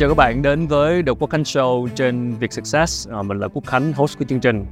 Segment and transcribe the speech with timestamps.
[0.00, 3.08] chào các bạn đến với The Quốc Khánh Show trên Việt Success.
[3.08, 4.66] À, mình là Quốc Khánh, host của chương trình.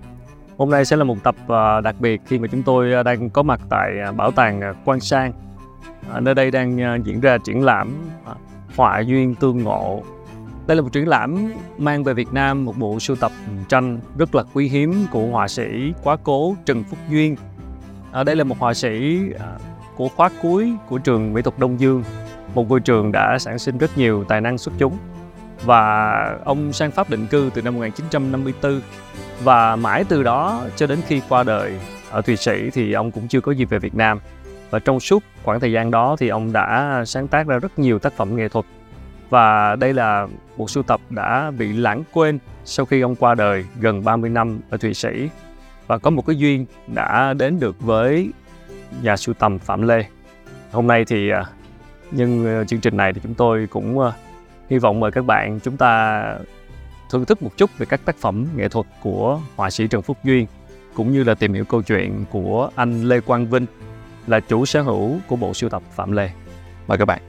[0.58, 3.30] Hôm nay sẽ là một tập à, đặc biệt khi mà chúng tôi à, đang
[3.30, 5.32] có mặt tại à, bảo tàng Quang Sang.
[6.12, 8.08] À, nơi đây đang diễn ra triển lãm
[8.76, 10.02] Họa duyên tương ngộ.
[10.66, 13.32] Đây là một triển lãm mang về Việt Nam một bộ sưu tập
[13.68, 17.36] tranh rất là quý hiếm của họa sĩ quá cố Trần Phúc Duyên.
[18.12, 19.20] À, đây là một họa sĩ
[19.96, 22.02] của khóa cuối của trường mỹ thuật Đông Dương
[22.54, 24.98] một ngôi trường đã sản sinh rất nhiều tài năng xuất chúng
[25.64, 28.80] và ông sang Pháp định cư từ năm 1954
[29.42, 31.78] và mãi từ đó cho đến khi qua đời
[32.10, 34.20] ở Thụy Sĩ thì ông cũng chưa có dịp về Việt Nam.
[34.70, 37.98] Và trong suốt khoảng thời gian đó thì ông đã sáng tác ra rất nhiều
[37.98, 38.64] tác phẩm nghệ thuật.
[39.30, 43.64] Và đây là một sưu tập đã bị lãng quên sau khi ông qua đời
[43.80, 45.28] gần 30 năm ở Thụy Sĩ.
[45.86, 48.30] Và có một cái duyên đã đến được với
[49.02, 50.04] nhà sưu tầm Phạm Lê.
[50.72, 51.44] Hôm nay thì à,
[52.10, 54.12] nhưng ờ, chương trình này thì chúng tôi cũng ờ,
[54.70, 56.22] hy vọng mời các bạn chúng ta
[57.10, 60.16] thưởng thức một chút về các tác phẩm nghệ thuật của họa sĩ Trần Phúc
[60.24, 60.46] Duyên,
[60.94, 63.66] cũng như là tìm hiểu câu chuyện của anh Lê Quang Vinh,
[64.26, 66.30] là chủ sở hữu của bộ sưu tập Phạm Lê.
[66.86, 67.27] Mời các bạn.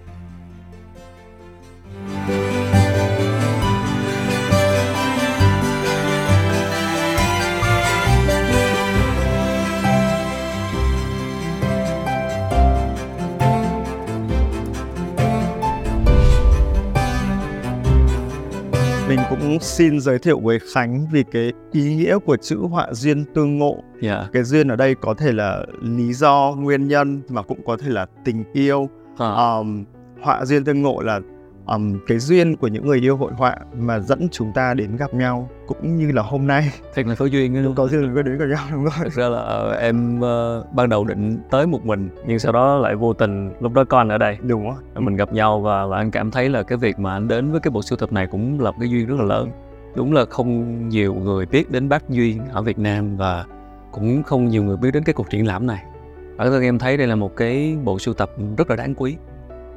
[19.09, 23.25] Mình cũng xin giới thiệu với Khánh về cái ý nghĩa của chữ họa duyên
[23.25, 23.83] tương ngộ.
[24.01, 24.31] Yeah.
[24.33, 27.89] Cái duyên ở đây có thể là lý do, nguyên nhân mà cũng có thể
[27.89, 28.89] là tình yêu.
[29.17, 29.27] À.
[29.29, 29.85] Um,
[30.21, 31.19] họa duyên tương ngộ là
[31.69, 35.13] um, cái duyên của những người yêu hội họa mà dẫn chúng ta đến gặp
[35.13, 37.59] nhau cũng như là hôm nay Thật là có duyên đó.
[37.63, 38.93] cũng có duyên có đến gặp nhau đúng rồi.
[39.03, 42.77] Thực ra là ờ, em ờ, ban đầu định tới một mình nhưng sau đó
[42.77, 44.73] lại vô tình lúc đó anh ở đây Đúng rồi.
[44.95, 47.59] mình gặp nhau và, và anh cảm thấy là cái việc mà anh đến với
[47.59, 49.51] cái bộ sưu tập này cũng là một cái duyên rất là lớn
[49.95, 53.45] đúng là không nhiều người biết đến bác duyên ở Việt Nam và
[53.91, 55.83] cũng không nhiều người biết đến cái cuộc triển lãm này
[56.37, 59.15] bản thân em thấy đây là một cái bộ sưu tập rất là đáng quý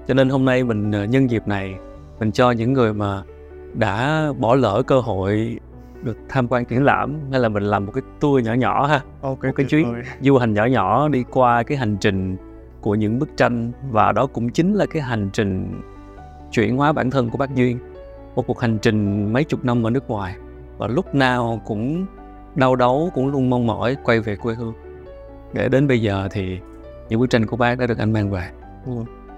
[0.09, 1.75] cho nên hôm nay mình ờ, nhân dịp này
[2.23, 3.23] mình cho những người mà
[3.75, 5.59] đã bỏ lỡ cơ hội
[6.03, 9.01] được tham quan triển lãm hay là mình làm một cái tour nhỏ nhỏ ha
[9.21, 10.03] Ok, cái tuyệt chuyến- vời.
[10.21, 12.37] du hành nhỏ nhỏ đi qua cái hành trình
[12.81, 15.81] của những bức tranh và đó cũng chính là cái hành trình
[16.51, 17.79] chuyển hóa bản thân của bác Duyên
[18.35, 20.35] một cuộc hành trình mấy chục năm ở nước ngoài
[20.79, 22.07] và lúc nào cũng
[22.55, 24.75] đau đấu cũng luôn mong mỏi quay về quê hương
[25.53, 26.59] để đến bây giờ thì
[27.09, 28.51] những bức tranh của bác đã được anh mang về
[28.87, 28.93] Ừ.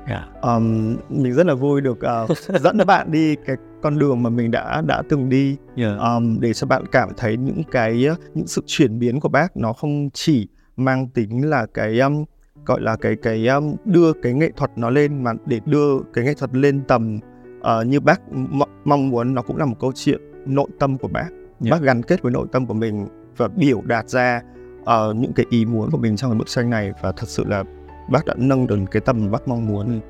[0.09, 0.27] Dạ.
[0.43, 1.99] Um, mình rất là vui được
[2.31, 5.97] uh, dẫn các bạn đi cái con đường mà mình đã đã từng đi Dạ.
[5.97, 9.73] um, để cho bạn cảm thấy những cái những sự chuyển biến của bác nó
[9.73, 12.25] không chỉ mang tính là cái um,
[12.67, 16.25] gọi là cái cái um, đưa cái nghệ thuật nó lên mà để đưa cái
[16.25, 17.19] nghệ thuật lên tầm
[17.59, 21.09] uh, như bác m- mong muốn nó cũng là một câu chuyện nội tâm của
[21.09, 21.27] bác
[21.61, 21.71] Dạ.
[21.71, 24.41] bác gắn kết với nội tâm của mình và biểu đạt ra
[24.81, 27.45] uh, những cái ý muốn của mình trong cái bức tranh này và thật sự
[27.49, 27.65] là
[28.09, 30.01] bác đã nâng được cái tầm bác mong muốn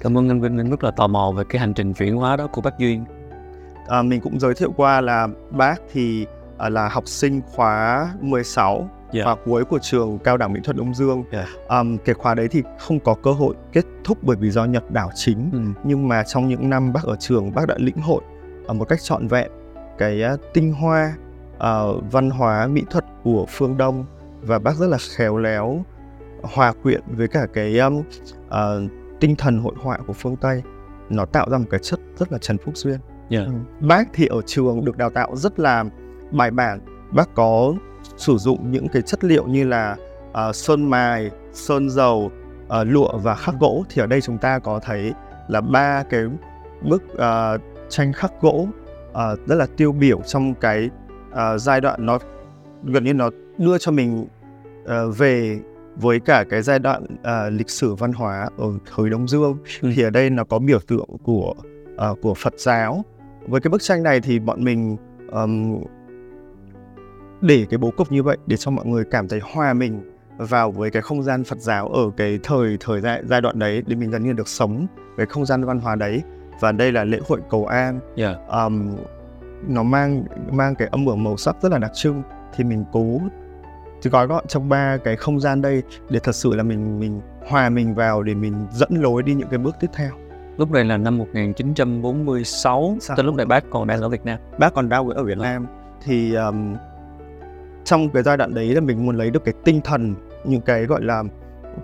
[0.00, 2.36] cảm ơn anh Vinh anh rất là tò mò về cái hành trình chuyển hóa
[2.36, 3.04] đó của bác Duyên
[3.88, 6.26] À, mình cũng giới thiệu qua là bác thì
[6.58, 9.24] à, là học sinh khóa 16 Dạ.
[9.24, 11.24] khóa cuối của trường cao đẳng mỹ thuật Đông Dương.
[11.32, 11.46] Dạ.
[11.68, 14.90] Ờm, cái khóa đấy thì không có cơ hội kết thúc bởi vì do Nhật
[14.90, 15.50] đảo chính.
[15.52, 15.58] ừ.
[15.84, 18.22] Nhưng mà trong những năm bác ở trường, bác đã lĩnh hội
[18.66, 19.50] ở một cách trọn vẹn
[19.98, 21.14] cái à, tinh hoa
[21.58, 21.80] à,
[22.10, 24.04] văn hóa mỹ thuật của phương Đông
[24.42, 25.84] và bác rất là khéo léo
[26.42, 28.02] hòa quyện với cả cái um,
[28.50, 28.60] à,
[29.20, 30.62] tinh thần hội họa của phương Tây.
[31.10, 32.98] Nó tạo ra một cái chất rất là Trần Phúc Duyên.
[33.30, 33.40] Dạ.
[33.40, 33.52] Ừ.
[33.80, 35.84] Bác thì ở trường được đào tạo rất là
[36.30, 36.80] bài bản.
[37.10, 37.74] Bác có
[38.16, 39.96] sử dụng những cái chất liệu như là
[40.32, 42.30] ờ, sơn mài, sơn dầu,
[42.68, 43.84] ờ, lụa và khắc gỗ.
[43.90, 45.12] Thì ở đây chúng ta có thấy
[45.48, 46.24] là ba cái
[46.82, 47.58] bức ờ,
[47.88, 48.68] tranh khắc gỗ
[49.12, 50.90] ờ, rất là tiêu biểu trong cái
[51.30, 52.18] ờ, giai đoạn nó
[52.84, 54.26] gần như nó đưa cho mình
[54.86, 55.60] ờ, về
[56.00, 58.66] với cả cái giai đoạn ờ, lịch sử văn hóa ở
[58.96, 59.90] thời Đông Dương Ừ.
[59.96, 61.54] thì ở đây nó có biểu tượng của
[61.96, 63.04] ờ, của Phật giáo
[63.48, 64.96] với cái bức tranh này thì bọn mình
[65.30, 65.76] ờm,
[67.40, 70.02] để cái bố cục như vậy để cho mọi người cảm thấy hòa mình
[70.38, 73.82] vào với cái không gian Phật giáo ở cái thời thời giai, giai đoạn đấy
[73.86, 74.86] để mình gần như được sống
[75.16, 76.22] với không gian văn hóa đấy
[76.60, 78.34] và đây là lễ hội cầu an Dạ.
[78.48, 78.96] Ờm,
[79.68, 82.22] nó mang mang cái âm hưởng màu sắc rất là đặc trưng
[82.56, 83.20] thì mình cố
[84.02, 87.20] thì gói gọn trong ba cái không gian đây để thật sự là mình mình
[87.46, 90.10] hòa mình vào để mình dẫn lối đi những cái bước tiếp theo.
[90.58, 93.16] Lúc này là năm 1946 Sao?
[93.16, 94.38] tới lúc này bác còn đang ở Việt Nam.
[94.58, 95.66] Bác còn đau ở Việt Nam.
[96.04, 96.76] Thì um,
[97.84, 100.14] trong cái giai đoạn đấy là mình muốn lấy được cái tinh thần
[100.44, 101.22] những cái gọi là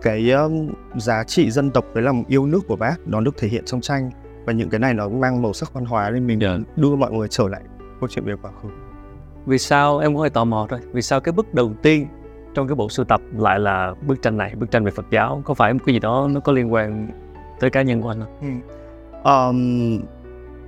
[0.03, 3.49] cái um, giá trị dân tộc cái lòng yêu nước của bác nó được thể
[3.49, 4.11] hiện trong tranh.
[4.45, 6.59] Và những cái này nó mang màu sắc văn hóa nên mình Dạ.
[6.77, 7.63] đưa mọi người trở lại
[8.01, 8.69] câu chuyện về quá khứ
[9.47, 10.81] vì sao em cũng hơi tò mò thôi.
[10.93, 12.07] Vì sao cái bức đầu tiên
[12.55, 15.43] trong cái bộ sưu tập lại là bức tranh này bức tranh về Phật giáo?
[15.45, 17.09] Có phải một cái gì đó nó có liên quan
[17.61, 18.39] tới cá nhân của anh không?
[18.41, 18.49] Ừ.
[19.23, 19.99] Ờm,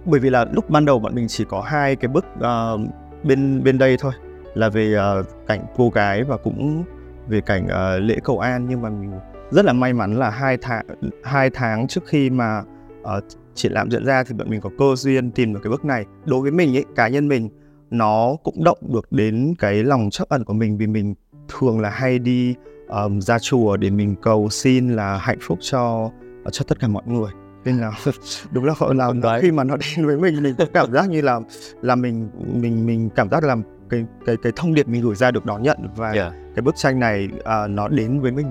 [0.05, 2.81] bởi vì là lúc ban đầu bọn mình chỉ có hai cái bức uh,
[3.23, 4.13] bên bên đây thôi.
[4.55, 6.85] Là về uh, cảnh cô gái và cũng
[7.29, 8.67] về cảnh uh, lễ cầu an.
[8.69, 9.13] Nhưng mà mình
[9.51, 10.87] rất là may mắn là hai tháng
[11.25, 12.63] hai tháng trước khi mà
[13.01, 13.25] uh,
[13.55, 16.05] triển lãm diễn ra thì bọn mình có cơ duyên tìm được cái bức này.
[16.25, 17.49] Đối với mình ấy cá nhân mình
[17.91, 21.15] nó cũng động được đến cái lòng trắc ẩn của mình vì mình
[21.49, 22.55] thường là hay đi
[22.89, 26.11] ờm, ra chùa để mình cầu xin là hạnh phúc cho
[26.53, 27.31] cho tất cả mọi người
[27.65, 27.93] nên là
[28.53, 29.41] đúng là làm Đấy.
[29.43, 31.41] khi mà nó đến với mình mình cũng cảm giác như là
[31.83, 33.57] là mình mình mình cảm giác là
[33.91, 36.31] cái cái cái thông điệp mình gửi ra được đón nhận và Dạ.
[36.55, 38.47] cái bức tranh này à, nó đến với mình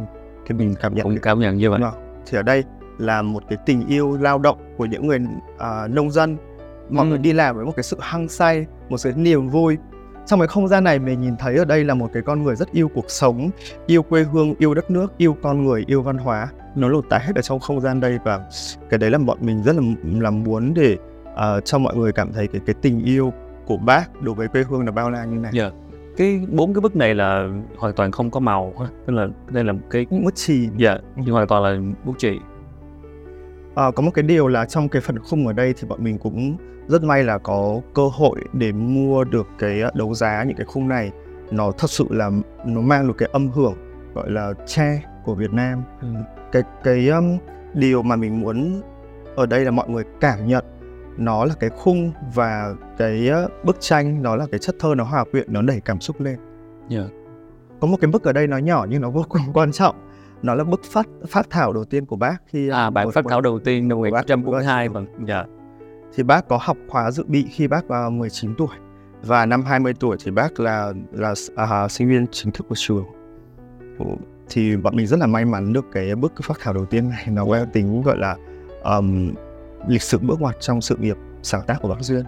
[0.47, 1.81] thì mình cảm nhận cũng được cảm nhận như vậy
[2.25, 2.63] thì ở đây
[2.97, 5.19] là một cái tình yêu lao động của những người
[5.57, 6.37] à, nông dân
[6.89, 7.09] mọi Ừ.
[7.09, 9.77] người đi làm với một cái sự hăng say một sự niềm vui.
[10.25, 12.55] Trong cái không gian này mình nhìn thấy ở đây là một cái con người
[12.55, 13.49] rất yêu cuộc sống
[13.85, 16.47] yêu quê hương yêu đất nước yêu con người yêu văn hóa.
[16.75, 18.49] Nó lột tả hết ở trong không gian đây và
[18.89, 20.97] cái đấy là bọn mình rất là là muốn để
[21.35, 23.33] à, cho mọi người cảm thấy cái cái tình yêu
[23.67, 25.51] của bác đối với quê hương là bao la như này.
[25.55, 25.71] Dạ.
[26.17, 27.47] cái bốn cái bức này là
[27.77, 28.73] hoàn toàn không có màu
[29.05, 32.39] tức là đây là một cái mất trì dạ nhưng hoàn toàn là bút chì
[33.77, 36.17] À, có một cái điều là trong cái phần khung ở đây thì bọn mình
[36.17, 36.57] cũng
[36.87, 40.65] rất may là có cơ hội để mua được cái ờ, đấu giá những cái
[40.65, 41.11] khung này.
[41.51, 42.29] Nó thật sự là
[42.65, 43.73] nó mang được cái âm hưởng
[44.15, 45.83] gọi là tre của Việt Nam.
[46.51, 47.37] Cái cái um,
[47.73, 48.81] điều mà mình muốn
[49.35, 50.65] ở đây là mọi người cảm nhận
[51.17, 55.03] nó là cái khung và cái ờ, bức tranh nó là cái chất thơ nó
[55.03, 56.37] hòa quyện nó đẩy cảm xúc lên.
[56.89, 57.03] Dạ.
[57.79, 59.95] có một cái bức ở đây nó nhỏ nhưng nó vô cùng quan trọng
[60.41, 63.25] nó là bức phát phát thảo đầu tiên của bác khi à bản một- phát
[63.29, 65.43] thảo đầu tiên năm của bác- 1942 vâng dạ.
[66.15, 68.67] Thì bác có học khóa dự bị khi bác vào 19 tuổi.
[69.23, 73.05] Và năm 20 tuổi thì bác là là à, sinh viên chính thức của trường.
[74.49, 77.25] Thì bọn mình rất là may mắn được cái bức phát thảo đầu tiên này.
[77.27, 78.35] Nó mang tính gọi là
[78.83, 79.31] um,
[79.87, 82.23] lịch sử bước ngoặt trong sự nghiệp sáng tác của bác Duyên.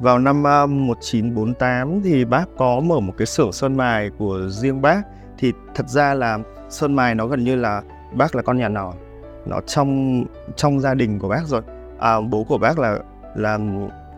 [0.00, 4.82] Vào năm uh, 1948 thì bác có mở một cái xưởng sơn mài của riêng
[4.82, 5.02] bác
[5.42, 6.38] thì thật ra là
[6.70, 8.94] sơn mài nó gần như là bác là con nhà nòi
[9.46, 10.24] nó trong
[10.56, 11.62] trong gia đình của bác rồi.
[11.98, 12.98] À, bố của bác là
[13.36, 13.58] là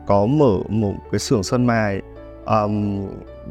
[0.07, 2.03] có mở một cái xưởng sơn mài
[2.47, 3.07] um,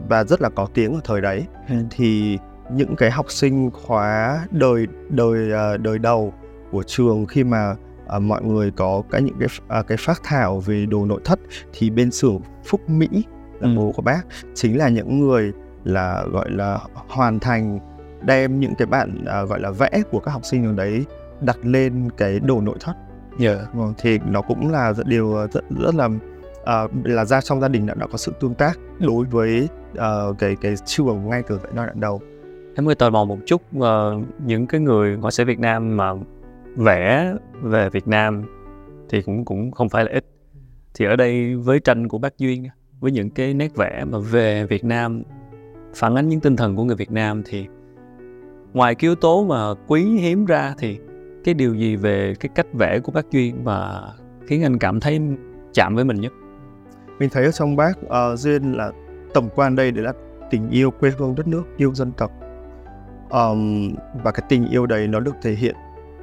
[0.09, 1.45] và rất là có tiếng ở thời đấy.
[1.91, 2.37] Thì
[2.71, 6.33] những cái học sinh khóa đời đời à, đời đầu
[6.71, 7.75] của trường khi mà
[8.07, 11.39] à, mọi người có cái những cái à, cái phát thảo về đồ nội thất
[11.73, 13.07] thì bên xưởng Phúc Mỹ
[13.59, 13.73] là Ừ.
[13.77, 14.21] bố của bác
[14.53, 15.53] chính là những người
[15.83, 17.80] là gọi là hoàn thành
[18.25, 21.06] đem những cái bản à, gọi là vẽ của các học sinh ở đấy
[21.41, 22.94] đặt lên cái đồ nội thất.
[23.39, 26.09] Dạ Vâng, thì nó cũng là điều ờ, rất rất là
[26.63, 30.33] ờ, là ra trong gia đình đã, đã có sự tương tác đối với ờ,
[30.39, 32.21] cái cái trường ngay từ giai đoạn đầu.
[32.75, 36.13] em hơi tò mò một chút ờ, những cái người họa sĩ Việt Nam mà
[36.75, 38.43] vẽ về Việt Nam
[39.10, 40.25] thì cũng cũng không phải là ít.
[40.93, 42.67] Thì ở đây với tranh của bác Duyên
[43.00, 45.24] với những cái nét vẽ mà về Việt Nam
[45.95, 47.67] phản ánh những tinh thần của người Việt Nam thì
[48.73, 51.00] ngoài cái yếu tố mà quý hiếm ra thì
[51.43, 54.01] cái điều gì về cái cách vẽ của bác Duyên mà
[54.47, 55.21] khiến anh cảm thấy
[55.73, 56.31] chạm với mình nhất?
[57.19, 58.91] Mình thấy ở trong bác uh, duyên là
[59.33, 60.13] tổng quan đây đấy là
[60.50, 62.31] tình yêu quê hương đất nước, yêu dân tộc.
[63.29, 65.75] Um, và cái tình yêu đấy nó được thể hiện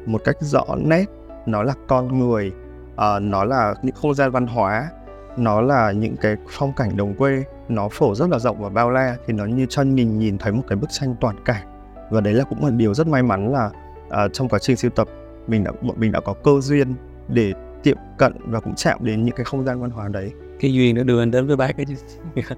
[0.06, 1.04] một cách rõ nét,
[1.46, 2.52] nó là con người,
[2.92, 4.88] uh, nó là những không gian văn hóa,
[5.36, 8.90] nó là những cái phong cảnh đồng quê, nó phổ rất là rộng và bao
[8.90, 11.66] la thì nó như cho mình nhìn thấy một cái bức tranh toàn cảnh.
[12.10, 13.70] Và đấy là cũng là điều rất may mắn là
[14.10, 15.08] à, trong quá trình sưu tập
[15.46, 16.94] mình đã bọn mình đã có cơ duyên
[17.28, 20.32] để tiệm cận và cũng chạm đến những cái không gian văn hóa đấy.
[20.60, 21.94] Cái duyên nó đưa anh đến với bác ấy chứ.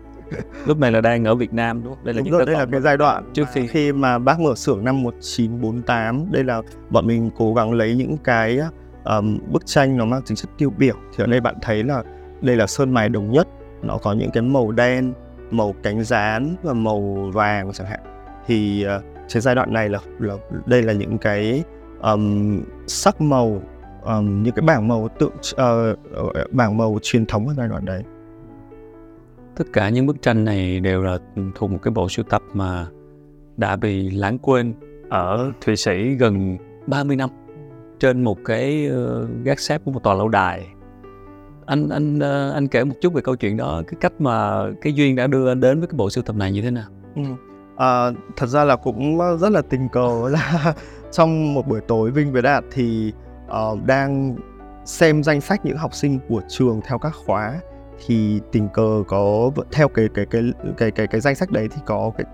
[0.67, 2.05] Lúc này là đang ở Việt Nam đúng không?
[2.05, 4.41] Đây là Đúng những rồi, đây là cái giai đoạn trước khi khi mà bác
[4.41, 8.59] mở xưởng năm 1948 đây là bọn mình cố gắng lấy những cái
[9.05, 10.95] um, bức tranh nó mang tính chất tiêu biểu.
[11.17, 12.03] Thì ở đây bạn thấy là
[12.43, 13.49] đây là sơn mài đồng nhất.
[13.83, 15.13] Nó có những cái màu đen
[15.51, 18.01] màu cánh rán và màu vàng chẳng hạn.
[18.47, 20.35] Thì uh, trên giai đoạn này là, là
[20.67, 21.65] đây là những cái
[22.03, 23.63] um, sắc màu
[24.03, 28.03] um, những cái bảng màu tượng uh, bảng màu truyền thống ở giai đoạn đấy.
[29.57, 31.19] Tất cả những bức tranh này đều là
[31.55, 32.87] thuộc một cái bộ sưu tập mà
[33.57, 34.75] đã bị lãng quên
[35.11, 37.31] ở Thụy Sĩ gần 30 năm
[38.01, 38.91] trên một cái
[39.45, 40.67] gác xếp của một tòa lâu đài
[41.67, 44.93] anh anh uh, anh kể một chút về câu chuyện đó cái cách mà cái
[44.93, 47.23] duyên đã đưa anh đến với cái bộ sưu tập này như thế nào Ừ.
[47.77, 50.75] À, thật ra là cũng rất là tình cờ là
[51.11, 53.13] trong một buổi tối Vinh với Đạt thì
[53.47, 54.37] uh, đang
[54.85, 57.55] xem danh sách những học sinh của trường theo các khóa
[58.07, 60.43] thì tình cờ có theo cái cái cái
[60.77, 62.27] cái cái cái danh sách đấy thì có cái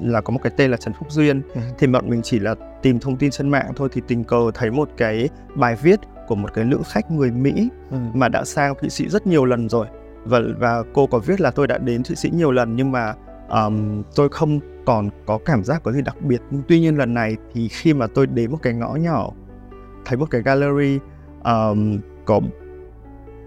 [0.00, 1.60] là có một cái tên là Trần Phúc Duyên ừ.
[1.78, 4.70] thì bọn mình chỉ là tìm thông tin trên mạng thôi thì tình cờ thấy
[4.70, 7.96] một cái bài viết của một cái lữ khách người Mỹ ừ.
[8.14, 9.86] mà đã sang Thụy Sĩ rất nhiều lần rồi.
[10.24, 13.14] Và và cô có viết là tôi đã đến Thụy Sĩ nhiều lần nhưng mà
[13.48, 16.42] um, tôi không còn có cảm giác có gì đặc biệt.
[16.68, 19.30] Tuy nhiên lần này thì khi mà tôi đến một cái ngõ nhỏ
[20.04, 20.98] thấy một cái gallery
[21.44, 22.40] um, có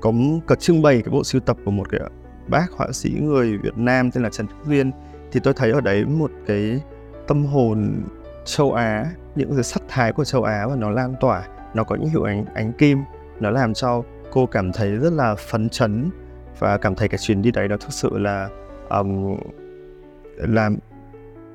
[0.01, 0.11] có
[0.47, 2.01] có trưng bày cái bộ sưu tập của một cái
[2.47, 4.91] bác họa sĩ người Việt Nam tên là Trần Phúc Duyên
[5.31, 6.81] thì tôi thấy ở đấy một cái
[7.27, 8.03] tâm hồn
[8.45, 9.05] châu Á
[9.35, 12.23] những cái sắc thái của châu Á và nó lan tỏa nó có những hiệu
[12.23, 12.99] ánh ánh kim.
[13.39, 16.09] Nó làm cho cô cảm thấy rất là phấn chấn
[16.59, 18.49] và cảm thấy cái chuyến đi đấy nó thực sự là
[18.89, 19.37] um,
[20.37, 20.77] làm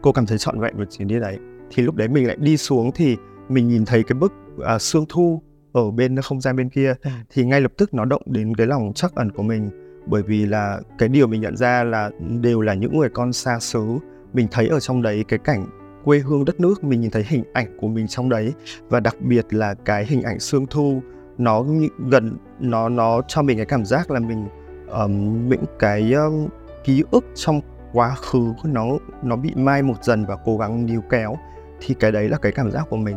[0.02, 1.38] cô cảm thấy trọn vẹn với chuyến đi đấy.
[1.70, 3.16] Thì lúc đấy mình lại đi xuống thì
[3.48, 4.32] mình nhìn thấy cái bức
[4.74, 6.94] uh, sương thu ở bên không gian bên kia.
[7.02, 7.10] Ừ.
[7.30, 9.70] thì ngay lập tức nó động đến cái lòng chắc ẩn của mình.
[10.06, 12.10] Bởi vì là cái điều mình nhận ra là
[12.40, 13.98] đều là những người con xa xứ.
[14.32, 15.66] Mình thấy ở trong đấy cái cảnh
[16.04, 18.52] quê hương đất nước mình nhìn thấy hình ảnh của mình trong đấy.
[18.88, 21.02] Và đặc biệt là cái hình ảnh sương thu
[21.38, 21.64] nó
[22.10, 24.48] gần nó nó cho mình cái cảm giác là mình
[24.88, 26.48] um, những cái um,
[26.84, 27.60] ký ức trong
[27.92, 28.84] quá khứ nó
[29.22, 31.36] nó bị mai một dần và cố gắng níu kéo
[31.80, 33.16] thì cái đấy là cái cảm giác của mình.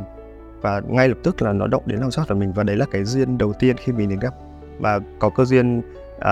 [0.61, 2.85] Và ngay lập tức là nó động đến lòng xót của mình và đấy là
[2.91, 4.33] cái duyên đầu tiên khi mình đến gặp.
[4.79, 5.79] Và có cơ duyên
[6.17, 6.23] uh,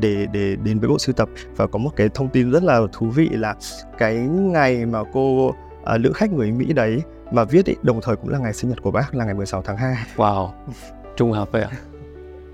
[0.00, 1.28] để để đến với bộ sưu tập.
[1.56, 3.54] Và có một cái thông tin rất là thú vị là
[3.98, 8.16] cái ngày mà cô uh, lữ khách người Mỹ đấy mà viết ý, đồng thời
[8.16, 9.96] cũng là ngày sinh nhật của bác là ngày 16 tháng 2.
[10.16, 10.50] Wow,
[11.16, 11.70] trùng hợp vậy ạ.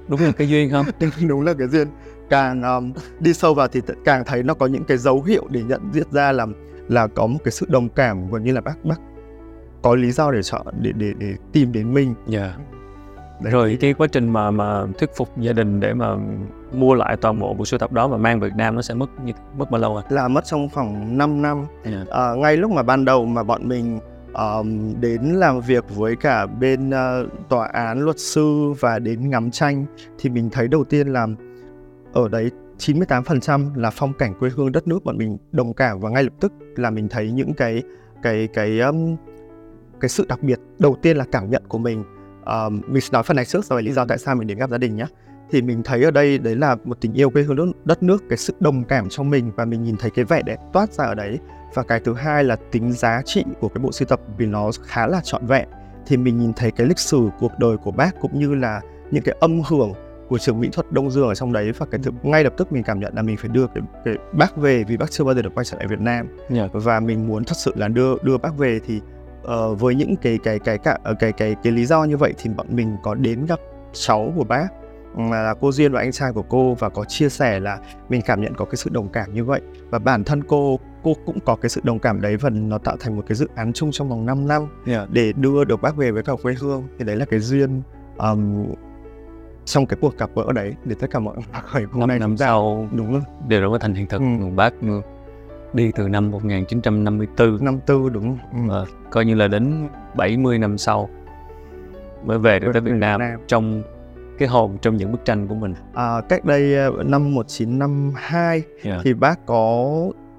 [0.09, 0.87] Đúng là cái duyên không?
[1.29, 1.89] đúng là cái duyên.
[2.31, 5.63] Càng um, đi sâu vào thì càng thấy nó có những cái dấu hiệu để
[5.63, 6.47] nhận diện ra là
[6.89, 9.01] là có một cái sự đồng cảm gần như là bác bác
[9.83, 12.15] có lý do để chọn để để để tìm đến mình.
[12.27, 12.41] Dạ.
[12.41, 12.55] Yeah.
[13.41, 16.17] Rồi cái quá trình mà mà thuyết phục gia đình để mà
[16.73, 19.07] mua lại toàn bộ bộ sưu tập đó và mang Việt Nam nó sẽ mất
[19.59, 20.03] mất bao lâu à?
[20.09, 21.65] Là mất trong khoảng 5 năm.
[21.85, 22.09] Yeah.
[22.09, 23.99] À, ngay lúc mà ban đầu mà bọn mình
[24.35, 29.51] um, đến làm việc với cả bên uh, tòa án luật sư và đến ngắm
[29.51, 29.87] tranh
[30.19, 31.27] thì mình thấy đầu tiên là
[32.13, 36.11] ở đấy 98% là phong cảnh quê hương đất nước bọn mình đồng cảm và
[36.11, 37.83] ngay lập tức là mình thấy những cái
[38.23, 39.17] cái cái um,
[40.01, 42.05] cái sự đặc biệt đầu tiên là cảm nhận của mình
[42.49, 44.79] um, mình nói phần này trước rồi lý do tại sao mình đến gặp gia
[44.79, 45.07] đình nhé
[45.51, 48.37] thì mình thấy ở đây đấy là một tình yêu quê hương đất nước cái
[48.37, 51.15] sự đồng cảm trong mình và mình nhìn thấy cái vẻ đẹp toát ra ở
[51.15, 51.39] đấy.
[51.75, 54.71] Và cái thứ hai là tính giá trị của cái bộ sưu tập vì nó
[54.83, 55.69] khá là trọn vẹn.
[56.07, 59.23] Thì mình nhìn thấy cái lịch sử cuộc đời của bác cũng như là những
[59.25, 59.93] cái âm hưởng
[60.29, 61.73] của trường mỹ thuật Đông Dương ở trong đấy.
[61.73, 64.15] Và cái thực ngay lập tức mình cảm nhận là mình phải đưa cái, cái
[64.33, 66.29] bác về vì bác chưa bao giờ được quay trở lại Việt Nam.
[66.49, 66.71] Yeah.
[66.75, 66.81] Dạ.
[66.81, 69.01] và mình muốn thật sự là đưa đưa bác về thì
[69.43, 72.35] uh, với những cái cái cái cái cái cái cái, cái lý do như vậy
[72.39, 73.61] thì bọn mình có đến gặp
[73.93, 74.69] cháu của bác.
[75.17, 77.79] Là cô Duyên và anh trai của cô và có chia sẻ là
[78.09, 79.61] mình cảm nhận có cái sự đồng cảm như vậy.
[79.91, 82.97] Và bản thân cô cô cũng có cái sự đồng cảm đấy và nó tạo
[83.01, 85.11] thành một cái dự án chung trong vòng 5 năm yeah.
[85.11, 86.89] để đưa được bác về với cả quê hương.
[86.99, 87.83] Thì đấy là cái duyên
[88.19, 88.67] um,
[89.65, 91.37] trong cái cuộc gặp gỡ đấy để tất cả mọi
[91.73, 93.23] người hôm nay năm sau đúng rồi.
[93.49, 94.55] đều đã thành hiện thực ừ.
[94.57, 94.75] bác
[95.73, 98.75] đi từ năm 1954 54 đúng ừ.
[98.75, 101.09] à, coi như là đến 70 năm sau
[102.25, 103.83] mới về được tới Việt Nam, Nam trong
[104.39, 109.01] cái hồn trong những bức tranh của mình à, cách đây ờ, năm 1952 yeah.
[109.05, 109.87] thì bác có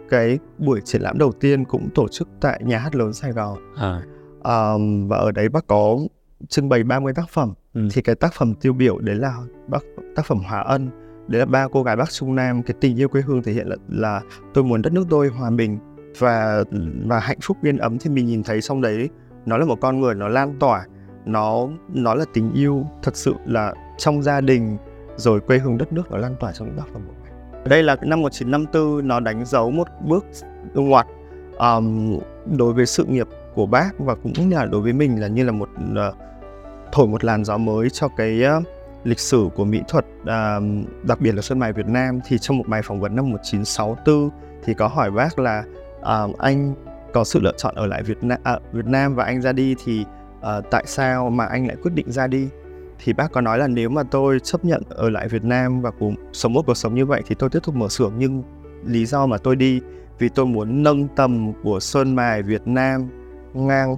[0.10, 3.58] cái buổi triển lãm đầu tiên cũng tổ chức tại nhà hát lớn Sài Gòn
[3.78, 4.02] à.
[4.44, 4.74] À,
[5.08, 5.98] và ở đấy bác có
[6.50, 7.88] trưng bày 30 tác phẩm ừ.
[7.94, 9.34] thì cái tác phẩm tiêu biểu đấy là
[9.68, 9.84] bác
[10.16, 10.90] tác phẩm Hòa Ân
[11.30, 13.68] đấy là ba cô gái Bắc Trung Nam cái tình yêu quê hương thể hiện
[13.68, 14.22] là, là
[14.54, 15.80] tôi muốn đất nước tôi hòa bình
[16.20, 16.64] và
[17.06, 19.10] và hạnh phúc yên ấm thì mình nhìn thấy trong đấy
[19.46, 20.86] nó là một con người nó lan tỏa
[21.26, 24.78] nó nó là tình yêu thật sự là trong gia đình
[25.16, 27.34] rồi quê hương đất nước nó lan tỏa trong những tác phẩm của mình.
[27.70, 30.26] Đây là năm 1954 nó đánh dấu một bước
[30.74, 31.08] ngoặt
[31.58, 32.20] um,
[32.58, 35.52] đối với sự nghiệp của bác và cũng là đối với mình là như là
[35.52, 36.16] một uh,
[36.92, 38.64] thổi một làn gió mới cho cái uh,
[39.04, 40.60] lịch sử của mỹ thuật à,
[41.04, 44.30] đặc biệt là sơn mài Việt Nam thì trong một bài phỏng vấn năm 1964
[44.64, 45.64] thì có hỏi bác là
[46.00, 46.76] uh, anh
[47.14, 49.76] có sự lựa chọn ở lại Việt Nam à, Việt Nam và anh ra đi
[49.86, 50.06] thì
[50.40, 52.50] uh, tại sao mà anh lại quyết định ra đi
[53.04, 55.92] thì bác có nói là nếu mà tôi chấp nhận ở lại Việt Nam và
[55.92, 58.44] cùng sống một cuộc sống như vậy thì tôi tiếp tục mở xưởng nhưng
[58.86, 59.82] lý do mà tôi đi
[60.20, 63.10] vì tôi muốn nâng tầm của sơn mài Việt Nam
[63.54, 63.96] ngang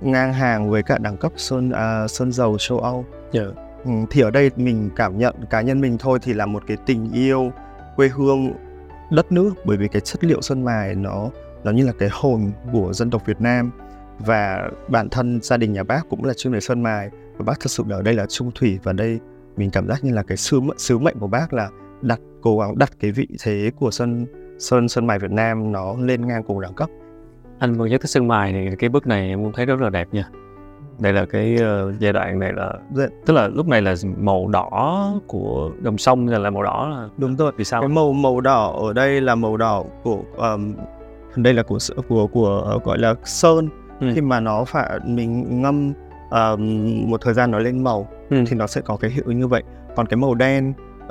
[0.00, 3.04] ngang hàng với cả đẳng cấp sơn uh, sơn dầu châu Âu.
[3.32, 3.65] Yeah.
[3.86, 6.76] Ừ, thì ở đây mình cảm nhận cá nhân mình thôi thì là một cái
[6.86, 7.52] tình yêu
[7.96, 8.52] quê hương
[9.10, 9.54] đất nước.
[9.64, 11.30] Bởi vì cái chất liệu sơn mài nó
[11.64, 13.70] nó như là cái hồn của dân tộc Việt Nam.
[14.18, 17.10] Và bản thân gia đình nhà bác cũng là chuyên về sơn mài.
[17.36, 19.18] Và bác thật sự ở đây là trung thủy và đây
[19.56, 21.70] mình cảm giác như là cái sứ sứ mệnh của bác là
[22.02, 24.26] đặt, cố gắng đặt cái vị thế của sơn
[24.58, 26.90] sơn sơn mài Việt Nam nó lên ngang cùng đẳng cấp.
[27.58, 29.90] Anh vừa nhắc tới sơn mài thì cái bức này em cũng thấy rất là
[29.90, 30.28] đẹp nha
[30.98, 31.54] đây là cái
[31.88, 33.06] uh, giai đoạn này là Dạ.
[33.26, 37.08] tức là lúc này là màu đỏ của dòng sông là, là màu đỏ là
[37.16, 40.74] đúng rồi vì sao cái màu màu đỏ ở đây là màu đỏ của um,
[41.36, 43.68] đây là của của của, của uh, gọi là sơn
[44.00, 44.06] Ừ.
[44.14, 45.92] khi mà nó phải mình ngâm
[46.30, 46.60] um,
[47.10, 48.36] một thời gian nó lên màu Ừ.
[48.46, 49.62] thì nó sẽ có cái hiệu ứng như vậy
[49.96, 50.70] còn cái màu đen
[51.06, 51.10] uh,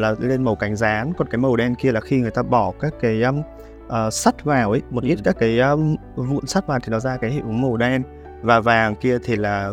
[0.00, 2.72] là lên màu cánh rán còn cái màu đen kia là khi người ta bỏ
[2.80, 3.38] các cái um,
[3.86, 5.20] uh, sắt vào ấy một ít Ừ.
[5.24, 8.02] các cái um, vụn sắt vào thì nó ra cái hiệu ứng màu đen
[8.42, 9.72] và vàng kia thì là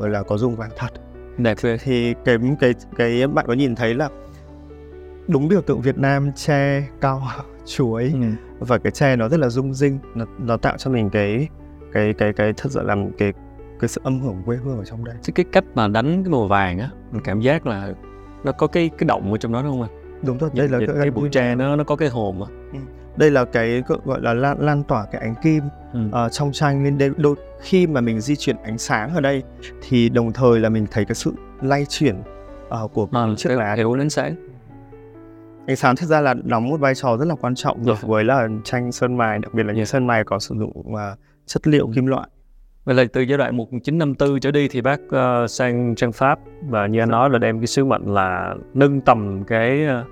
[0.00, 0.88] là có dùng vàng thật.
[1.36, 1.58] Đẹp.
[1.62, 4.08] Ghê thì cái cái cái bạn có nhìn thấy là
[5.28, 7.22] đúng biểu tượng Việt Nam tre cao
[7.66, 8.20] chuối ừ.
[8.58, 11.48] và cái tre nó rất là rung rinh nó, nó tạo cho mình cái
[11.92, 13.32] cái cái cái thật sự làm cái
[13.80, 16.32] cái sự âm hưởng quê hương ở trong đây Chứ cái cách mà đánh cái
[16.32, 17.92] màu vàng á mình cảm giác là
[18.44, 20.22] nó có cái cái động ở trong đó đúng không anh?
[20.26, 22.80] Đúng rồi đây là cái, cái, cái bụi tre nó nó có cái hồn á
[23.18, 26.00] đây là cái gọi- là lan, lan tỏa cái ánh kim ừ.
[26.12, 29.42] ờ, trong tranh lên đây đôi khi mà mình di chuyển ánh sáng ở đây
[29.88, 31.32] thì đồng thời là mình thấy cái sự
[31.62, 32.22] lay chuyển
[32.68, 34.34] ờ, của à, chiếc lá hiệu ánh sáng
[35.66, 37.96] ánh sáng thực ra là đóng một vai trò rất là quan trọng Rồi.
[38.02, 39.88] với là tranh sơn mài đặc biệt là những Yeah.
[39.88, 40.96] sơn mài có sử dụng uh,
[41.46, 41.92] chất liệu Ừ.
[41.94, 42.28] kim loại
[42.84, 46.86] Vậy là từ giai đoạn 1954 trở đi thì bác ờ, sang trang Pháp và
[46.86, 50.06] như anh nói là đem cái sứ mệnh là nâng tầm cái uh,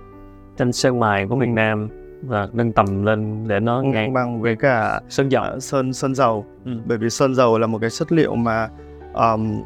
[0.57, 1.53] tranh sơn mài của Việt Ừ.
[1.53, 1.89] Nam
[2.23, 5.45] và nâng tầm lên để nó ngang bằng với cả sơn dầu.
[5.57, 6.73] uh, sơn sơn dầu Ừ.
[6.85, 8.69] bởi vì sơn dầu là một cái chất liệu mà
[9.15, 9.63] um,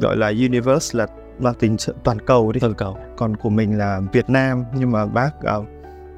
[0.00, 1.06] gọi là universe là
[1.38, 2.98] mang tính toàn cầu đi Từ cầu.
[3.16, 5.66] còn của mình là Việt Nam nhưng mà bác uh,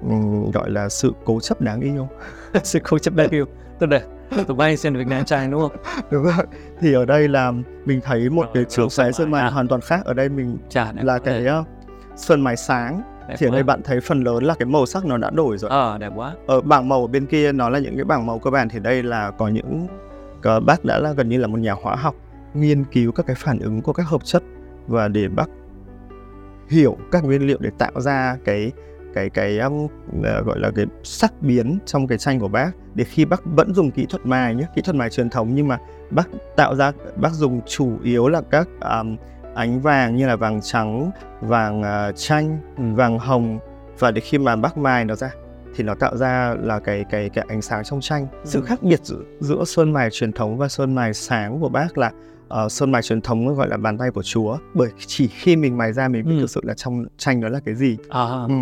[0.08, 2.08] ừm, gọi là sự cố chấp đáng yêu
[2.62, 3.44] Sự cố chấp đáng yêu.
[3.78, 4.00] Tức là
[4.46, 5.72] tụi bay xem Việt Nam trang đúng không?
[6.10, 6.46] đúng rồi
[6.80, 7.52] thì ở đây là
[7.84, 9.50] mình thấy một Rồi, cái rồi, trường sơn phái sơn mài ha.
[9.50, 11.66] hoàn toàn khác ở đây mình Chà, là cái uh,
[12.16, 15.04] sơn mài sáng đẹp thì ở đây bạn thấy phần lớn là cái màu sắc
[15.04, 15.70] nó đã đổi rồi.
[15.70, 16.34] Ờ, đẹp quá.
[16.46, 18.78] ở bảng màu ở bên kia nó là những cái bảng màu cơ bản thì
[18.78, 19.86] đây là có những
[20.42, 22.14] có bác đã là gần như là một nhà hóa học
[22.54, 24.42] nghiên cứu các cái phản ứng của các hợp chất
[24.86, 25.46] và để bác
[26.68, 28.72] hiểu các nguyên liệu để tạo ra cái
[29.14, 29.88] cái cái um,
[30.22, 32.70] ờ, gọi là cái sắc biến trong cái tranh của bác.
[32.94, 35.68] Để khi bác vẫn dùng kỹ thuật mài nhé kỹ thuật mài truyền thống nhưng
[35.68, 35.78] mà
[36.10, 39.16] bác tạo ra bác dùng chủ yếu là các um,
[39.54, 41.10] ánh vàng như là vàng trắng
[41.40, 42.82] vàng uh, chanh Ừ.
[42.94, 43.58] vàng hồng
[43.98, 45.30] và để khi mà bác mài nó ra
[45.76, 48.64] thì nó tạo ra là cái cái cái ánh sáng trong tranh sự Ừ.
[48.66, 52.10] khác biệt giữa, giữa sơn mài truyền thống và sơn mài sáng của bác là
[52.64, 55.78] uh, sơn mài truyền thống gọi là bàn tay của chúa bởi chỉ khi mình
[55.78, 56.40] mài ra mình biết Ừ.
[56.40, 58.54] thực sự là trong tranh đó là cái gì À, ừ.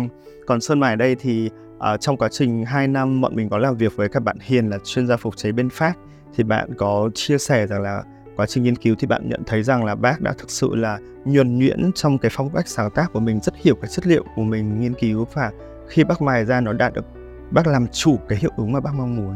[0.47, 3.57] còn sơn mài ở đây thì uh, trong quá trình 2 năm bọn mình có
[3.57, 5.93] làm việc với các bạn hiền là chuyên gia phục chế bên pháp
[6.35, 8.03] thì bạn có chia sẻ rằng là
[8.39, 10.99] quá trình nghiên cứu thì bạn nhận thấy rằng là bác đã thực sự là
[11.25, 14.23] nhuần nhuyễn trong cái phong cách sáng tác của mình rất hiểu cái chất liệu
[14.35, 15.51] của mình nghiên cứu và
[15.87, 17.05] khi bác mài ra nó đạt được
[17.51, 19.35] bác làm chủ cái hiệu ứng mà bác mong muốn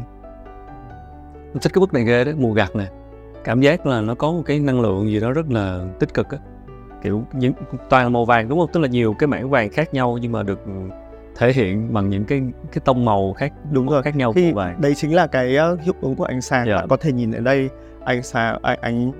[1.54, 2.88] Mình thích cái bức này ghê đó, mùa gặt này.
[3.44, 6.30] Cảm giác là nó có một cái năng lượng gì đó rất là tích cực
[6.30, 6.38] á.
[7.04, 7.54] Kiểu những
[7.89, 8.70] toàn là màu vàng đúng không?
[8.74, 10.60] Tức là nhiều cái mảng vàng khác nhau nhưng mà được
[11.36, 14.58] thể hiện bằng những cái cái tông màu khác đúng rồi khác nhau thì của
[14.58, 14.82] vàng.
[14.82, 16.76] đấy chính là cái uh, hiệu ứng của ánh sáng Dạ.
[16.76, 17.70] bạn có thể nhìn ở đây
[18.06, 19.12] ánh sáng ánh, ánh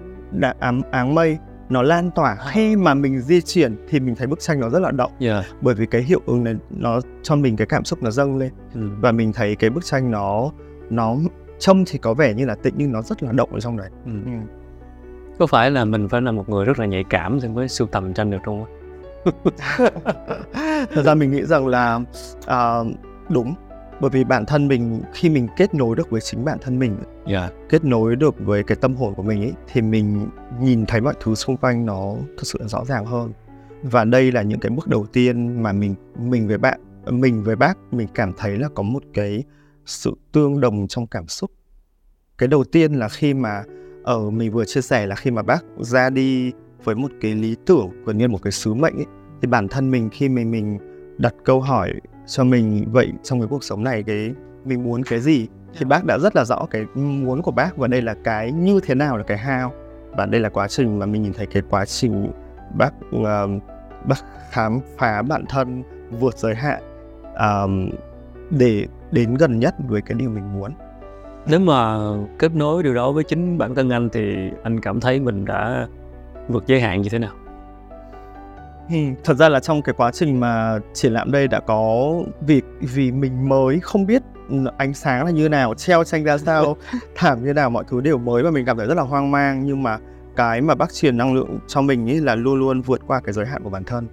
[0.60, 1.38] ám áng mây
[1.70, 4.80] nó lan tỏa khi mà mình di chuyển thì mình thấy bức tranh nó rất
[4.80, 5.46] là động Yeah.
[5.62, 8.52] bởi vì cái hiệu ứng này nó cho mình cái cảm xúc nó dâng lên
[8.76, 8.82] Ừ.
[9.02, 10.52] và mình thấy cái bức tranh nó
[10.90, 11.16] nó
[11.60, 13.90] trông thì có vẻ như là tĩnh nhưng nó rất là động ở trong đấy
[14.06, 14.12] Ừ.
[14.26, 14.32] ừ.
[15.40, 17.88] Có phải là mình phải là một người rất là nhạy cảm thì mới sưu
[17.88, 18.66] tầm tranh được không?
[20.94, 22.00] thật ra mình nghĩ rằng là
[22.48, 22.78] à,
[23.30, 23.54] đúng
[24.04, 26.98] bởi vì bản thân mình khi mình kết nối được với chính bản thân mình
[27.28, 27.50] Dạ.
[27.70, 30.28] kết nối được với cái tâm hồn của mình ấy thì mình
[30.62, 33.32] nhìn thấy mọi thứ xung quanh nó thực sự là rõ ràng hơn
[33.84, 37.56] và đây là những cái bước đầu tiên mà mình mình với bạn mình với
[37.56, 39.44] bác mình cảm thấy là có một cái
[39.86, 41.52] sự tương đồng trong cảm xúc
[42.38, 43.64] cái đầu tiên là khi mà
[44.04, 46.52] ở mình vừa chia sẻ là khi mà bác ra đi
[46.84, 49.06] với một cái lý tưởng gần như một cái sứ mệnh ấy
[49.42, 50.78] thì bản thân mình khi mình mình
[51.18, 51.94] đặt câu hỏi
[52.26, 54.32] cho mình vậy trong cái cuộc sống này cái
[54.66, 55.48] mình muốn cái gì?
[55.78, 58.80] Thì bác đã rất là rõ cái muốn của bác và đây là cái như
[58.86, 59.70] thế nào là cái how.
[60.18, 62.32] Và đây là quá trình mà mình nhìn thấy cái quá trình
[62.78, 63.62] bác uh,
[64.06, 64.16] bác
[64.50, 65.84] khám phá bản thân
[66.20, 66.84] vượt giới hạn
[67.40, 67.90] um,
[68.50, 70.72] để đến gần nhất với cái điều mình muốn.
[71.48, 71.98] Nếu mà
[72.40, 75.88] kết nối điều đó với chính bản thân anh thì anh cảm thấy mình đã
[76.48, 77.34] vượt giới hạn như thế nào?
[78.90, 82.66] Ừ, thật ra là trong cái quá trình mà triển lãm đây đã có việc
[82.80, 84.22] vì mình mới không biết
[84.78, 86.78] ánh sáng là như nào, treo tranh ra sao,
[87.16, 89.66] thảm như nào, mọi thứ đều mới và mình cảm thấy rất là hoang mang.
[89.66, 89.98] Nhưng mà
[90.36, 93.34] cái mà bác truyền năng lượng cho mình ấy là luôn luôn vượt qua cái
[93.34, 94.08] giới hạn của bản thân.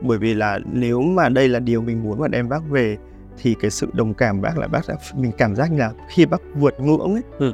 [0.00, 2.96] Bởi vì là nếu mà đây là điều mình muốn và đem bác về
[3.42, 6.40] thì cái sự đồng cảm bác là bác đã mình cảm giác là khi bác
[6.54, 7.52] vượt ngưỡng ấy Ừ.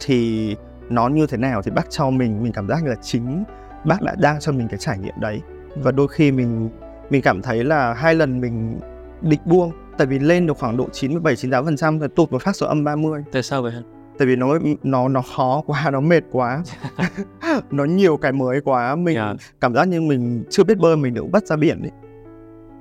[0.00, 0.56] thì
[0.90, 3.44] nó như thế nào thì bác cho mình mình cảm giác như là chính
[3.84, 5.40] bác đã đang cho mình cái trải nghiệm đấy
[5.76, 6.70] và đôi khi mình
[7.10, 8.80] mình cảm thấy là hai lần mình
[9.20, 12.42] định buông tại vì lên được khoảng độ 97 98 phần trăm rồi tụt một
[12.42, 13.72] phát số âm 30 tại sao vậy
[14.18, 16.62] tại vì nó nó nó khó quá nó mệt quá.
[17.70, 19.34] Nó nhiều cái mới quá mình Dạ.
[19.60, 21.90] cảm giác như mình chưa biết bơi mình được bắt ra biển ấy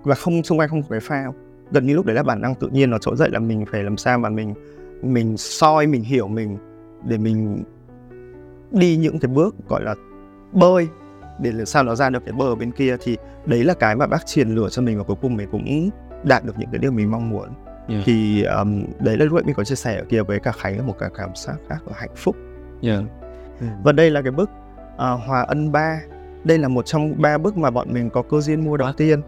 [0.04, 1.34] và không xung quanh không có cái phao.
[1.72, 3.84] Gần như lúc đấy là bản năng tự nhiên nó trỗi dậy là mình phải
[3.84, 4.54] làm sao mà mình
[5.02, 6.58] mình soi mình hiểu mình
[7.06, 7.64] để mình
[8.72, 9.96] đi những cái bước gọi là
[10.52, 10.88] bơi
[11.40, 14.08] để làm sao nó ra được cái bờ bên kia thì đấy là cái mà
[14.08, 15.90] bác truyền lửa cho mình và cuối cùng mình cũng
[16.24, 17.50] đạt được những cái điều mình mong muốn.
[17.90, 17.96] Dạ.
[18.06, 20.84] thì um, đấy là lúc mình có chia sẻ ở kia với cả Khánh là
[20.84, 22.36] một cái cảm giác khác là hạnh phúc.
[22.82, 23.00] Dạ.
[23.84, 24.50] Và đây là cái bức
[24.98, 26.00] à, Hòa Ân 3
[26.44, 28.94] đây là một trong ba bức mà bọn mình có cơ duyên mua đầu Wow.
[28.94, 29.22] tiên.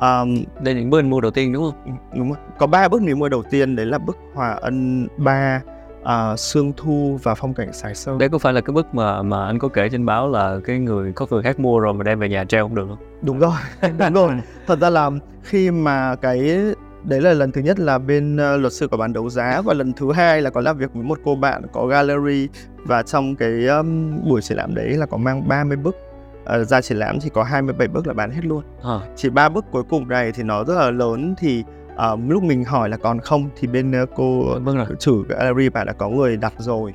[0.00, 1.96] Um, đây là những bên mua đầu tiên đúng không?
[2.16, 2.38] đúng rồi.
[2.58, 3.76] có ba bức mình mua đầu tiên.
[3.76, 5.60] Đấy là bức Hòa Ân 3
[6.06, 8.18] à, Sương Thu và Phong cảnh Sài Sơn.
[8.18, 10.78] Đây có phải là cái bức mà mà anh có kể trên báo là cái
[10.78, 12.98] người có người khác mua rồi mà đem về nhà treo không được không?
[13.22, 13.52] Đúng rồi
[13.98, 14.30] đúng rồi.
[14.66, 15.10] thật ra là
[15.42, 16.60] khi mà cái
[17.04, 19.74] đấy là lần thứ nhất là bên ờ, luật sư của bán đấu giá và
[19.74, 22.48] lần thứ hai là có làm việc với một cô bạn có gallery
[22.84, 25.96] và trong cái um, buổi triển lãm đấy là có mang 30 bức.
[26.44, 28.62] Ờ, ra triển lãm thì có 27 bức là bán hết luôn.
[28.82, 31.64] À, chỉ ba bức cuối cùng này thì nó rất là lớn thì
[31.96, 35.68] ờ, lúc mình hỏi là còn không thì bên ờ, cô vâng rồi chủ gallery
[35.68, 36.92] bảo đã có người đặt rồi.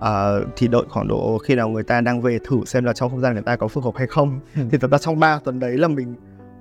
[0.00, 3.10] Ờ, thì đợi khoảng độ khi nào người ta đang về thử xem là trong
[3.10, 4.40] không gian người ta có phù hợp hay không.
[4.56, 4.62] Ừ.
[4.70, 6.14] thì thật ra trong 3 tuần đấy là mình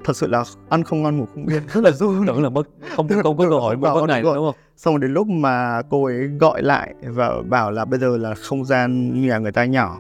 [0.05, 1.61] thật sự là ăn không ngon ngủ không yên.
[1.73, 2.27] Rất là run.
[2.27, 4.55] Tưởng là mất không không có Bảo bức này đúng không?
[4.77, 8.35] Xong rồi đến lúc mà cô ấy gọi lại và bảo là bây giờ là
[8.35, 9.99] không gian nhà người ta nhỏ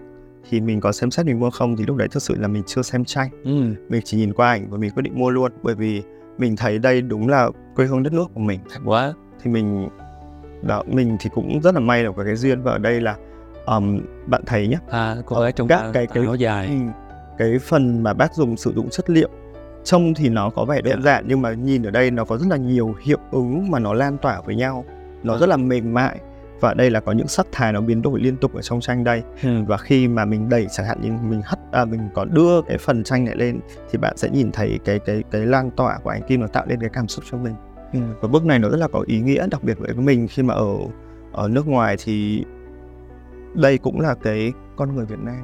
[0.49, 2.63] thì mình có xem xét mình mua không thì lúc đấy thật sự là mình
[2.67, 3.51] chưa xem tranh ừ.
[3.89, 6.03] mình chỉ nhìn qua ảnh và mình quyết định mua luôn bởi vì
[6.37, 8.59] mình thấy đây đúng là quê hương đất nước của mình.
[8.85, 9.13] Quá.
[9.43, 9.89] Thì mình
[10.61, 12.61] đó mình thì cũng rất là may là có cái duyên.
[12.61, 13.15] Và ở đây là
[13.65, 14.77] um, bạn thấy nhé.
[14.89, 16.67] À cô gái trong các tà- cái- cái- dài.
[16.67, 16.73] ừ,
[17.37, 19.29] cái phần mà bác dùng sử dụng chất liệu
[19.83, 21.11] trông thì nó có vẻ đơn Dạ.
[21.11, 23.93] giản nhưng mà nhìn ở đây nó có rất là nhiều hiệu ứng mà nó
[23.93, 24.85] lan tỏa với nhau.
[25.23, 25.37] Nó À.
[25.39, 26.19] rất là mềm mại.
[26.59, 29.03] Và đây là có những sắc thái nó biến đổi liên tục ở trong tranh
[29.03, 29.23] đây.
[29.43, 29.49] Ừ.
[29.67, 32.77] và khi mà mình đẩy chẳng hạn như mình hất à, mình có đưa cái
[32.77, 33.59] phần tranh này lên
[33.91, 36.65] thì bạn sẽ nhìn thấy cái cái cái lan tỏa của ánh kim nó tạo
[36.67, 37.53] lên cái cảm xúc cho mình
[37.93, 37.99] Ừ.
[38.21, 40.53] và bức này nó rất là có ý nghĩa đặc biệt với mình khi mà
[40.53, 40.75] ở
[41.31, 42.45] ở nước ngoài thì
[43.53, 45.43] đây cũng là cái con người Việt Nam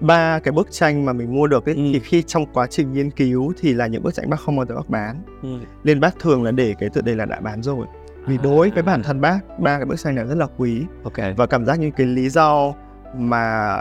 [0.00, 1.80] ba cái bức tranh mà mình mua được ấy, Ừ.
[1.92, 4.66] thì khi trong quá trình nghiên cứu thì là những bức tranh bác không bao
[4.66, 5.48] giờ bác bán Ừ.
[5.84, 7.86] nên bác thường là để cái tựa đề là đã bán rồi
[8.26, 8.42] vì À.
[8.42, 11.46] đối với bản thân bác ba cái bức tranh này rất là quý ok và
[11.46, 12.72] cảm giác như cái lý do
[13.16, 13.76] mà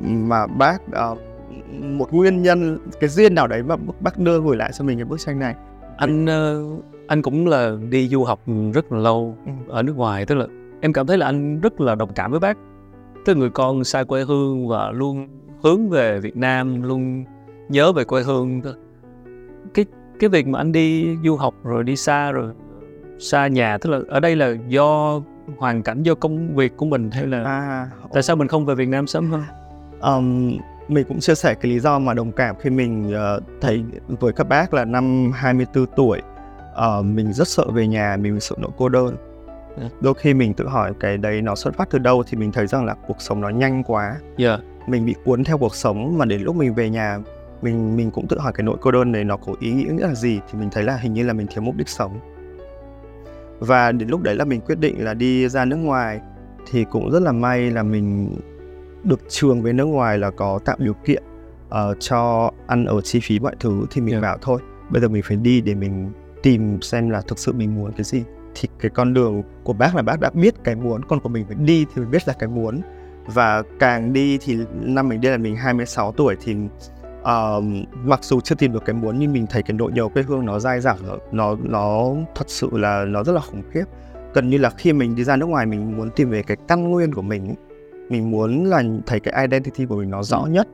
[0.00, 1.16] mà bác ờ,
[1.82, 5.04] một nguyên nhân cái duyên nào đấy mà bác đưa gửi lại cho mình cái
[5.04, 5.54] bức tranh này
[5.96, 6.64] anh ờ,
[7.06, 8.40] anh cũng là đi du học
[8.74, 9.52] rất là lâu Ừ.
[9.68, 10.46] ở nước ngoài tức là
[10.80, 12.56] em cảm thấy là anh rất là đồng cảm với bác.
[13.24, 15.28] Tức là người con xa quê hương và luôn
[15.62, 17.24] hướng về Việt Nam luôn
[17.68, 18.60] nhớ về quê hương.
[19.74, 19.84] Cái
[20.20, 22.52] cái việc mà anh đi du học rồi đi xa rồi
[23.18, 25.20] xa nhà tức là ở đây là do
[25.56, 28.74] hoàn cảnh do công việc của mình hay là à tại sao mình không về
[28.74, 29.42] Việt Nam sớm hơn?
[30.00, 33.84] Um, mình cũng chia sẻ cái lý do mà đồng cảm khi mình ờ, thấy
[34.08, 36.20] với các bác là năm 24 tuổi
[36.76, 39.16] ờ, mình rất sợ về nhà mình sợ nỗi cô đơn
[39.76, 39.82] Ừ.
[40.00, 42.66] đôi khi mình tự hỏi cái đấy nó xuất phát từ đâu thì mình thấy
[42.66, 46.24] rằng là cuộc sống nó nhanh quá dạ mình bị cuốn theo cuộc sống mà
[46.24, 47.18] đến lúc mình về nhà
[47.62, 50.14] mình mình cũng tự hỏi cái nỗi cô đơn này nó có ý nghĩa là
[50.14, 52.18] gì thì mình thấy là hình như là mình thiếu mục đích sống
[53.60, 56.20] và đến lúc đấy là mình quyết định là đi ra nước ngoài
[56.70, 58.36] thì cũng rất là may là mình
[59.04, 61.22] được trường với nước ngoài là có tạo điều kiện
[61.68, 64.20] ờ, cho ăn ở chi phí mọi thứ thì mình Dạ.
[64.20, 64.60] bảo thôi
[64.90, 66.12] bây giờ mình phải đi để mình
[66.46, 68.24] tìm xem là thực sự mình muốn cái gì.
[68.54, 71.44] Thì cái con đường của bác là bác đã biết cái muốn còn của mình
[71.46, 72.80] phải đi thì mình biết là cái muốn.
[73.26, 76.56] Và càng đi thì năm mình đi là mình 26 tuổi thì
[77.22, 77.60] ờ,
[78.04, 80.46] mặc dù chưa tìm được cái muốn nhưng mình thấy cái nỗi nhớ quê hương
[80.46, 83.84] nó dai dẳng nó nó nó thật sự là nó rất là khủng khiếp.
[84.34, 86.90] Gần như là khi mình đi ra nước ngoài mình muốn tìm về cái căn
[86.90, 87.54] nguyên của mình
[88.10, 90.50] mình muốn là thấy cái identity của mình nó rõ Ừ.
[90.50, 90.68] nhất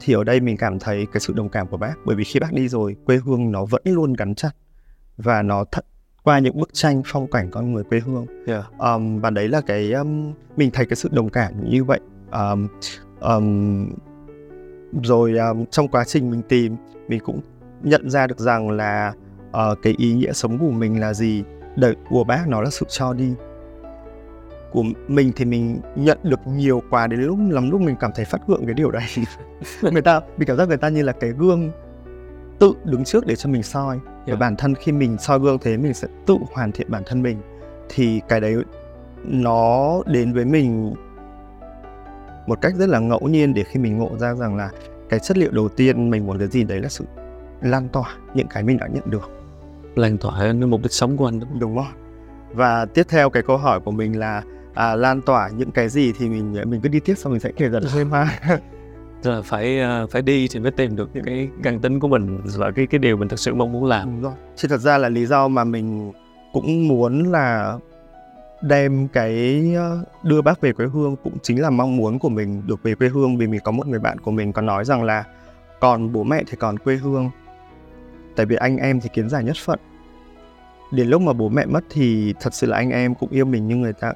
[0.00, 1.94] thì ở đây mình cảm thấy cái sự đồng cảm của bác.
[2.04, 4.50] Bởi vì khi bác đi rồi quê hương nó vẫn luôn gắn chặt
[5.18, 5.84] và nó thật
[6.24, 8.26] qua những bức tranh phong cảnh con người quê hương.
[8.46, 12.00] Dạ um, và đấy là cái um, mình thấy cái sự đồng cảm như vậy.
[12.32, 12.68] Um,
[13.20, 13.88] um,
[15.02, 16.76] rồi um, trong quá trình mình tìm
[17.08, 17.40] mình cũng
[17.82, 19.12] nhận ra được rằng là
[19.50, 21.44] uh, cái ý nghĩa sống của mình là gì.
[21.76, 23.34] Đời của bác nó là sự cho đi.
[24.72, 28.24] Của mình thì mình nhận được nhiều quá đến lúc lắm lúc mình cảm thấy
[28.24, 29.04] phát gượng cái điều đấy.
[29.82, 31.70] Người ta mình cảm giác người ta như là cái gương
[32.58, 33.96] tự đứng trước để cho mình soi.
[33.96, 34.26] Yeah.
[34.26, 37.22] và bản thân khi mình soi gương thế mình sẽ tự hoàn thiện bản thân
[37.22, 37.40] mình.
[37.88, 38.56] Thì cái đấy
[39.24, 40.94] nó đến với mình
[42.46, 44.70] một cách rất là ngẫu nhiên để khi mình ngộ ra rằng là
[45.08, 47.04] cái chất liệu đầu tiên mình muốn cái gì đấy là sự
[47.62, 49.30] lan tỏa những cái mình đã nhận được.
[49.94, 51.58] Lan tỏa nó mục đích sống của anh đúng không?
[51.60, 52.08] đúng không
[52.52, 54.42] và tiếp theo cái câu hỏi của mình là
[54.74, 57.52] à, lan tỏa những cái gì thì mình mình cứ đi tiếp xong mình sẽ
[57.56, 58.38] kể dần thêm ha
[59.22, 62.70] là phải ờ, phải đi thì mới tìm được cái căn tính của mình và
[62.70, 64.06] cái cái điều mình thực sự mong muốn làm.
[64.06, 64.32] Đúng rồi.
[64.56, 66.12] Chứ thật ra là lý do mà mình
[66.52, 67.78] cũng muốn là
[68.62, 72.62] đem cái ờ, đưa bác về quê hương cũng chính là mong muốn của mình
[72.66, 73.36] được về quê hương.
[73.36, 75.24] Vì mình có một người bạn của mình có nói rằng là
[75.80, 77.30] còn bố mẹ thì còn quê hương.
[78.36, 79.78] Tại vì anh em thì kiến giải nhất phận.
[80.92, 83.68] Đến lúc mà bố mẹ mất thì thật sự là anh em cũng yêu mình
[83.68, 84.12] nhưng người ta,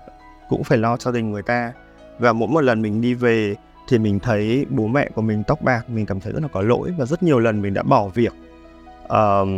[0.48, 1.72] cũng phải lo cho tình người ta.
[2.18, 3.54] Và mỗi một lần mình đi về
[3.88, 6.62] thì mình thấy bố mẹ của mình tóc bạc mình cảm thấy rất là có
[6.62, 8.32] lỗi và rất nhiều lần mình đã bỏ việc
[9.04, 9.48] uh,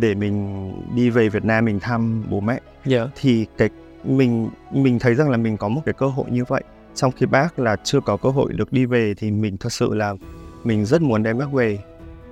[0.00, 2.62] để mình đi về Việt Nam mình thăm bố mẹ yeah.
[2.84, 3.06] Dạ.
[3.16, 3.70] thì cái
[4.04, 6.62] mình mình thấy rằng là mình có một cái cơ hội như vậy
[6.94, 9.94] trong khi bác là chưa có cơ hội được đi về thì mình thật sự
[9.94, 10.14] là
[10.64, 11.78] mình rất muốn đem bác về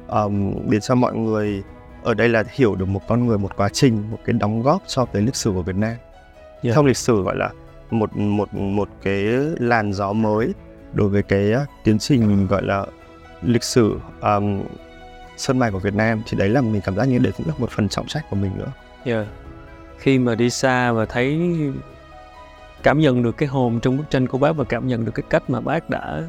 [0.08, 1.62] um, để cho mọi người
[2.02, 4.82] ở đây là hiểu được một con người một quá trình một cái đóng góp
[4.86, 6.00] cho cái lịch sử của Việt Nam yeah.
[6.62, 6.72] Dạ.
[6.74, 7.50] trong lịch sử gọi là
[7.90, 9.24] một một một cái
[9.60, 10.52] làn gió mới
[10.94, 11.52] đối với cái
[11.84, 12.86] tiến trình gọi là
[13.42, 14.62] lịch sử um,
[15.36, 17.54] sân mài của Việt Nam thì đấy là mình cảm giác như đấy cũng là
[17.58, 18.72] một phần trọng trách của mình nữa.
[19.04, 19.26] Yeah.
[19.98, 21.54] Khi mà đi xa và thấy
[22.82, 25.24] cảm nhận được cái hồn trong bức tranh của bác và cảm nhận được cái
[25.30, 26.22] cách mà bác đã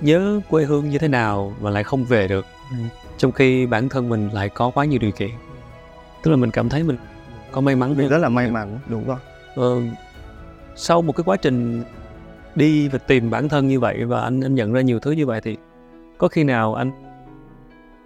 [0.00, 2.76] nhớ quê hương như thế nào và lại không về được ừ.
[3.18, 5.30] trong khi bản thân mình lại có quá nhiều điều kiện
[6.22, 6.96] tức là mình cảm thấy mình
[7.52, 9.16] có may mắn mình rất là may mắn đúng rồi
[9.54, 9.80] ờ,
[10.76, 11.82] sau một cái quá trình
[12.56, 15.26] đi và tìm bản thân như vậy và anh anh nhận ra nhiều thứ như
[15.26, 15.56] vậy thì
[16.18, 16.90] có khi nào anh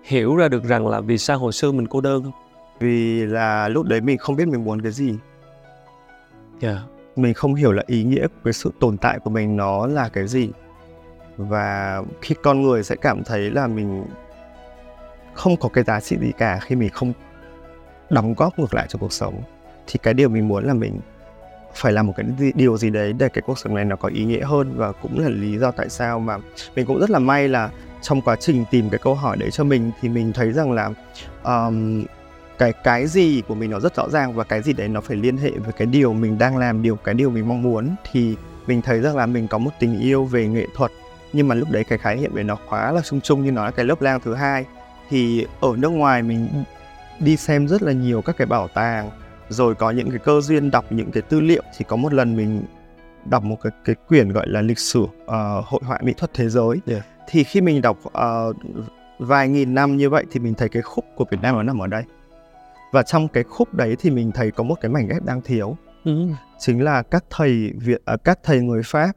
[0.04, 2.32] hiểu ra được rằng là vì sao hồi xưa mình cô đơn không?
[2.80, 5.08] Vì là lúc đấy mình không biết mình muốn cái gì.
[5.08, 5.18] Yeah.
[6.60, 6.82] Dạ.
[7.16, 10.08] Mình không hiểu là ý nghĩa của cái sự tồn tại của mình nó là
[10.08, 10.50] cái gì.
[11.36, 14.04] Và khi con người sẽ cảm thấy là mình
[15.34, 17.12] không có cái giá trị gì cả khi mình không
[18.10, 19.42] đóng góp ngược lại cho cuộc sống
[19.86, 21.00] thì cái điều mình muốn là mình
[21.74, 24.24] phải làm một cái điều gì đấy để cái cuộc sống này nó có ý
[24.24, 26.36] nghĩa hơn và cũng là lý do tại sao mà
[26.76, 27.70] mình cũng rất là may là
[28.02, 30.90] trong quá trình tìm cái câu hỏi đấy cho mình thì mình thấy rằng là
[31.44, 32.04] um,
[32.60, 35.16] cái cái gì của mình nó rất rõ ràng và cái gì đấy nó phải
[35.16, 37.94] liên hệ với cái điều mình đang làm điều cái điều mình mong muốn.
[38.12, 40.90] Thì mình thấy rằng là mình có một tình yêu về nghệ thuật
[41.32, 43.72] nhưng mà lúc đấy cái khái niệm về nó khá là chung chung như nói
[43.72, 44.64] cái lớp lang thứ hai.
[45.10, 46.48] Thì ở nước ngoài mình
[47.20, 49.10] đi xem rất là nhiều các cái bảo tàng
[49.50, 52.36] rồi có những cái cơ duyên đọc những cái tư liệu thì có một lần
[52.36, 52.62] mình
[53.24, 55.10] đọc một cái cái quyển gọi là lịch sử uh,
[55.64, 57.02] hội họa mỹ thuật thế giới yeah.
[57.28, 58.56] thì khi mình đọc uh,
[59.18, 61.78] vài nghìn năm như vậy thì mình thấy cái khúc của Việt Nam nó nằm
[61.78, 62.04] ở đây
[62.92, 65.76] và trong cái khúc đấy thì mình thấy có một cái mảnh ghép đang thiếu
[66.04, 66.28] ừ.
[66.58, 69.12] chính là các thầy Việt uh, các thầy người Pháp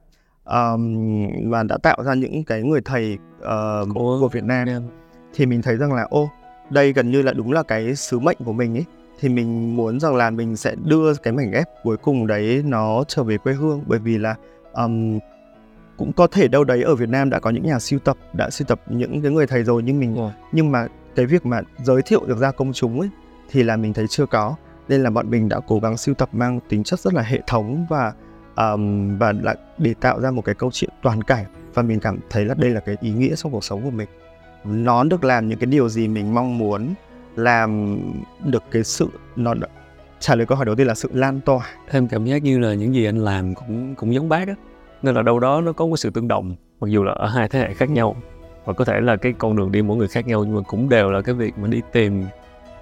[0.45, 0.95] um,
[1.43, 4.81] mà đã tạo ra những cái người thầy uh, của, của Việt Nam yeah.
[5.33, 6.29] thì mình thấy rằng là ô
[6.69, 8.85] đây gần như là đúng là cái sứ mệnh của mình ấy
[9.19, 13.04] thì mình muốn rằng là mình sẽ đưa cái mảnh ghép cuối cùng đấy nó
[13.08, 13.84] trở về quê hương.
[13.88, 14.36] Bởi vì là
[14.73, 15.19] um,
[15.97, 18.49] cũng có thể đâu đấy ở Việt Nam đã có những nhà siêu tập đã
[18.49, 20.30] siêu tập những cái người thầy rồi nhưng mình ừ.
[20.52, 23.10] nhưng mà cái việc mà giới thiệu được ra công chúng ấy
[23.52, 24.56] thì là mình thấy chưa có.
[24.88, 27.41] Nên là bọn mình đã cố gắng siêu tập mang tính chất rất là hệ
[27.47, 28.13] thống và
[28.56, 31.45] um, và lại để tạo ra một cái câu chuyện toàn cảnh.
[31.73, 34.08] Và mình cảm thấy là đây là cái ý nghĩa trong cuộc sống của mình.
[34.63, 36.93] Nó được làm những cái điều gì mình mong muốn
[37.35, 37.99] làm
[38.43, 39.53] được cái sự nó
[40.19, 41.59] trả lời câu hỏi đầu tiên là sự lan tỏa.
[41.91, 44.55] Em cảm giác như là những gì anh làm cũng cũng giống bác á.
[45.01, 47.49] Nên là đâu đó nó có một sự tương đồng mặc dù là ở hai
[47.49, 48.15] thế hệ khác nhau.
[48.65, 50.89] Và có thể là cái con đường đi mỗi người khác nhau nhưng mà cũng
[50.89, 52.25] đều là cái việc mà đi tìm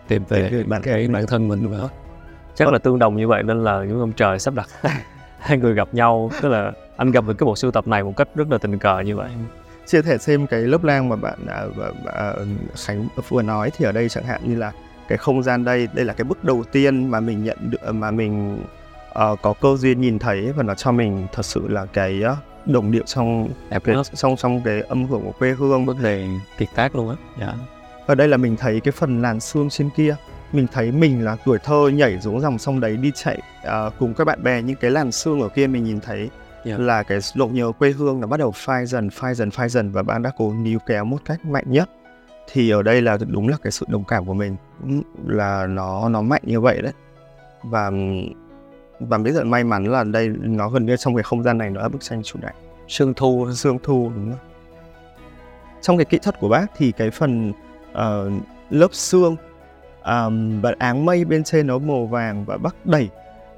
[0.08, 1.90] tìm về cái bản, cái bản thân mình và
[2.56, 4.70] chắc là tương đồng như vậy nên là những ông trời sắp đặt
[5.40, 6.32] hai người gặp nhau.
[6.42, 8.80] Tức là anh gặp được cái bộ sưu tập này một cách rất là tình
[8.80, 9.30] cờ như vậy
[9.86, 11.66] chia sẻ thêm cái lớp lang mà bạn đã,
[12.14, 12.34] à,
[12.86, 14.72] Khánh vừa nói thì ở đây chẳng hạn như là
[15.08, 18.12] cái không gian đây đây là cái bước đầu tiên mà mình nhận được mà
[18.12, 18.64] mình
[19.10, 22.68] uh, có cơ duyên nhìn thấy và nó cho mình thật sự là cái uh,
[22.68, 25.86] đồng điệu trong cái, trong trong cái âm hưởng của quê hương.
[25.86, 27.54] Bước đề kiệt tác luôn á dạ.
[28.06, 30.16] Ở đây là mình thấy cái phần làn xương trên kia
[30.52, 34.14] mình thấy mình là tuổi thơ nhảy xuống dòng sông đấy đi chạy uh, cùng
[34.14, 36.30] các bạn bè những cái làn xương ở kia mình nhìn thấy
[36.64, 36.80] yeah.
[36.80, 39.92] là cái lộ nhớ quê hương nó bắt đầu phai dần phai dần phai dần
[39.92, 41.90] và bạn đã cố níu kéo một cách mạnh nhất.
[42.52, 44.56] Thì ở đây là đúng là cái sự đồng cảm của mình
[45.28, 46.94] là nó nó mạnh như vậy đấy.
[47.64, 47.92] Và
[49.00, 51.70] và rất là may mắn là đây nó gần như trong cái không gian này
[51.70, 52.54] nó là bức tranh chủ đạo.
[52.88, 53.48] Sương thu.
[53.54, 54.52] Sương thu đúng không
[55.82, 57.54] trong cái kỹ thuật của bác thì cái phần
[57.92, 59.36] uh, lớp xương
[60.04, 63.10] um, và áng mây bên trên nó màu vàng và bác đẩy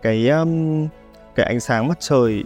[0.02, 0.88] cái um,
[1.36, 2.44] cái ánh sáng mặt trời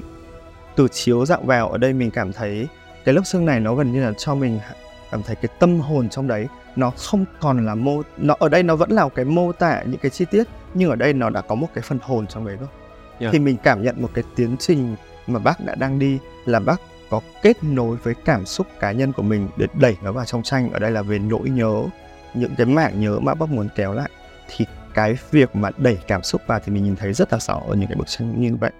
[0.77, 2.67] từ chiếu dạng vào ở đây mình cảm thấy
[3.05, 4.59] cái lớp xương này nó gần như là cho mình
[5.11, 8.63] cảm thấy cái tâm hồn trong đấy nó không còn là mô nó ở đây
[8.63, 11.41] nó vẫn là cái mô tả những cái chi tiết nhưng ở đây nó đã
[11.41, 12.69] có một cái phần hồn trong đấy rồi.
[13.19, 13.33] Yeah.
[13.33, 14.95] thì mình cảm nhận một cái tiến trình
[15.27, 19.13] mà bác đã đang đi là bác có kết nối với cảm xúc cá nhân
[19.13, 20.71] của mình để đẩy nó vào trong tranh.
[20.71, 21.83] Ở đây là về nỗi nhớ
[22.33, 24.09] những cái mảng nhớ mà bác muốn kéo lại.
[24.47, 27.61] Thì cái việc mà đẩy cảm xúc vào thì mình nhìn thấy rất là rõ
[27.67, 28.71] ở những cái bức tranh như vậy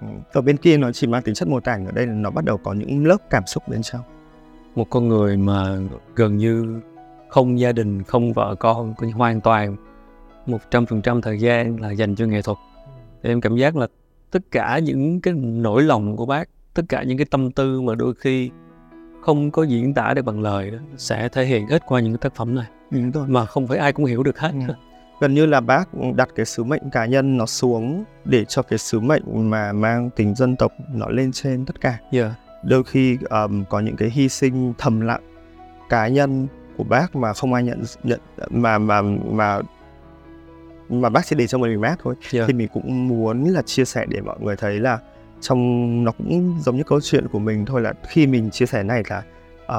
[0.00, 2.30] ừ, ở bên kia nó chỉ mang tính chất mô tả ở đây là nó
[2.30, 4.00] bắt đầu có những lớp cảm xúc bên trong
[4.74, 5.78] một con người mà
[6.14, 6.80] gần như
[7.28, 9.76] không gia đình không vợ con hoàn toàn
[10.46, 12.58] một trăm phần trăm thời gian là dành cho nghệ thuật
[13.22, 13.86] thì em cảm giác là
[14.30, 17.94] tất cả những cái nỗi lòng của bác tất cả những cái tâm tư mà
[17.94, 18.50] đôi khi
[19.20, 22.18] không có diễn tả được bằng lời đó sẽ thể hiện hết qua những cái
[22.22, 22.66] tác phẩm này
[23.14, 23.28] rồi.
[23.28, 24.74] mà không phải ai cũng hiểu được hết ừ.
[25.20, 28.78] Gần như là bác đặt cái sứ mệnh cá nhân nó xuống để cho cái
[28.78, 32.32] sứ mệnh mà mang tính dân tộc nó lên trên tất cả yeah.
[32.62, 35.22] Đôi khi um, có những cái hy sinh thầm lặng
[35.88, 39.02] cá nhân của bác mà không ai nhận nhận mà mà
[39.32, 39.60] mà
[40.88, 42.46] mà bác chỉ để cho mình mát thôi yeah.
[42.48, 44.98] Thì mình cũng muốn là chia sẻ để mọi người thấy là
[45.40, 48.82] trong nó cũng giống như câu chuyện của mình thôi là khi mình chia sẻ
[48.82, 49.22] này là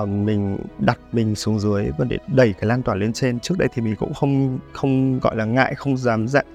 [0.02, 3.58] uh, mình đặt mình xuống dưới và để đẩy cái lan tỏa lên trên trước
[3.58, 6.46] đây thì mình cũng không không gọi là ngại không dám dặn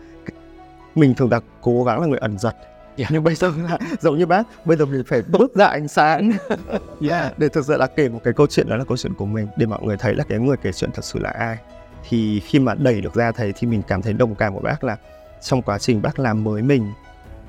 [0.94, 2.54] mình thường là cố gắng là người ẩn giật
[2.96, 3.10] yeah.
[3.12, 6.32] nhưng bây giờ là giống như bác bây giờ mình phải bước ra ánh sáng
[7.08, 7.38] yeah.
[7.38, 9.48] để thực sự là kể một cái câu chuyện đó là câu chuyện của mình
[9.56, 11.56] để mọi người thấy là cái người kể chuyện thật sự là ai
[12.08, 14.84] thì khi mà đẩy được ra thầy thì mình cảm thấy đồng cảm của bác
[14.84, 14.96] là
[15.42, 16.92] trong quá trình bác làm mới mình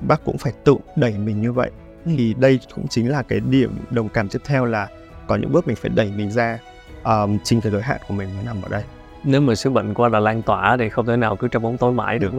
[0.00, 1.70] bác cũng phải tự đẩy mình như vậy
[2.04, 2.12] ừ.
[2.16, 4.88] thì đây cũng chính là cái điểm đồng cảm tiếp theo là
[5.26, 6.58] có những bước mình phải đẩy mình ra
[7.04, 8.82] um, chính cái giới hạn của mình nó nằm ở đây.
[9.24, 11.78] Nếu mà sứ mệnh qua là lan tỏa thì không thể nào cứ trong bóng
[11.78, 12.32] tối mãi được.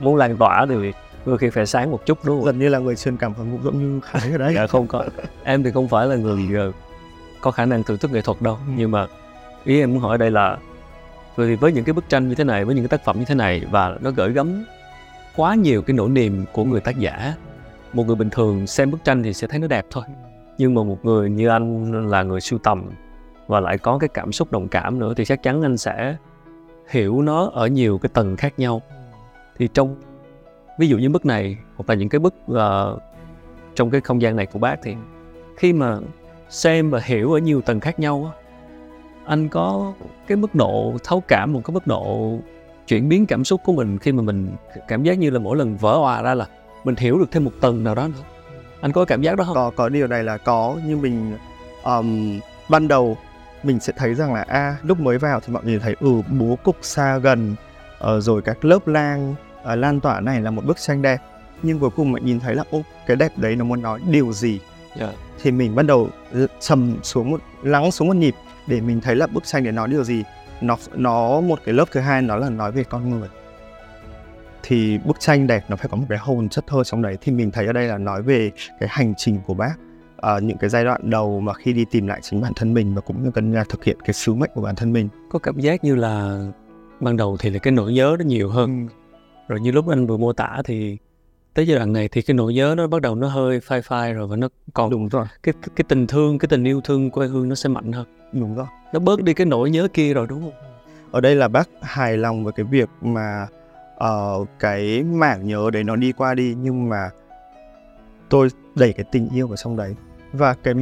[0.00, 0.92] Muốn lan tỏa thì
[1.26, 2.46] đôi khi phải sáng một chút đúng không?
[2.46, 4.86] Gần như là người truyền cảm hứng cũng giống như khải ở đấy dạ không
[4.86, 5.04] có.
[5.44, 6.72] Em thì không phải là người ờ,
[7.40, 8.54] có khả năng thưởng thức nghệ thuật đâu.
[8.54, 8.72] Ừ.
[8.76, 9.06] nhưng mà
[9.64, 10.58] ý em muốn hỏi đây là
[11.36, 13.24] vì với những cái bức tranh như thế này với những cái tác phẩm như
[13.24, 14.64] thế này và nó gửi gắm
[15.36, 17.34] quá nhiều cái nỗi niềm của người tác giả
[17.92, 20.04] một người bình thường xem bức tranh thì sẽ thấy nó đẹp thôi
[20.60, 22.90] nhưng mà một người như anh là người sưu tầm
[23.46, 26.16] và lại có cái cảm xúc đồng cảm nữa thì chắc chắn anh sẽ
[26.90, 28.82] hiểu nó ở nhiều cái tầng khác nhau.
[29.58, 29.96] Thì trong
[30.78, 33.02] ví dụ như bức này hoặc là những cái bức uh,
[33.74, 34.94] trong cái không gian này của bác thì
[35.56, 35.98] khi mà
[36.48, 38.32] xem và hiểu ở nhiều tầng khác nhau
[39.24, 39.92] anh có
[40.26, 42.38] cái mức độ thấu cảm một cái mức độ
[42.86, 44.48] chuyển biến cảm xúc của mình khi mà mình
[44.88, 46.46] cảm giác như là mỗi lần vỡ òa ra là
[46.84, 48.39] mình hiểu được thêm một tầng nào đó nữa
[48.80, 51.36] anh có cảm giác đó không có có điều này là có nhưng mình
[51.84, 53.16] um, ban đầu
[53.62, 56.22] mình sẽ thấy rằng là a à, lúc mới vào thì mọi người thấy ừ
[56.28, 57.54] bố cục xa gần
[58.04, 59.34] uh, rồi các lớp lang
[59.72, 61.18] uh, lan tỏa này là một bức tranh đẹp
[61.62, 64.32] nhưng cuối cùng mình nhìn thấy là ô cái đẹp đấy nó muốn nói điều
[64.32, 64.60] gì
[64.96, 65.10] yeah.
[65.10, 65.18] Dạ.
[65.42, 66.08] thì mình bắt đầu
[66.60, 68.34] trầm xuống một lắng xuống một nhịp
[68.66, 70.24] để mình thấy là bức tranh để nói điều gì
[70.60, 73.28] nó nó một cái lớp thứ hai nó là nói về con người
[74.62, 77.16] thì bức tranh đẹp nó phải có một cái hồn chất thơ trong đấy.
[77.20, 79.74] Thì mình thấy ở đây là nói về cái hành trình của bác
[80.16, 82.94] à, những cái giai đoạn đầu mà khi đi tìm lại chính bản thân mình
[82.94, 85.08] và cũng như cần thực hiện cái sứ mệnh của bản thân mình.
[85.30, 86.44] Có cảm giác như là
[87.00, 88.88] ban đầu thì là cái nỗi nhớ nó nhiều hơn.
[88.88, 88.94] Ừ.
[89.48, 90.98] rồi như lúc anh vừa mô tả thì
[91.54, 94.12] tới giai đoạn này thì cái nỗi nhớ nó bắt đầu nó hơi phai phai
[94.12, 95.26] rồi và nó còn đúng rồi.
[95.42, 98.06] cái cái tình thương cái tình yêu thương quê hương nó sẽ mạnh hơn.
[98.32, 98.66] Đúng rồi.
[98.92, 100.52] Nó bớt đi cái nỗi nhớ kia rồi đúng không?
[101.10, 103.46] Ở đây là bác hài lòng với cái việc mà
[104.04, 107.10] uh, cái mảng nhớ đấy nó đi qua đi nhưng mà
[108.28, 109.94] tôi đẩy cái tình yêu vào trong đấy.
[110.32, 110.74] Và cái,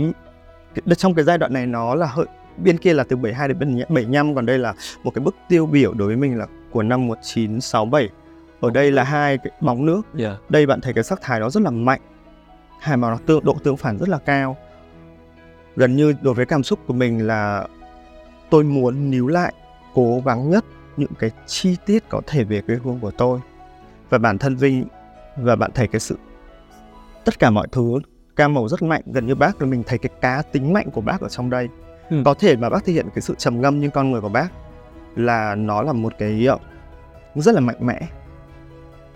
[0.74, 2.26] cái trong cái giai đoạn này nó là hơi
[2.56, 5.94] bên kia là từ 72 đến 75 còn đây là một cái bức tiêu biểu
[5.94, 8.08] đối với mình là của năm 1967
[8.60, 10.02] ở đây là hai cái bóng nước.
[10.18, 10.36] Yeah.
[10.48, 12.00] đây bạn thấy cái sắc thái nó rất là mạnh.
[12.80, 14.56] Hai màu nó tương độ tương phản rất là cao.
[15.76, 17.66] Gần như đối với cảm xúc của mình là
[18.50, 19.52] tôi muốn níu lại
[19.94, 20.64] cố gắng nhất
[20.98, 23.40] những cái chi tiết có thể về quê hương của tôi
[24.10, 24.84] và bản thân Vinh
[25.36, 26.18] và bạn thấy cái sự
[27.24, 27.98] tất cả mọi thứ
[28.36, 31.00] cam màu rất mạnh gần như bác là mình thấy cái cá tính mạnh của
[31.00, 31.68] bác ở trong đây
[32.10, 32.22] ừ.
[32.24, 34.48] có thể mà bác thể hiện cái sự trầm ngâm như con người của bác
[35.16, 36.58] là nó là một cái ờ,
[37.34, 38.00] rất là mạnh mẽ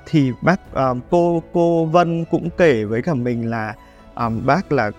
[0.07, 3.75] thì bác uh, cô cô Vân cũng kể với cả mình là
[4.15, 4.91] um, bác là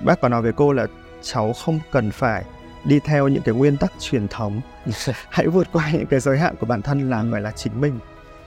[0.00, 0.86] bác có nói với cô là
[1.22, 2.44] cháu không cần phải
[2.84, 4.60] đi theo những cái nguyên tắc truyền thống.
[5.30, 7.98] Hãy vượt qua những cái giới hạn của bản thân là phải là chính mình.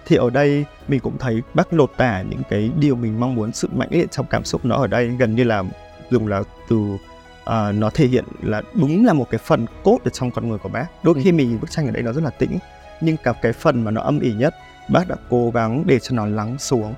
[0.06, 3.54] Thì ở đây mình cũng thấy bác lột tả những cái điều mình mong muốn
[3.54, 5.08] sự mạnh liệt trong cảm xúc nó ở đây.
[5.08, 5.64] Gần như là
[6.10, 10.10] dùng là từ uh, nó thể hiện là đúng là một cái phần cốt ở
[10.10, 10.88] trong con người của bác.
[11.04, 12.58] Đôi khi mình bức tranh ở đây nó rất là tĩnh
[13.02, 14.56] nhưng cả cái phần mà nó âm ỉ nhất
[14.90, 16.94] bác đã cố gắng để cho nó lắng xuống.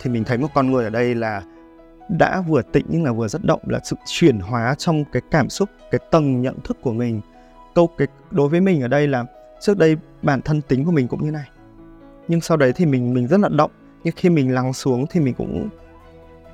[0.00, 1.42] Thì mình thấy một con người ở đây là
[2.08, 5.48] đã vừa tĩnh nhưng là vừa rất động là sự chuyển hóa trong cái cảm
[5.48, 7.20] xúc cái tầng nhận thức của mình.
[7.74, 9.24] Câu cái đối với mình ở đây là
[9.60, 11.48] trước đây bản thân tính của mình cũng như này
[12.28, 13.70] nhưng sau đấy thì mình mình rất là động.
[14.04, 15.68] Nhưng khi mình lắng xuống thì mình cũng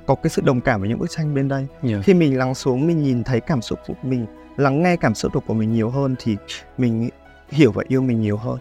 [0.05, 1.67] có cái sự đồng cảm với những bức tranh bên đây.
[1.81, 2.03] Yeah.
[2.03, 4.25] khi mình lắng xuống mình nhìn thấy cảm xúc của mình
[4.57, 6.37] lắng nghe cảm xúc của mình nhiều hơn thì
[6.77, 7.09] mình
[7.49, 8.57] hiểu và yêu mình nhiều hơn.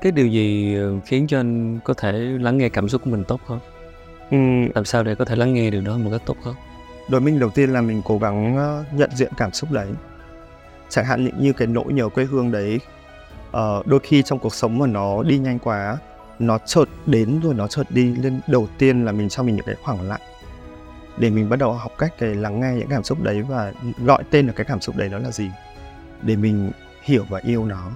[0.00, 3.24] Cái điều gì ờ, khiến cho anh có thể lắng nghe cảm xúc của mình
[3.24, 3.60] tốt hơn
[4.30, 4.36] ừ.
[4.74, 6.54] làm sao để có thể lắng nghe điều đó một cách tốt hơn?
[7.08, 9.88] Đối mình đầu tiên là mình cố gắng ờ, nhận diện cảm xúc đấy.
[10.88, 12.80] Chẳng hạn như, cái nỗi nhớ quê hương đấy
[13.48, 15.98] uh, đôi khi trong cuộc sống mà nó đi nhanh quá
[16.38, 19.66] nó chợt đến rồi nó chợt đi lên đầu tiên là mình cho mình những
[19.66, 20.20] cái khoảng lặng.
[21.18, 24.24] Để mình bắt đầu học cách cái lắng nghe những cảm xúc đấy và gọi
[24.30, 25.50] tên được cái cảm xúc đấy nó là gì.
[26.22, 26.70] Để mình
[27.02, 27.90] hiểu và yêu nó.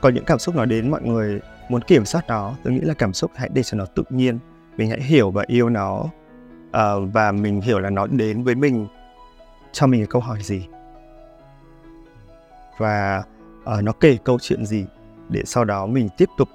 [0.00, 2.54] Còn những cảm xúc nó đến mọi người muốn kiểm soát nó.
[2.64, 4.38] Tôi nghĩ là cảm xúc hãy để cho nó tự nhiên
[4.78, 6.04] mình hãy hiểu và yêu nó
[6.68, 8.86] uh, và mình hiểu là nó đến với mình
[9.72, 10.66] cho mình cái câu hỏi gì?
[12.78, 13.22] Và
[13.60, 14.86] uh, nó kể câu chuyện gì
[15.28, 16.48] để sau đó mình tiếp tục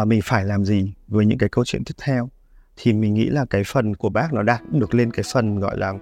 [0.00, 2.28] uh, mình phải làm gì với những cái câu chuyện tiếp theo?
[2.76, 5.78] Thì mình nghĩ là cái phần của bác nó đạt được lên cái phần gọi
[5.78, 5.94] là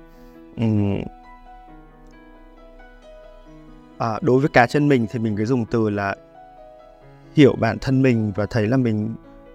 [0.57, 0.99] um,
[3.99, 6.16] à, đối với cá chân mình thì mình cứ dùng từ là
[7.34, 9.14] hiểu bản thân mình và thấy là mình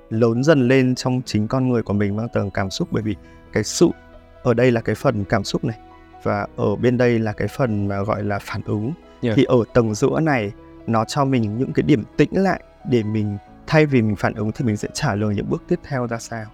[0.10, 3.16] lớn dần lên trong chính con người của mình mang tầng cảm xúc bởi vì
[3.54, 3.90] cái sự
[4.44, 5.78] ở đây là cái phần cảm xúc này
[6.24, 9.36] và ở bên đây là cái phần mà gọi là phản ứng yeah.
[9.36, 10.52] thì ở tầng giữa này
[10.88, 13.38] nó cho mình những cái điểm tĩnh lại để mình
[13.68, 16.18] thay vì mình phản ứng thì mình sẽ trả lời những bước tiếp theo ra
[16.18, 16.46] sao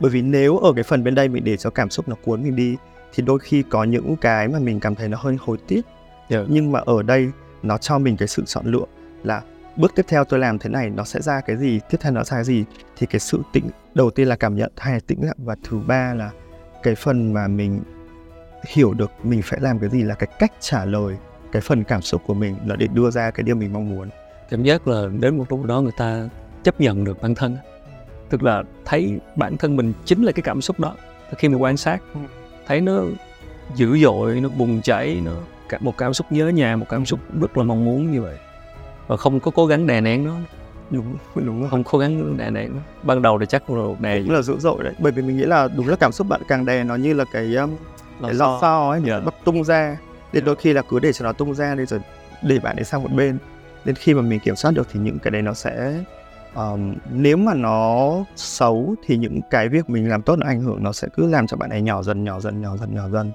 [0.00, 2.42] bởi vì nếu ở cái phần bên đây mình để cho cảm xúc nó cuốn
[2.42, 2.76] mình đi
[3.14, 5.82] thì đôi khi có những cái mà mình cảm thấy nó hơi hối tiếc
[6.28, 6.46] yeah.
[6.48, 7.30] nhưng mà ở đây
[7.62, 8.84] nó cho mình cái sự chọn lựa
[9.22, 9.42] là
[9.80, 12.24] bước tiếp theo tôi làm thế này nó sẽ ra cái gì tiếp theo nó
[12.24, 12.64] ra cái gì?
[12.96, 13.64] Thì cái sự tĩnh
[13.94, 16.30] đầu tiên là cảm nhận hay là tĩnh lặng và thứ ba là
[16.82, 17.80] cái phần mà mình
[18.66, 21.16] hiểu được mình phải làm cái gì là cái cách trả lời
[21.52, 24.08] cái phần cảm xúc của mình là để đưa ra cái điều mình mong muốn.
[24.50, 26.28] Cảm giác là đến một lúc đó người ta
[26.62, 27.56] chấp nhận được bản thân.
[28.28, 30.94] Tức là thấy bản thân mình chính là cái cảm xúc đó.
[31.38, 32.20] Khi mình quan sát ừ.
[32.66, 33.02] thấy nó
[33.74, 35.32] dữ dội nó bùng chảy nó
[35.80, 38.38] một cảm xúc nhớ nhà một cảm xúc rất là mong muốn như vậy
[39.10, 40.36] và không có cố gắng đè nén nó.
[40.90, 42.82] Đúng đúng không cố gắng đè nén nó.
[43.02, 44.94] Ban đầu thì chắc là đè đúng là dữ dội đấy.
[44.98, 47.24] Bởi vì mình nghĩ là đúng là cảm xúc bạn càng đè nó như là
[47.32, 47.76] cái um,
[48.22, 49.08] cái lò xo ấy yeah.
[49.08, 49.20] Dạ.
[49.20, 49.96] bắt tung ra.
[50.32, 52.00] Nên đôi khi là cứ để cho nó tung ra đi rồi
[52.42, 53.38] để bạn ấy sang một bên.
[53.84, 56.04] Đến khi mà mình kiểm soát được thì những cái đấy nó sẽ
[56.54, 60.82] um, nếu mà nó xấu thì những cái việc mình làm tốt nó ảnh hưởng
[60.82, 63.32] nó sẽ cứ làm cho bạn ấy nhỏ dần nhỏ dần nhỏ dần nhỏ dần.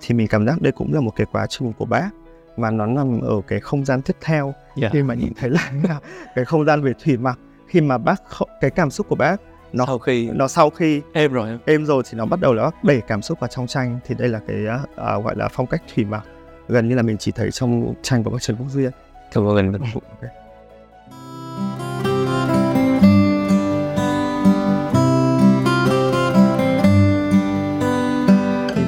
[0.00, 2.10] Thì mình cảm giác đây cũng là một cái quá trình của bác
[2.58, 4.54] mà nó nằm ở cái không gian tiếp theo.
[4.80, 4.92] Yeah.
[4.92, 5.70] Khi mà nhìn thấy là
[6.34, 7.38] cái không gian về thủy mặc
[7.68, 8.22] khi mà bác
[8.60, 9.40] cái cảm xúc của bác
[9.72, 12.62] nó sau khi nó sau khi êm rồi êm rồi thì nó bắt đầu là
[12.62, 14.56] bác đẩy cảm xúc vào trong tranh thì đây là cái
[14.94, 16.24] uh, gọi là phong cách thủy mặc.
[16.68, 18.90] Gần như là mình chỉ thấy trong tranh của bác Trần Quốc Duyên
[19.32, 20.30] cảm ơn anh okay.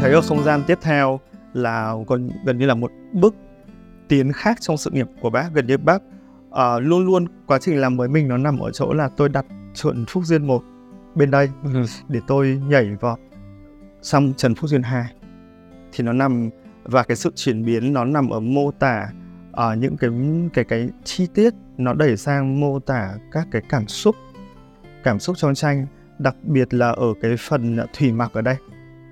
[0.00, 1.20] thấy ở không gian tiếp theo
[1.52, 3.34] là còn gần như là một bước
[4.10, 6.02] tiến khác trong sự nghiệp của bác gần như bác
[6.48, 9.46] uh, luôn luôn quá trình làm với mình nó nằm ở chỗ là tôi đặt
[9.74, 10.62] chuẩn Phúc Duyên một
[11.14, 11.84] bên đây ừ.
[12.08, 13.18] để tôi nhảy vào
[14.02, 15.04] sang Trần Phúc Duyên 2
[15.92, 16.50] thì nó nằm
[16.84, 19.08] và cái sự chuyển biến nó nằm ở mô tả
[19.52, 20.10] ở uh, những cái
[20.52, 24.16] cái cái chi tiết nó đẩy sang mô tả các cái cảm xúc
[25.04, 25.86] cảm xúc trong tranh
[26.18, 28.56] đặc biệt là ở cái phần thủy mặc ở đây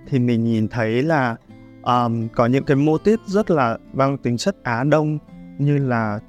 [0.06, 1.36] thì mình nhìn thấy là
[1.82, 5.18] um, có những cái mô tiết rất là mang tính chất Á Đông
[5.58, 6.20] như là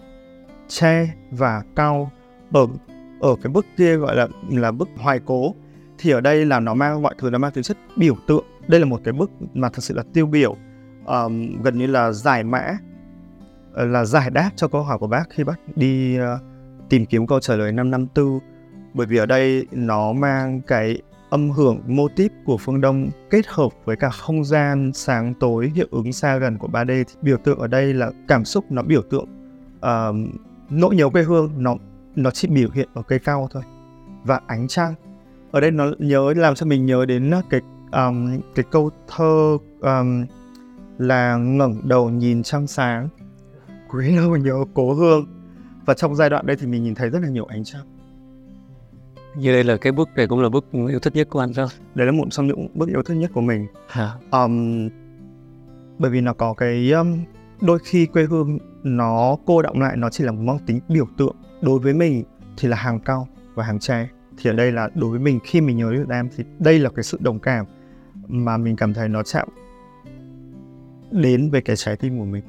[0.68, 2.12] tre và cao.
[2.54, 2.68] Ở
[3.20, 5.56] ở cái bức kia gọi là là bức hoài cố
[5.98, 8.46] thì ở đây là nó mang mọi thứ nó mang tính chất biểu tượng.
[8.68, 10.56] Đây là một cái bức mà thật sự là tiêu biểu
[11.06, 12.78] um, gần như là giải mã
[13.74, 16.26] ờ, là giải đáp cho câu hỏi của bác khi bác đi uh,
[16.90, 18.40] tìm kiếm câu trả lời năm năm tư.
[18.94, 23.48] Bởi vì ở đây nó mang cái âm hưởng mô típ của phương Đông kết
[23.48, 27.38] hợp với cả không gian sáng tối hiệu ứng xa gần của 3D thì biểu
[27.38, 29.28] tượng ở đây là cảm xúc nó biểu tượng
[29.78, 30.16] uh,
[30.70, 31.76] nỗi nhớ quê hương nó
[32.16, 33.64] nó chỉ biểu hiện ở cây cao thôi
[34.24, 34.94] và ánh trăng.
[35.52, 37.62] Ở đây nó nhớ làm cho mình nhớ đến cái
[37.92, 40.26] um, cái câu thơ um,
[40.98, 43.10] là ngẩng đầu nhìn trăng sáng
[43.90, 45.26] quý đâu nhớ cố hương
[45.86, 47.99] và trong giai đoạn đây thì mình nhìn thấy rất là nhiều ánh trăng
[49.36, 51.70] như đây là cái bức này cũng là bức yêu thích nhất của anh không?
[51.96, 53.68] Đấy là một trong những bức yêu thích nhất của mình.
[53.88, 54.12] Hả?
[54.32, 54.90] um,
[55.98, 57.20] bởi vì nó có cái um,
[57.62, 61.08] đôi khi quê hương nó cô động lại nó chỉ là một mang tính biểu
[61.18, 61.36] tượng.
[61.62, 62.24] Đối với mình
[62.58, 64.10] thì là hàng cao và hàng tre.
[64.38, 66.90] Thì ở đây là đối với mình khi mình nhớ Việt Nam thì đây là
[66.90, 67.66] cái sự đồng cảm
[68.28, 69.48] mà mình cảm thấy nó chạm
[71.12, 72.44] đến với cái trái tim của mình.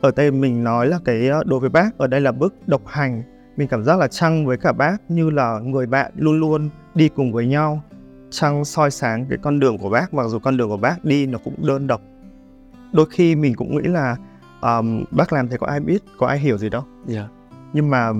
[0.00, 2.82] Ở đây mình nói là cái ờ, đối với bác ở đây là bước độc
[2.86, 3.22] hành
[3.60, 7.08] mình cảm giác là Trăng với cả bác như là người bạn luôn luôn đi
[7.08, 7.82] cùng với nhau.
[8.30, 11.26] Trăng soi sáng cái con đường của bác mặc dù con đường của bác đi
[11.26, 12.00] nó cũng đơn độc.
[12.92, 14.16] Đôi khi mình cũng nghĩ là
[14.60, 16.84] um, bác làm thế có ai biết có ai hiểu gì đâu.
[17.06, 17.28] Dạ.
[17.72, 18.10] nhưng mà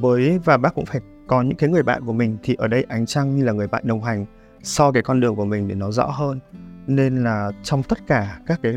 [0.00, 2.86] với và bác cũng phải có những cái người bạn của mình thì ở đây
[2.88, 4.26] ánh trăng như là người bạn đồng hành
[4.62, 6.40] so cái con đường của mình để nó rõ hơn.
[6.86, 8.74] Nên là trong tất cả các cái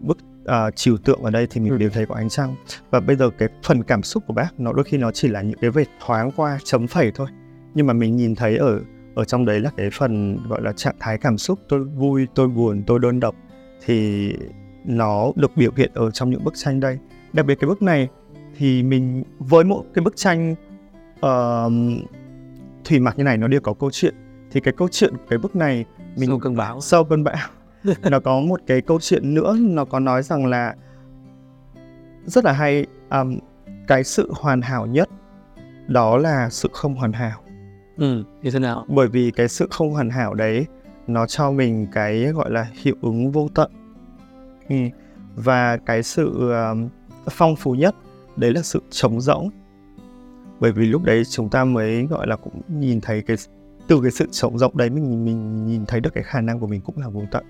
[0.00, 0.18] bức
[0.48, 1.78] uh, trừu tượng ở đây thì mình Ừ.
[1.78, 2.54] đều thấy có ánh trăng.
[2.90, 5.42] Và bây giờ cái phần cảm xúc của bác nó đôi khi nó chỉ là
[5.42, 7.28] những cái vệt thoáng qua chấm phẩy thôi.
[7.74, 8.80] Nhưng mà mình nhìn thấy ở
[9.14, 11.58] ở trong đấy là cái phần gọi là trạng thái cảm xúc.
[11.68, 13.34] Tôi vui tôi buồn tôi đơn độc
[13.84, 14.32] thì
[14.84, 16.98] nó được biểu hiện ở trong những bức tranh đây.
[17.32, 18.08] Đặc biệt cái bức này
[18.56, 20.54] thì mình với một cái bức tranh
[21.26, 21.72] uh,
[22.84, 24.14] thủy mặc như này nó đều có câu chuyện.
[24.50, 25.84] Thì cái câu chuyện của cái bức này
[26.16, 26.80] mình Sau cơn bão.
[26.80, 27.36] sau cơn bão
[28.10, 30.74] nó có một cái câu chuyện nữa nó có nói rằng là
[32.24, 33.38] rất là hay um,
[33.86, 35.08] cái sự hoàn hảo nhất
[35.86, 37.40] đó là sự không hoàn hảo.
[37.96, 38.84] Ừ, như thế nào?
[38.88, 40.66] Bởi vì cái sự không hoàn hảo đấy
[41.06, 43.70] nó cho mình cái gọi là hiệu ứng vô tận.
[44.68, 44.76] Ừ.
[45.36, 46.88] và cái sự um,
[47.30, 47.94] phong phú nhất
[48.36, 49.50] đấy là sự trống rỗng.
[50.60, 53.36] Bởi vì lúc đấy chúng ta mới gọi là cũng nhìn thấy cái
[53.88, 56.66] từ cái sự trống rỗng đấy mình mình nhìn thấy được cái khả năng của
[56.66, 57.44] mình cũng là vô tận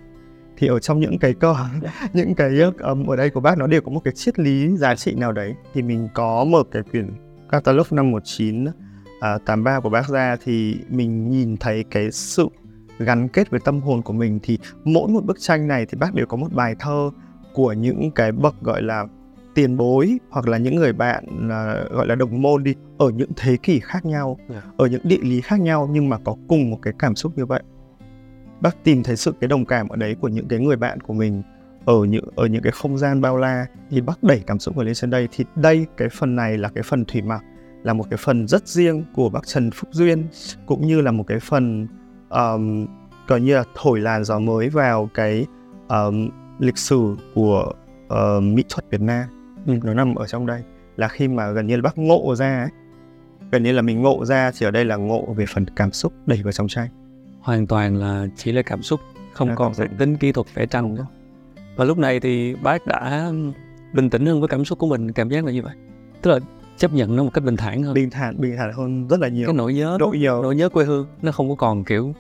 [0.59, 1.56] thì ở trong những cái câu
[2.12, 4.94] những cái um, ở đây của bác nó đều có một cái triết lý giá
[4.94, 5.54] trị nào đấy.
[5.74, 7.11] Thì mình có một cái quyển
[7.50, 8.64] catalog năm 19
[9.20, 12.48] à, 83 của bác ra thì mình nhìn thấy cái sự
[12.98, 16.14] gắn kết với tâm hồn của mình thì mỗi một bức tranh này thì bác
[16.14, 17.11] đều có một bài thơ
[17.54, 19.04] của những cái bậc gọi là
[19.54, 23.30] tiền bối hoặc là những người bạn à, gọi là đồng môn đi ở những
[23.36, 24.64] thế kỷ khác nhau Yeah.
[24.76, 27.46] ở những địa lý khác nhau nhưng mà có cùng một cái cảm xúc như
[27.46, 27.62] vậy
[28.61, 31.14] bác tìm thấy sự cái đồng cảm ở đấy của những cái người bạn của
[31.14, 31.42] mình
[31.84, 34.82] ở những ở những cái không gian bao la thì bác đẩy cảm xúc của
[34.82, 37.42] lên trên đây thì đây cái phần này là cái phần thủy mặc
[37.82, 40.26] là một cái phần rất riêng của bác Trần Phúc Duyên
[40.66, 41.86] cũng như là một cái phần
[42.30, 42.86] um,
[43.28, 45.46] coi như là thổi làn gió mới vào cái
[45.88, 46.28] um,
[46.59, 47.72] lịch sử của
[48.06, 49.28] uh, mỹ thuật Việt Nam
[49.68, 49.78] Ừ.
[49.84, 50.62] nó nằm ở trong đây
[50.96, 52.68] là khi mà gần như là bác ngộ ra ấy.
[53.52, 56.12] gần như là mình ngộ ra thì ở đây là ngộ về phần cảm xúc
[56.26, 56.88] đẩy vào trong tranh
[57.49, 59.01] hoàn toàn là chỉ là cảm xúc
[59.32, 61.07] không Là còn cảm tính kỹ thuật vẽ tranh nữa.
[61.76, 63.30] Và lúc này thì bác đã
[63.92, 65.74] bình tĩnh hơn với cảm xúc của mình cảm giác là như vậy.
[66.22, 66.38] Tức là
[66.76, 67.94] chấp nhận nó một cách bình thản hơn.
[67.94, 69.46] Bình thản bình thản hơn rất là nhiều.
[69.46, 72.12] Cái nỗi nhớ độ nhiều nỗi nhớ quê hương nó không có còn kiểu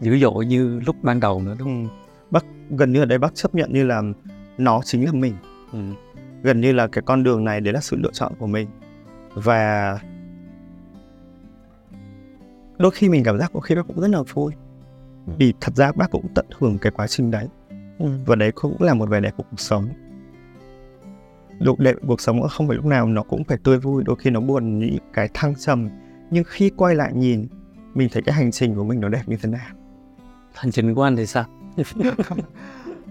[0.00, 1.84] dữ dội như lúc ban đầu nữa đúng không?
[1.84, 1.90] ừ.
[2.30, 4.02] bác gần như ở đây bác chấp nhận như là
[4.58, 5.34] nó chính là mình.
[5.72, 5.78] Ừ.
[6.42, 8.68] gần như là cái con đường này đấy là sự lựa chọn của mình.
[9.34, 9.98] Và
[12.78, 14.52] đôi khi mình cảm giác có khi bác cũng rất là vui
[15.30, 15.34] Ừ.
[15.38, 17.48] vì thật ra bác cũng tận hưởng cái quá trình đấy.
[18.26, 19.88] Và đấy cũng là một vẻ đẹp của cuộc sống.
[21.58, 24.30] Độ đẹp cuộc sống không phải lúc nào nó cũng phải tươi vui đôi khi
[24.30, 25.88] nó buồn những cái thăng trầm.
[26.30, 27.46] Nhưng khi quay lại nhìn
[27.94, 29.70] mình thấy cái hành trình của mình nó đẹp như thế nào.
[30.54, 31.44] Hành trình của anh thì sao?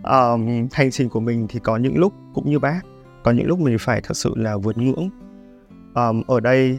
[0.03, 2.81] Um, hành trình của mình thì có những lúc cũng như bác.
[3.23, 5.09] Có những lúc mình phải thật sự là vượt ngưỡng.
[5.95, 6.77] Um, ở đây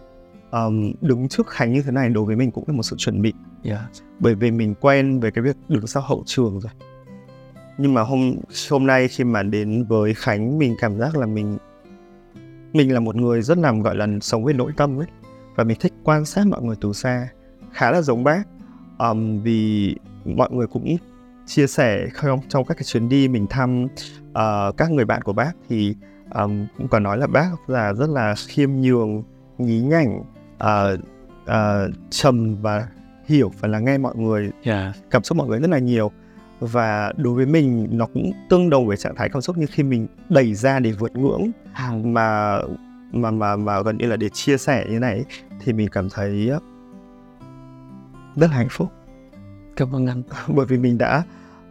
[0.50, 3.22] um, đứng trước khánh như thế này đối với mình cũng là một sự chuẩn
[3.22, 3.32] bị.
[3.62, 3.88] Dạ
[4.20, 6.72] bởi vì mình quen với cái việc đứng sau hậu trường rồi.
[7.78, 8.36] Nhưng mà hôm
[8.70, 11.58] hôm nay khi mà đến với khánh mình cảm giác là mình
[12.72, 15.06] mình là một người rất là gọi là sống với nội tâm ấy.
[15.56, 17.28] Và mình thích quan sát mọi người từ xa.
[17.72, 18.42] Khá là giống bác.
[18.98, 19.94] Um, vì
[20.24, 20.96] mọi người cũng
[21.46, 23.84] chia sẻ không trong các cái chuyến đi mình thăm
[24.30, 25.94] uh, các người bạn của bác thì
[26.34, 29.22] um, cũng có nói là bác là rất là khiêm nhường
[29.58, 30.22] nhí nhảnh
[30.64, 31.00] uh,
[31.44, 32.88] uh, trầm và
[33.24, 36.10] hiểu và lắng nghe mọi người dạ cảm xúc mọi người rất là nhiều.
[36.60, 39.82] Và đối với mình nó cũng tương đồng với trạng thái cảm xúc như khi
[39.82, 41.50] mình đẩy ra để vượt ngưỡng
[42.02, 42.58] mà
[43.12, 45.24] mà mà mà gần như là để chia sẻ như này
[45.60, 46.50] thì mình cảm thấy
[48.36, 48.88] rất là hạnh phúc.
[49.76, 50.22] Cảm ơn anh.
[50.48, 51.22] Bởi vì mình đã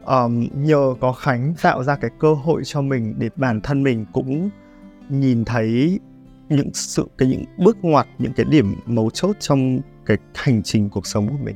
[0.06, 4.06] um, nhờ có Khánh tạo ra cái cơ hội cho mình để bản thân mình
[4.14, 4.50] cũng
[5.10, 6.00] nhìn thấy
[6.50, 10.90] những sự cái những bước ngoặt những cái điểm mấu chốt trong cái hành trình
[10.90, 11.56] cuộc sống của mình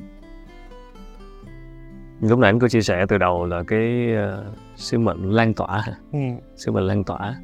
[2.20, 5.84] lúc nãy anh có chia sẻ từ đầu là cái uh, sứ mệnh lan tỏa
[6.12, 6.18] ừ.
[6.56, 7.36] sứ mệnh lan tỏa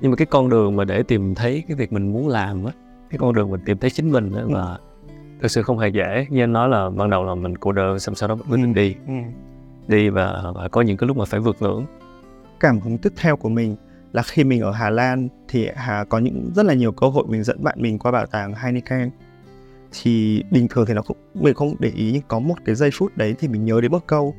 [0.00, 2.72] nhưng mà cái con đường mà để tìm thấy cái việc mình muốn làm á
[3.10, 4.48] cái con đường mình tìm thấy chính mình á Ừ.
[4.54, 4.78] và
[5.40, 7.98] thực sự không hề dễ như anh nói là ban đầu là mình cô đơn
[7.98, 9.14] xong sau đó quyết định đi ừ.
[9.88, 11.86] đi và, và có những cái lúc mà phải vượt ngưỡng
[12.60, 13.76] cảm hứng tiếp theo của mình
[14.12, 17.24] là khi mình ở Hà Lan thì Hà có những rất là nhiều cơ hội
[17.28, 19.10] mình dẫn bạn mình qua bảo tàng Heineken.
[19.92, 22.90] Thì bình thường thì nó cũng mình không để ý nhưng có một cái giây
[22.92, 24.34] phút đấy thì mình nhớ đến một câu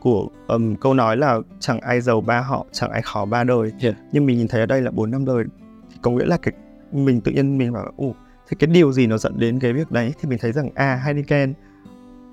[0.00, 3.72] của um, câu nói là chẳng ai giàu ba họ chẳng ai khó ba đời.
[3.80, 3.96] Yeah.
[4.12, 5.44] nhưng mình nhìn thấy ở đây là bốn năm đời.
[5.90, 6.54] Thì có nghĩa là cái
[6.92, 8.14] mình tự nhiên mình bảo ồ
[8.48, 10.12] thế cái điều gì nó dẫn đến cái việc đấy?
[10.20, 11.54] Thì mình thấy rằng à Heineken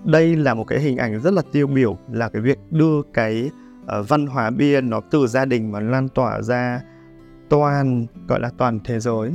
[0.04, 3.50] đây là một cái hình ảnh rất là tiêu biểu là cái việc đưa cái
[3.84, 6.82] uh, văn hóa bia nó từ gia đình mà lan tỏa ra
[7.50, 9.32] toàn gọi là toàn thế giới.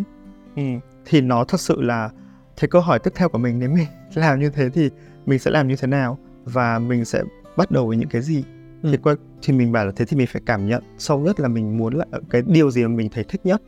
[0.57, 0.63] Ừ.
[1.05, 2.11] thì nó thật sự là
[2.57, 4.91] thế câu hỏi tiếp theo của mình nếu mình làm như thế thì
[5.27, 6.19] mình sẽ làm như thế nào?
[6.45, 7.23] Và mình sẽ
[7.57, 8.45] bắt đầu với những cái gì?
[8.83, 8.89] Ừ.
[8.93, 11.49] thì qua thì mình bảo là thế thì mình phải cảm nhận sâu nhất là
[11.49, 13.63] mình muốn là cái điều gì mà mình thấy thích nhất.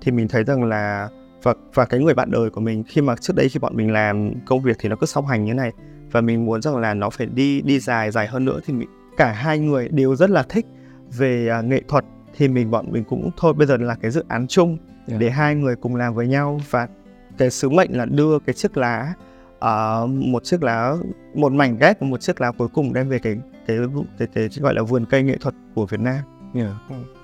[0.00, 1.08] Thì mình thấy rằng là
[1.42, 3.92] và và cái người bạn đời của mình khi mà trước đây khi bọn mình
[3.92, 5.72] làm công việc thì nó cứ song hành như này.
[6.10, 8.88] Và mình muốn rằng là nó phải đi đi dài dài hơn nữa thì mình,
[9.16, 10.66] cả hai người đều rất là thích
[11.18, 12.04] về à, nghệ thuật
[12.36, 15.20] thì mình bọn mình cũng thôi bây giờ là cái dự án chung Yeah.
[15.20, 16.88] để hai người cùng làm với nhau và
[17.38, 19.14] cái sứ mệnh là đưa cái chiếc lá
[19.58, 20.94] ờ, một chiếc lá
[21.34, 23.36] một mảnh ghép một chiếc lá cuối cùng đem về cái
[23.66, 26.18] cái cái, cái, cái gọi là vườn cây nghệ thuật của Việt Nam
[26.54, 26.72] yeah.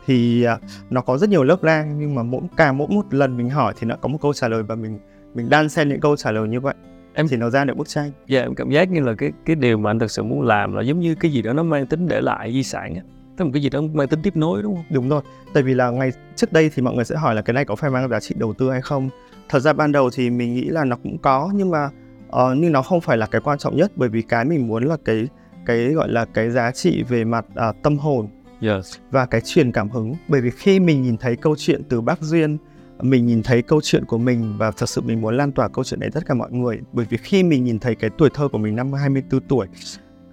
[0.07, 0.59] thì à,
[0.91, 3.75] nó có rất nhiều lớp lang nhưng mà mỗi cả mỗi một lần mình hỏi
[3.79, 4.99] thì nó có một câu trả lời và mình
[5.35, 6.75] mình đan xen những câu trả lời như vậy
[7.15, 8.11] Em- thì nó ra được bức tranh.
[8.27, 10.75] Dạ em cảm giác như là cái cái điều mà anh thực sự muốn làm
[10.75, 13.01] là giống như cái gì đó nó mang tính để lại di sản á.
[13.37, 14.85] Tức là một cái gì đó mang tính tiếp nối đúng không?
[14.91, 15.23] Đúng rồi.
[15.55, 17.77] Tại vì là ngày trước đây thì mọi người sẽ hỏi là cái này có
[17.77, 19.11] phải mang giá trị đầu tư hay không?
[19.49, 21.89] Thật ra ban đầu thì mình nghĩ là nó cũng có nhưng mà
[22.31, 24.85] ờ, nhưng nó không phải là cái quan trọng nhất bởi vì cái mình muốn
[24.85, 25.29] là cái
[25.67, 28.29] cái gọi là cái giá trị về mặt à, tâm hồn
[28.63, 28.97] yes.
[29.11, 30.15] và cái truyền cảm hứng.
[30.29, 32.59] Bởi vì khi mình nhìn thấy câu chuyện từ bác duyên
[33.03, 35.85] mình nhìn thấy câu chuyện của mình và thật sự mình muốn lan tỏa câu
[35.85, 36.81] chuyện này tất cả mọi người.
[36.93, 39.67] Bởi vì khi mình nhìn thấy cái tuổi thơ của mình năm 24 tuổi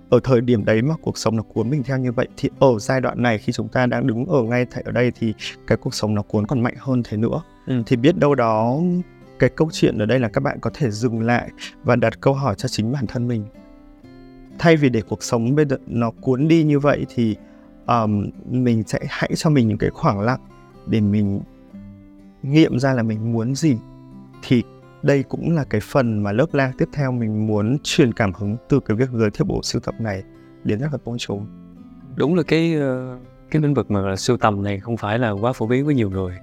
[0.09, 2.79] ở thời điểm đấy mà cuộc sống nó cuốn mình theo như vậy thì ở
[2.79, 5.33] giai đoạn này khi chúng ta đang đứng ở ngay tại ở đây thì
[5.67, 7.41] cái cuộc sống nó cuốn còn mạnh hơn thế nữa.
[7.67, 7.83] Ừ.
[7.85, 8.79] thì biết đâu đó
[9.39, 11.49] cái câu chuyện ở đây là các bạn có thể dừng lại
[11.83, 13.45] và đặt câu hỏi cho chính bản thân mình.
[14.59, 17.35] Thay vì để cuộc sống bây giờ nó cuốn đi như vậy thì
[17.87, 20.39] um, mình sẽ hãy cho mình những cái khoảng lặng
[20.87, 21.41] để mình
[22.43, 23.77] nghiệm ra là mình muốn gì
[24.43, 24.63] thì
[25.03, 28.57] đây cũng là cái phần mà lớp lang tiếp theo mình muốn truyền cảm hứng
[28.69, 30.23] từ cái việc giới thiệu bộ sưu tập này
[30.63, 31.47] đến là công chúng.
[32.15, 33.17] Đúng là cái ờ,
[33.51, 36.09] cái lĩnh vực mà sưu tầm này không phải là quá phổ biến với nhiều
[36.09, 36.33] người.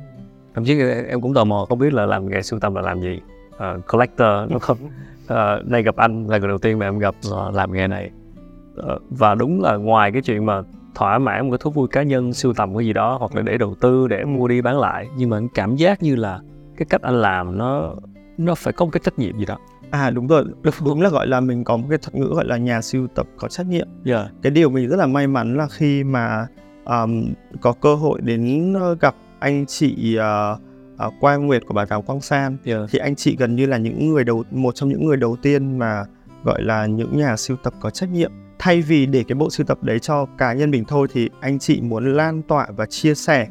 [0.55, 0.79] Thậm chí
[1.09, 3.21] em cũng tò mò không biết là làm nghề sưu tầm là làm gì.
[3.57, 4.79] Ờ, collector đúng không?
[5.27, 7.15] Ờ, nay gặp anh là người đầu tiên mà em gặp
[7.53, 8.11] làm nghề này.
[8.77, 10.63] Ờ, và đúng là ngoài cái chuyện mà
[10.95, 13.43] thỏa mãn một cái thú vui cá nhân sưu tầm cái gì đó hoặc là
[13.43, 15.09] để đầu tư để mua đi bán lại.
[15.17, 16.41] Nhưng mà cảm giác như là
[16.77, 17.95] cái cách anh làm nó
[18.39, 19.59] nó phải có một cái trách nhiệm gì đó.
[19.91, 20.45] À đúng rồi.
[20.85, 23.27] Đúng là gọi là mình có một cái thuật ngữ gọi là nhà sưu tập
[23.37, 23.89] có trách nhiệm.
[24.05, 24.27] Yeah.
[24.43, 26.47] cái điều mình rất là may mắn là khi mà
[26.85, 30.59] um, có cơ hội đến ờ, gặp anh chị uh,
[31.07, 32.57] uh, Quang Nguyệt của bảo tàng Quang San.
[32.65, 32.91] Yeah.
[32.91, 35.79] thì anh chị gần như là những người đầu một trong những người đầu tiên
[35.79, 36.05] mà
[36.45, 39.67] gọi là những nhà sưu tập có trách nhiệm thay vì để cái bộ sưu
[39.67, 43.15] tập đấy cho cá nhân mình thôi thì anh chị muốn lan tỏa và chia
[43.15, 43.47] sẻ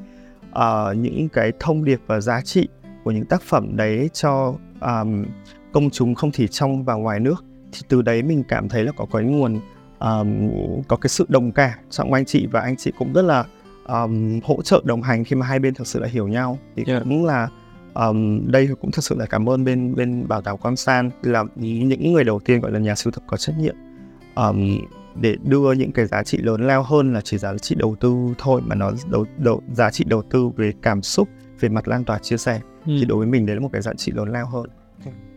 [0.50, 2.68] uh, những cái thông điệp và giá trị
[3.04, 5.26] của những tác phẩm đấy cho um,
[5.74, 7.46] công chúng không chỉ trong và ngoài nước.
[7.72, 9.60] Thì từ đấy mình cảm thấy là có cái nguồn
[10.00, 10.50] um,
[10.88, 13.46] có cái sự đồng cảm trong anh chị và anh chị cũng rất là
[13.88, 16.58] um, hỗ trợ đồng hành khi mà hai bên thực sự là hiểu nhau.
[16.76, 17.04] Thì Yeah.
[17.04, 17.50] cũng là
[17.94, 21.44] um, đây cũng thật sự là cảm ơn bên bên bảo tàng Quang San là
[21.56, 23.76] những người đầu tiên gọi là nhà sưu tập có trách nhiệm
[24.36, 24.78] um,
[25.22, 28.16] để đưa những cái giá trị lớn lao hơn là chỉ giá trị đầu tư
[28.38, 31.30] thôi mà nó đầu, đầu giá trị đầu tư về cảm xúc
[31.60, 32.94] về mặt lan tỏa chia sẻ Ừ.
[33.00, 34.66] thì đối với mình đấy là một cái giá trị lớn lao hơn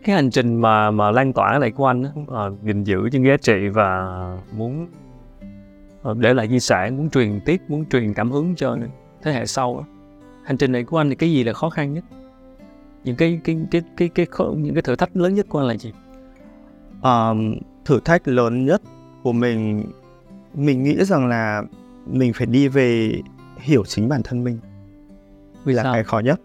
[0.03, 3.09] cái hành trình mà mà lan tỏa cái này của anh á, ờ, gìn giữ
[3.11, 4.07] những giá trị và
[4.57, 4.87] muốn
[6.01, 8.77] ờ, để lại di sản muốn truyền tiếp muốn truyền cảm hứng cho
[9.23, 9.85] thế hệ sau á.
[10.45, 12.03] hành trình này của anh thì cái gì là khó khăn nhất
[13.03, 15.67] những cái cái cái cái cái, khó, những cái thử thách lớn nhất của anh
[15.67, 15.91] là gì
[17.03, 17.55] um,
[17.87, 18.81] thử thách lớn nhất
[19.23, 19.83] của mình
[20.53, 21.63] mình nghĩ rằng là
[22.05, 23.21] mình phải đi về
[23.59, 24.59] hiểu chính bản thân mình.
[25.63, 25.93] Vì là sao?
[25.93, 26.41] cái khó nhất.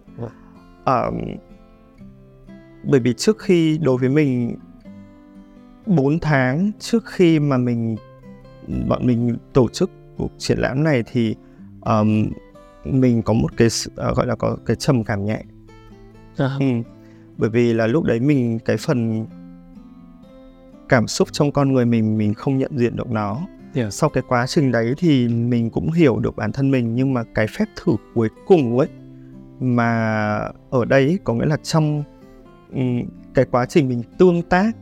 [0.87, 1.21] Um,
[2.85, 4.57] bởi vì trước khi đối với mình
[5.87, 7.97] 4 tháng trước khi mà mình
[8.89, 11.35] bọn mình tổ chức cuộc triển lãm này thì
[11.81, 12.31] um,
[12.85, 15.43] mình có một cái ờ, gọi là có cái trầm cảm nhẹ.
[16.37, 16.67] À, Ừ.
[17.37, 19.27] Bởi vì là lúc đấy mình cái phần
[20.93, 23.39] cảm xúc trong con người mình mình không nhận diện được nó.
[23.75, 23.93] Yeah.
[23.93, 27.25] Sau cái quá trình đấy thì mình cũng hiểu được bản thân mình nhưng mà
[27.35, 28.89] cái phép thử cuối cùng ấy
[29.61, 30.39] mà
[30.71, 32.05] ở đây có nghĩa là trong
[32.73, 33.03] ừm,
[33.35, 34.77] cái quá trình mình tương tác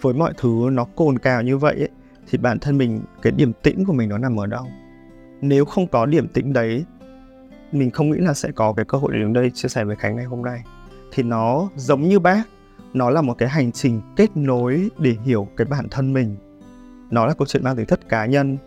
[0.00, 1.90] với mọi thứ nó cồn cào như vậy ấy,
[2.30, 4.66] thì bản thân mình cái điểm tĩnh của mình nó nằm ở đâu
[5.40, 6.84] nếu không có điểm tĩnh đấy
[7.72, 9.96] mình không nghĩ là sẽ có cái cơ hội để đứng đây chia sẻ với
[9.96, 10.62] khánh ngày hôm nay
[11.12, 12.42] thì nó giống như bác
[12.96, 16.36] nó là một cái hành trình kết nối để hiểu cái bản thân mình.
[17.10, 18.58] Nó là câu chuyện mang tính chất cá nhân.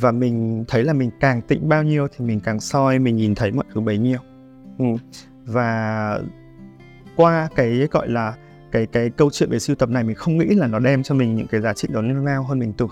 [0.00, 3.34] Và mình thấy là mình càng tĩnh bao nhiêu thì mình càng soi mình nhìn
[3.34, 4.18] thấy mọi thứ bấy nhiêu.
[4.78, 4.84] Ừ.
[5.44, 6.20] và
[7.16, 8.34] qua cái gọi là
[8.72, 11.14] cái cái câu chuyện về siêu tập này mình không nghĩ là nó đem cho
[11.14, 12.90] mình những cái giá trị đó lớn lao hơn mình tưởng.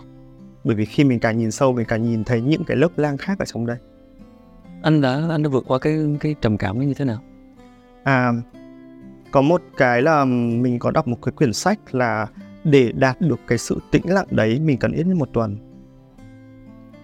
[0.65, 3.17] Bởi vì khi mình càng nhìn sâu mình càng nhìn thấy những cái lớp lang
[3.17, 3.77] khác ở trong đây.
[4.83, 7.19] Anh đã anh đã vượt qua cái cái trầm cảm như thế nào?
[8.05, 8.33] À
[9.31, 12.27] có một cái là mình có đọc một cái quyển sách là
[12.65, 15.57] để đạt được cái sự tĩnh lặng đấy mình cần ít nhất một tuần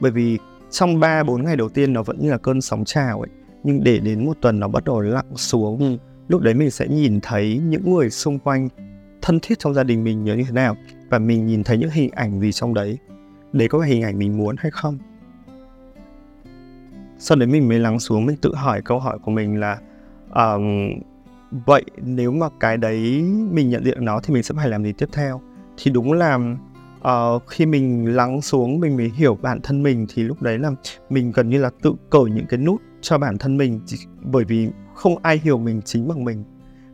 [0.00, 0.38] bởi vì
[0.70, 3.30] trong 3 4 ngày đầu tiên nó vẫn như là cơn sóng trào ấy
[3.64, 5.96] nhưng để đến một tuần nó bắt đầu lặng xuống ừ.
[6.28, 8.68] lúc đấy mình sẽ nhìn thấy những người xung quanh
[9.22, 10.76] thân thiết trong gia đình mình như thế nào
[11.10, 12.98] và mình nhìn thấy những hình ảnh gì trong đấy
[13.52, 14.98] đấy có phải hình ảnh mình muốn hay không
[17.18, 19.78] sau đấy mình mới lắng xuống mình tự hỏi câu hỏi của mình là
[20.34, 20.90] um,
[21.66, 24.92] vậy nếu mà cái đấy mình nhận diện nó thì mình sẽ phải làm gì
[24.92, 25.40] tiếp theo?
[25.76, 26.38] Thì đúng là
[27.08, 30.70] uh, khi mình lắng xuống mình mới hiểu bản thân mình thì lúc đấy là
[31.10, 33.80] mình gần như là tự cởi những cái nút cho bản thân mình
[34.22, 36.44] bởi vì không ai hiểu mình chính bằng mình.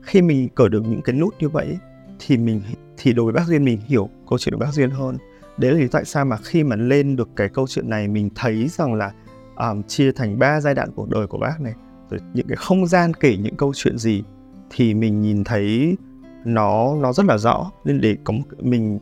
[0.03, 1.79] Khi mình cởi được những cái nút như vậy
[2.19, 2.61] thì mình
[2.97, 5.17] thì đối với bác duyên mình hiểu câu chuyện của bác duyên hơn.
[5.59, 8.31] Đấy là lý tại sao mà khi mà lên được cái câu chuyện này mình
[8.35, 9.13] thấy rằng là
[9.57, 11.75] um, chia thành ba giai đoạn cuộc đời của bác này
[12.11, 14.23] rồi những cái không gian kể những câu chuyện gì
[14.71, 15.97] thì mình nhìn thấy
[16.45, 17.71] nó nó rất là rõ.
[17.85, 18.99] Nên để có một, mình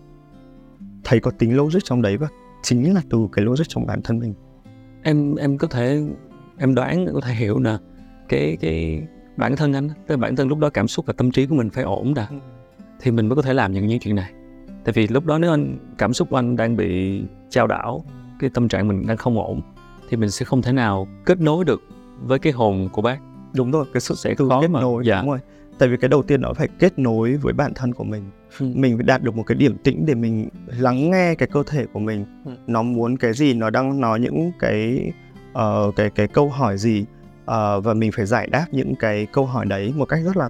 [1.04, 2.28] thấy có tính logic trong đấy và
[2.62, 4.34] chính là từ cái logic trong bản thân mình.
[5.02, 6.02] Em em có thể
[6.58, 7.76] em đoán có thể hiểu nè.
[8.28, 9.02] Cái cái
[9.36, 11.70] bản thân anh tức bản thân lúc đó cảm xúc và tâm trí của mình
[11.70, 12.36] phải ổn đã ừ.
[13.00, 14.32] thì mình mới có thể làm những những chuyện này.
[14.84, 18.04] Tại vì lúc đó nếu anh cảm xúc của anh đang bị trao đảo
[18.38, 19.60] cái tâm trạng mình đang không ổn
[20.08, 21.82] thì mình sẽ không thể nào kết nối được
[22.22, 23.18] với cái hồn của bác.
[23.54, 25.20] Đúng rồi cái sự sẽ khó kết nối dạ.
[25.20, 25.38] đúng rồi
[25.78, 28.30] tại vì cái đầu tiên nó phải kết nối với bản thân của mình.
[28.58, 28.66] Ừ.
[28.74, 31.86] mình phải đạt được một cái điểm tĩnh để mình lắng nghe cái cơ thể
[31.92, 32.26] của mình.
[32.44, 32.52] Ừ.
[32.66, 35.12] nó muốn cái gì nó đang nói những cái
[35.52, 37.04] uh, cái cái câu hỏi gì
[37.40, 40.48] uh, và mình phải giải đáp những cái câu hỏi đấy một cách rất là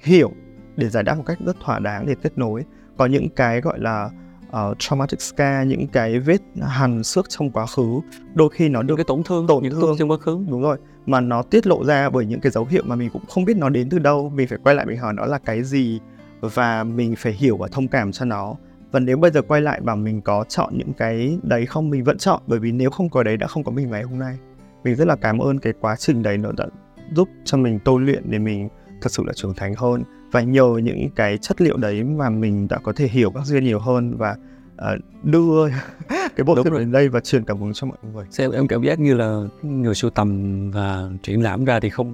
[0.00, 0.32] hiểu
[0.76, 2.64] để giải đáp một cách rất thỏa đáng để kết nối.
[2.96, 4.10] Có những cái gọi là
[4.48, 8.00] uh, traumatic scar những cái vết hằn xước trong quá khứ
[8.34, 9.96] đôi khi nó được cái tổn thương tổn những thương.
[9.98, 10.44] trong quá khứ.
[10.50, 10.78] Đúng rồi
[11.10, 13.56] mà nó tiết lộ ra bởi những cái dấu hiệu mà mình cũng không biết
[13.56, 14.32] nó đến từ đâu.
[14.34, 16.00] Mình phải quay lại mình hỏi nó là cái gì
[16.40, 18.54] và mình phải hiểu và thông cảm cho nó.
[18.92, 22.04] Và nếu bây giờ quay lại bảo mình có chọn những cái đấy không, mình
[22.04, 24.38] vẫn chọn, bởi vì nếu không có đấy đã không có mình ngày hôm nay.
[24.84, 26.66] Mình rất là cảm ơn cái quá trình đấy nó đã
[27.14, 28.68] giúp cho mình tôi luyện để mình
[29.00, 30.02] thật sự là trưởng thành hơn
[30.32, 33.64] và nhờ những cái chất liệu đấy mà mình đã có thể hiểu các duyên
[33.64, 34.36] nhiều hơn và
[34.80, 35.68] uh, đưa
[36.08, 38.24] cái bộ phim đến đây và truyền cảm hứng cho mọi người.
[38.30, 42.12] Xem em cảm giác như là người sưu tầm và triển lãm ra thì không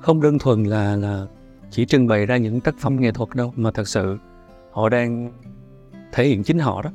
[0.00, 1.26] không đơn thuần là là
[1.70, 4.18] chỉ trưng bày ra những tác phẩm nghệ thuật đâu mà thật sự
[4.72, 5.32] họ đang
[6.12, 6.90] thể hiện chính họ đó.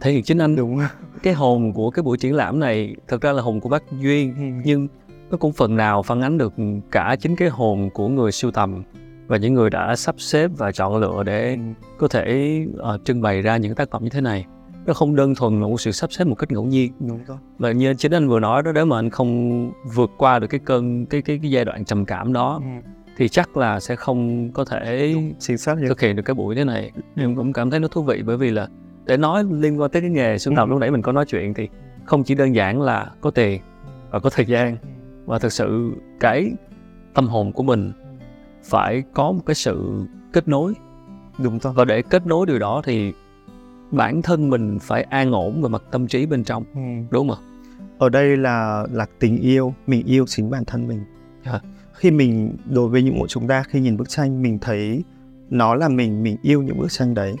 [0.00, 0.56] Thể hiện chính anh.
[0.56, 0.80] Đúng.
[1.22, 4.60] Cái hồn của cái buổi triển lãm này thật ra là hồn của bác duyên
[4.64, 4.88] nhưng
[5.30, 6.52] nó cũng phần nào phản ánh được
[6.90, 8.82] cả chính cái hồn của người sưu tầm
[9.26, 11.58] và những người đã sắp xếp và chọn lựa để
[11.98, 12.58] có thể
[12.94, 14.46] uh, trưng bày ra những tác phẩm như thế này.
[14.86, 16.92] Nó không đơn thuần là một sự sắp xếp một cách ngẫu nhiên.
[17.00, 17.36] Đúng rồi.
[17.58, 20.60] Và như chính anh vừa nói đó nếu mà anh không vượt qua được cái
[20.64, 22.90] cơn cái cái cái giai đoạn trầm cảm đó ừ.
[23.16, 26.64] thì chắc là sẽ không có thể chính xác thực hiện được cái buổi thế
[26.64, 26.90] này.
[27.16, 28.68] Em cũng cảm thấy nó thú vị bởi vì là
[29.04, 30.70] để nói liên quan tới cái nghề sưu tập ừ.
[30.70, 31.68] lúc nãy mình có nói chuyện thì
[32.04, 33.60] không chỉ đơn giản là có tiền
[34.10, 34.76] và có thời gian
[35.26, 36.52] và thực sự cái
[37.14, 37.92] tâm hồn của mình
[38.64, 40.74] phải có một cái sự kết nối.
[41.38, 41.72] Đúng rồi.
[41.72, 43.12] Và để kết nối điều đó thì
[43.90, 46.80] bản thân mình phải an ổn về mặt tâm trí bên trong ừ.
[47.10, 47.38] đúng không
[47.98, 51.04] ở đây là là tình yêu mình yêu chính bản thân mình.
[51.44, 51.62] Yeah.
[51.92, 55.02] khi mình đối với những của chúng ta khi nhìn bức tranh mình thấy
[55.50, 57.34] nó là mình mình yêu những bức tranh đấy.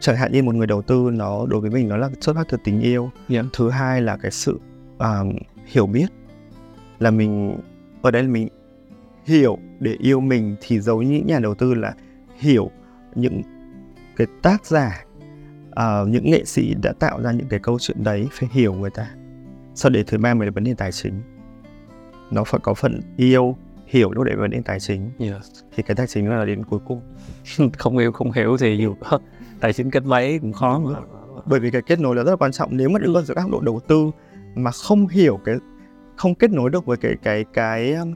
[0.00, 2.48] Chẳng hạn như một người đầu tư nó đối với mình nó là xuất phát
[2.48, 3.10] từ tình yêu.
[3.28, 3.46] Yeah.
[3.52, 4.60] thứ hai là cái sự
[4.98, 5.32] um,
[5.66, 6.06] hiểu biết.
[6.98, 7.58] Là mình
[8.02, 8.48] ở đây là mình
[9.24, 11.94] hiểu để yêu mình thì giống như những nhà đầu tư là
[12.38, 12.70] hiểu
[13.14, 13.42] những
[14.16, 15.04] cái tác giả
[15.70, 18.90] uh, những nghệ sĩ đã tạo ra những cái câu chuyện đấy phải hiểu người
[18.90, 19.10] ta.
[19.74, 21.22] Sau để thứ ba mới là vấn đề tài chính.
[22.30, 23.56] Nó phải có phần yêu
[23.86, 25.10] hiểu lúc để vấn đề tài chính.
[25.18, 25.42] Yeah.
[25.76, 27.00] thì cái tài chính là đến cuối cùng.
[27.78, 28.94] Không yêu không hiểu thì dù
[29.60, 30.90] tài chính kết máy cũng khó mà
[31.46, 32.76] bởi vì cái kết nối là rất là quan trọng.
[32.76, 34.10] Nếu mà đứng ở giữa các độ đầu tư
[34.54, 35.54] mà không hiểu cái
[36.16, 38.14] không kết nối được với cái cái cái um,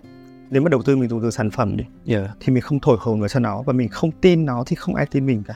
[0.50, 2.30] nếu mà đầu tư mình dùng từ sản phẩm đi yeah.
[2.40, 4.94] thì mình không thổi hồn vào cho nó và mình không tin nó thì không
[4.94, 5.54] ai tin mình cả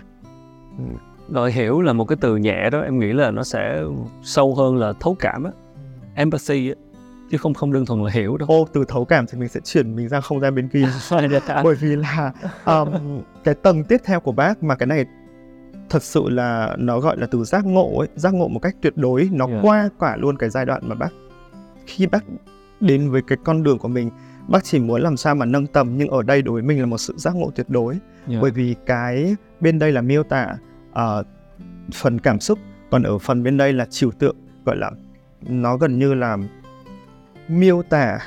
[1.30, 3.82] Rồi hiểu là một cái từ nhẹ đó em nghĩ là nó sẽ
[4.22, 5.51] sâu hơn là thấu cảm á,
[6.14, 6.74] empathy á
[7.32, 8.49] chứ không không đơn thuần là hiểu đâu.
[8.49, 10.88] Ô từ thấu cảm thì mình sẽ chuyển mình ra không gian bên kia.
[11.64, 12.32] Bởi vì là
[12.64, 15.05] um, cái tầng tiếp theo của bác mà cái này
[15.90, 18.97] thật sự là nó gọi là từ giác ngộ ấy, giác ngộ một cách tuyệt
[18.97, 19.59] đối, nó yeah.
[19.62, 21.11] qua cả luôn cái giai đoạn mà bác
[21.86, 22.24] khi bác
[22.80, 24.11] đến với cái con đường của mình
[24.49, 26.86] bác chỉ muốn làm sao mà nâng tầm nhưng ở đây đối với mình là
[26.86, 28.43] một sự giác ngộ tuyệt đối yeah.
[28.43, 30.57] bởi vì cái bên đây là miêu tả
[30.90, 31.26] uh,
[31.95, 32.59] phần cảm xúc
[32.90, 34.90] còn ở phần bên đây là trừu tượng gọi là
[35.49, 36.38] nó gần như là
[37.49, 38.18] miêu tả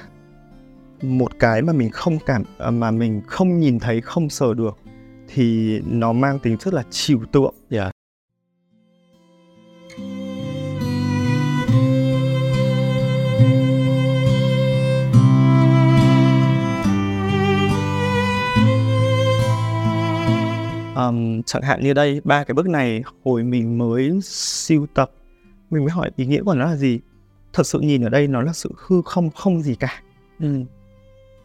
[1.02, 4.78] một cái mà mình không cảm à, mà mình không nhìn thấy không sờ được
[5.28, 7.95] thì nó mang tính chất là trừu tượng yeah.
[20.96, 25.12] Um, chẳng hạn như đây ba cái bức này hồi mình mới siêu tập
[25.70, 27.00] mình mới hỏi ý nghĩa của nó là gì.
[27.54, 30.02] Thật sự nhìn ở đây nó là sự hư không không gì cả.
[30.40, 30.64] Ừ.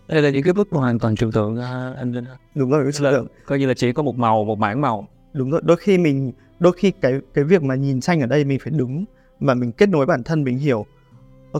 [0.08, 2.24] đây là những cái bức hoàn toàn trừu tượng uh, anh Linh
[2.54, 3.26] đúng rồi trừu tượng.
[3.46, 5.08] coi như là chỉ có một màu một mảng màu.
[5.32, 8.44] Đúng rồi đôi khi mình đôi khi cái cái việc mà nhìn tranh ở đây
[8.44, 9.04] mình phải đứng
[9.40, 10.86] mà mình kết nối bản thân mình hiểu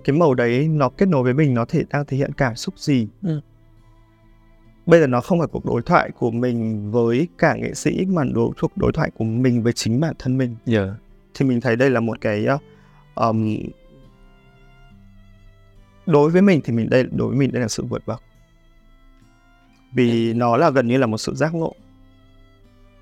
[0.05, 2.79] cái màu đấy nó kết nối với mình nó thể đang thể hiện cảm xúc
[2.79, 3.09] gì?
[3.23, 3.41] Ừ
[4.87, 8.23] bây giờ nó không phải cuộc đối thoại của mình với cả nghệ sĩ mà
[8.35, 10.57] đối thuộc đối thoại của mình với chính bản thân mình.
[10.67, 10.89] Yeah.
[11.35, 12.47] thì mình thấy đây là một cái
[13.15, 13.57] um,
[16.07, 18.23] đối với mình thì mình đây đối với mình đây là sự vượt bậc.
[19.93, 21.75] Vì nó là gần như là một sự giác ngộ.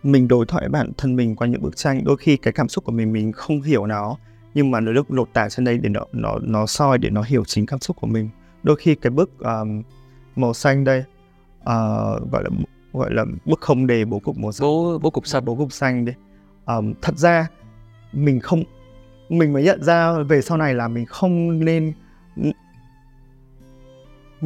[0.03, 2.69] Mình đối thoại với bản thân mình qua những bức tranh đôi khi cái cảm
[2.69, 4.17] xúc của mình mình không hiểu nó
[4.55, 7.23] nhưng mà nó được lột tả trên đây để nó nó nó soi để nó
[7.23, 8.29] hiểu chính cảm xúc của mình.
[8.63, 9.83] Đôi khi cái bức um,
[10.37, 11.05] màu xanh đây
[11.69, 12.51] uh, gọi là
[12.93, 14.67] gọi là bức không đề bố cục màu xanh.
[14.67, 15.45] Bố bố cục xanh.
[15.45, 16.13] Bố cục xanh đi.
[16.67, 17.49] Um, thật ra
[18.13, 18.63] mình không
[19.29, 21.93] mình mới nhận ra về sau này là mình không nên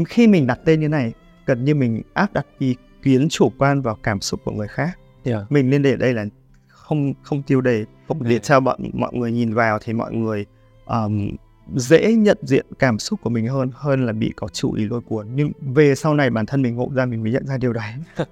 [0.06, 1.12] khi mình đặt tên như này
[1.46, 4.98] gần như mình áp đặt ý kiến chủ quan vào cảm xúc của người khác.
[5.24, 5.52] Yeah.
[5.52, 6.24] mình nên để đây là
[6.68, 7.84] không không tiêu đề.
[8.08, 10.46] Không để cho bọn mọi người nhìn vào thì mọi người
[10.86, 11.30] um,
[11.74, 15.00] dễ nhận diện cảm xúc của mình hơn hơn là bị có chủ ý lôi
[15.00, 15.26] cuốn.
[15.34, 17.92] Nhưng về sau này bản thân mình ngộ ra mình mới nhận ra điều đấy.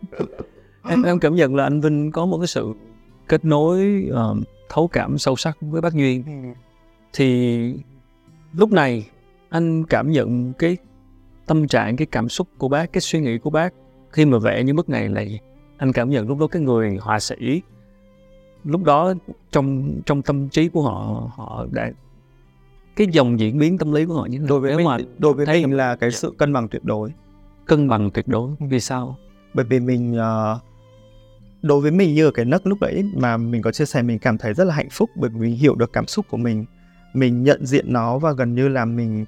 [0.89, 2.72] Em em cảm nhận là anh Vinh có một cái sự
[3.28, 6.24] kết nối uh, thấu cảm sâu sắc với bác Duyên.
[6.26, 6.61] Ừ.
[7.12, 7.74] thì
[8.53, 9.09] lúc này
[9.49, 10.76] anh cảm nhận cái
[11.47, 13.74] tâm trạng cái cảm xúc của bác cái suy nghĩ của bác
[14.11, 15.39] khi mà vẽ những bức này là gì?
[15.76, 17.62] Anh cảm nhận lúc đó cái người họa sĩ
[18.64, 19.14] lúc đó
[19.51, 21.91] trong trong tâm trí của họ họ đã
[22.97, 25.34] cái dòng diễn biến tâm lý của họ như thế đối với mình mà đối
[25.34, 27.11] với thấy mình là cái sự cân bằng tuyệt đối.
[27.66, 29.16] Cân bằng tuyệt đối vì sao?
[29.55, 30.62] Bởi vì mình uh,
[31.62, 34.18] đối với mình như ở cái nấc lúc đấy mà mình có chia sẻ mình
[34.18, 36.64] cảm thấy rất là hạnh phúc bởi vì mình hiểu được cảm xúc của mình.
[37.14, 39.24] Mình nhận diện nó và gần như là mình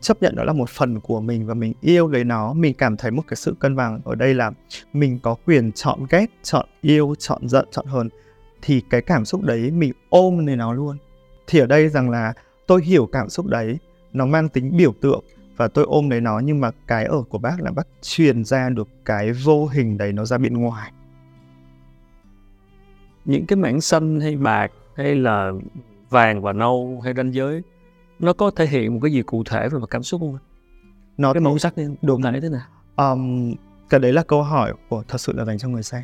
[0.00, 2.52] chấp nhận nó là một phần của mình và mình yêu lấy nó.
[2.52, 4.00] Mình cảm thấy một cái sự cân bằng.
[4.04, 4.50] Ở đây là
[4.92, 8.08] mình có quyền chọn ghét chọn yêu chọn giận chọn hờn
[8.62, 10.96] thì cái cảm xúc đấy mình ôm lấy nó luôn.
[11.46, 12.32] Thì ở đây rằng là
[12.66, 13.78] tôi hiểu cảm xúc đấy.
[14.12, 15.24] Nó mang tính biểu tượng
[15.56, 18.68] và tôi ôm lấy nó nhưng mà cái ở của bác là bác truyền ra
[18.70, 20.92] được cái vô hình đấy nó ra bên ngoài.
[23.24, 25.52] Những cái mảng xanh hay bạc hay là
[26.10, 27.62] vàng và nâu hay ranh giới
[28.18, 30.38] nó có thể hiện một cái gì cụ thể về mặt cảm xúc không
[31.16, 32.22] nó cái màu sắc đúng.
[32.22, 32.66] thể thế nào?
[32.96, 33.54] Um,
[33.90, 36.02] cái đấy là câu hỏi của thật sự là dành cho người xem.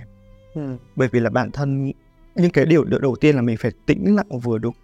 [0.55, 0.77] Ừ.
[0.97, 1.93] bởi vì là bản thân
[2.35, 4.75] những cái điều đầu tiên là mình phải tĩnh lặng vừa đúng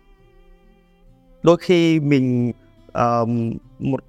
[1.44, 2.52] đôi khi mình
[2.98, 3.28] uh,
[3.78, 4.00] một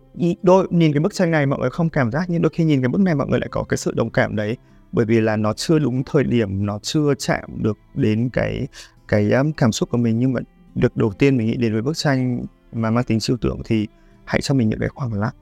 [0.41, 2.81] đôi nhìn cái bức tranh này mọi người không cảm giác nhưng đôi khi nhìn
[2.81, 4.57] cái bức này mọi người lại có cái sự đồng cảm đấy.
[4.91, 8.67] Bởi vì là nó chưa đúng thời điểm nó chưa chạm được đến cái
[9.07, 10.19] cái um, cảm xúc của mình.
[10.19, 10.41] Nhưng mà
[10.75, 13.87] được đầu tiên mình nghĩ đến với bức tranh mà mang tính trừu tượng thì
[14.25, 15.35] hãy cho mình những cái khoảng lặng.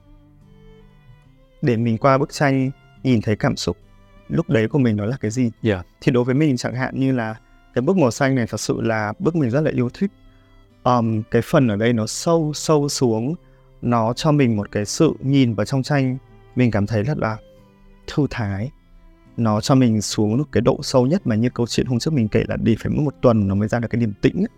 [1.62, 2.70] Để mình qua bức tranh
[3.02, 3.76] nhìn thấy cảm xúc
[4.28, 5.50] lúc đấy của mình nó là cái gì?
[5.62, 5.86] Yeah.
[6.00, 7.34] thì đối với mình chẳng hạn như là
[7.74, 10.10] cái bức màu xanh này thật sự là bức mình rất là yêu thích
[10.84, 13.34] um, cái phần ở đây nó sâu sâu xuống
[13.82, 16.16] nó cho mình một cái sự nhìn vào trong tranh.
[16.56, 17.36] Mình cảm thấy rất là
[18.06, 18.70] thư thái.
[19.36, 22.12] Nó cho mình xuống được cái độ sâu nhất mà như câu chuyện hôm trước
[22.12, 24.36] mình kể là đi phải mất một tuần nó mới ra được cái điểm tĩnh
[24.36, 24.48] ấy.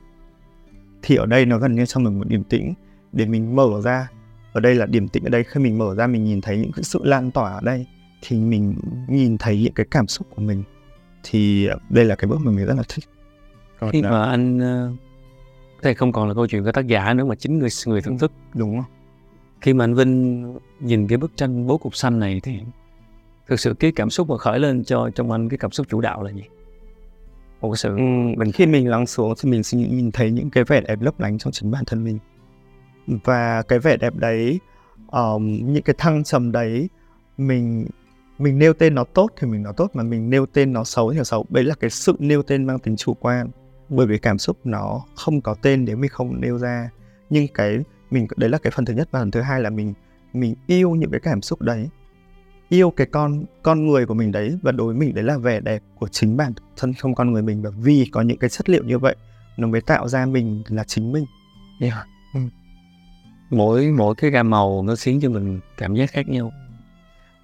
[1.03, 2.75] thì ở đây nó gần như cho mình một điểm tĩnh
[3.13, 4.09] để mình mở ra.
[4.53, 6.73] Ở đây là điểm tĩnh ở đây khi mình mở ra mình nhìn thấy những
[6.73, 7.87] cái sự lan tỏa ở đây
[8.23, 8.75] thì mình
[9.09, 10.63] nhìn thấy những cái cảm xúc của mình.
[11.23, 13.05] Thì đây là cái bước mà mình rất là thích.
[13.81, 14.99] Còn khi mà anh uh,
[15.83, 18.19] đây không còn là câu chuyện của tác giả nữa mà chính người người thưởng
[18.19, 18.33] thức.
[18.55, 18.91] Đúng không?
[19.61, 22.61] Khi mà anh Vinh nhìn cái bức tranh bố cục xanh này thì
[23.49, 26.01] thực sự cái cảm xúc mà khởi lên cho trong anh cái cảm xúc chủ
[26.01, 26.43] đạo là gì?
[27.61, 28.03] Một cái sự Ừ,
[28.37, 31.21] mình khi mình lắng xuống thì mình sẽ nhìn thấy những cái vẻ đẹp lấp
[31.21, 32.19] lánh trong chính bản thân mình.
[33.07, 34.61] Và cái vẻ đẹp đấy
[35.13, 36.89] um, những cái thăng trầm đấy
[37.37, 37.87] mình
[38.39, 41.13] mình nêu tên nó tốt thì mình nói tốt mà mình nêu tên nó xấu
[41.13, 41.47] thì nó xấu.
[41.49, 43.51] Đấy là cái sự nêu tên mang tính chủ quan
[43.89, 46.91] bởi vì cảm xúc nó không có tên nếu mình không nêu ra.
[47.31, 47.79] Nhưng cái
[48.11, 49.95] mình đấy là cái phần thứ nhất và phần thứ hai là mình
[50.33, 51.89] mình yêu những cái cảm xúc đấy.
[52.69, 55.61] Yêu cái con con người của mình đấy và đối với mình đấy là vẻ
[55.61, 57.63] đẹp của chính bản thân không con người mình.
[57.63, 59.17] Và vì có những cái chất liệu như vậy
[59.57, 61.25] nó mới tạo ra mình là chính mình.
[61.81, 62.07] Yeah.
[62.35, 62.41] Ừ.
[63.51, 66.53] mỗi mỗi cái gam màu nó khiến cho mình cảm giác khác nhau.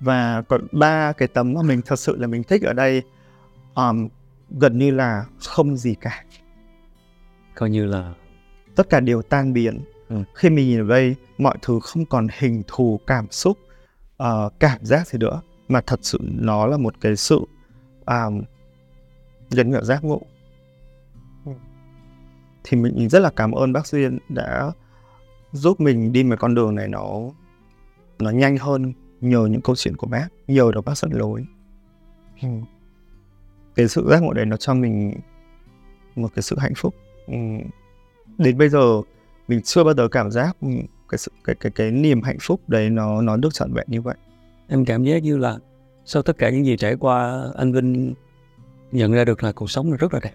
[0.01, 3.03] Và còn ba cái tấm mà mình thật sự là mình thích ở đây
[3.74, 4.09] um,
[4.51, 6.24] gần như là không gì cả
[7.55, 8.14] coi như là
[8.76, 10.22] tất cả đều tan biến Ừ.
[10.34, 13.59] khi mình nhìn vào đây mọi thứ không còn hình thù cảm xúc
[14.22, 17.40] uh, cảm giác gì nữa mà thật sự nó là một cái sự
[18.07, 18.42] um,
[19.50, 20.20] gần như giác ngộ
[21.46, 21.53] Ừ.
[22.64, 24.72] thì mình rất là cảm ơn bác duyên đã
[25.53, 27.20] giúp mình đi một con đường này nó
[28.18, 31.44] nó nhanh hơn nhờ những câu chuyện của bác nhờ được bác dẫn lối
[32.42, 32.48] Ừ.
[33.74, 35.14] cái sự giác ngộ đấy nó cho mình
[36.16, 37.11] một cái sự hạnh phúc Ừ.
[38.38, 39.02] đến bây giờ
[39.48, 40.68] mình chưa bao giờ cảm giác ừ,
[41.08, 44.00] cái sự cái cái cái niềm hạnh phúc đấy nó nó được trọn vẹn như
[44.00, 44.16] vậy.
[44.68, 45.58] Em cảm giác như là
[46.04, 48.14] sau tất cả những gì trải qua anh Vinh
[48.92, 50.32] nhận ra được là cuộc sống rất là đẹp.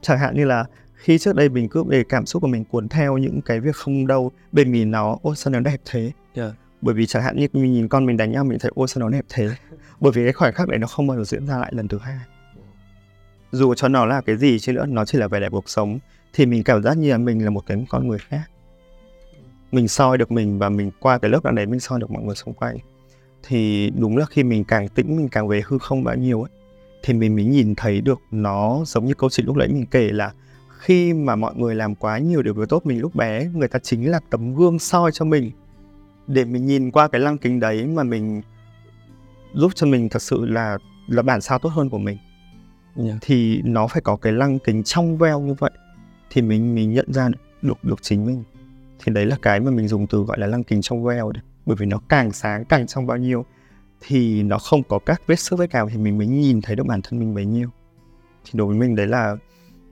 [0.00, 0.64] Chẳng hạn như là
[0.94, 3.76] khi trước đây mình cứ để cảm xúc của mình cuốn theo những cái việc
[3.76, 6.12] không đâu bên nhìn nó ôi sao nó đẹp thế?
[6.34, 6.52] Yeah.
[6.80, 9.00] bởi vì chẳng hạn như mình nhìn con mình đánh nhau mình thấy ôi sao
[9.00, 9.48] nó đẹp thế?
[10.00, 11.98] Bởi vì cái khoảnh khắc đấy nó không bao giờ diễn ra lại lần thứ
[11.98, 12.18] hai
[13.52, 15.98] dù cho nó là cái gì chứ nữa, nó chỉ là vẻ đẹp cuộc sống,
[16.32, 18.50] thì mình cảm giác như là mình là một cái con người khác.
[19.72, 22.22] Mình soi được mình và mình qua cái lớp đó đấy mình soi được mọi
[22.22, 22.76] người xung quanh.
[23.42, 26.50] Thì đúng là khi mình càng tĩnh, mình càng về hư không bao nhiêu ấy,
[27.02, 30.08] thì mình mới nhìn thấy được nó giống như câu chuyện lúc nãy mình kể
[30.12, 30.32] là
[30.78, 34.10] khi mà mọi người làm quá nhiều điều tốt mình lúc bé, người ta chính
[34.10, 35.50] là tấm gương soi cho mình.
[36.26, 38.42] Để mình nhìn qua cái lăng kính đấy mà mình
[39.54, 42.18] giúp cho mình thật sự là là bản sao tốt hơn của mình.
[42.96, 43.18] Yeah.
[43.20, 45.70] thì nó phải có cái lăng kính trong veo như vậy
[46.30, 47.28] thì mình mình nhận ra
[47.62, 48.44] được được chính mình.
[48.98, 51.42] Thì đấy là cái mà mình dùng từ gọi là lăng kính trong veo đấy.
[51.66, 53.44] Bởi vì nó càng sáng càng trong bao nhiêu
[54.00, 56.86] thì nó không có các vết xước vết cào thì mình mới nhìn thấy được
[56.86, 57.68] bản thân mình bấy nhiêu.
[58.44, 59.36] Thì đối với mình đấy là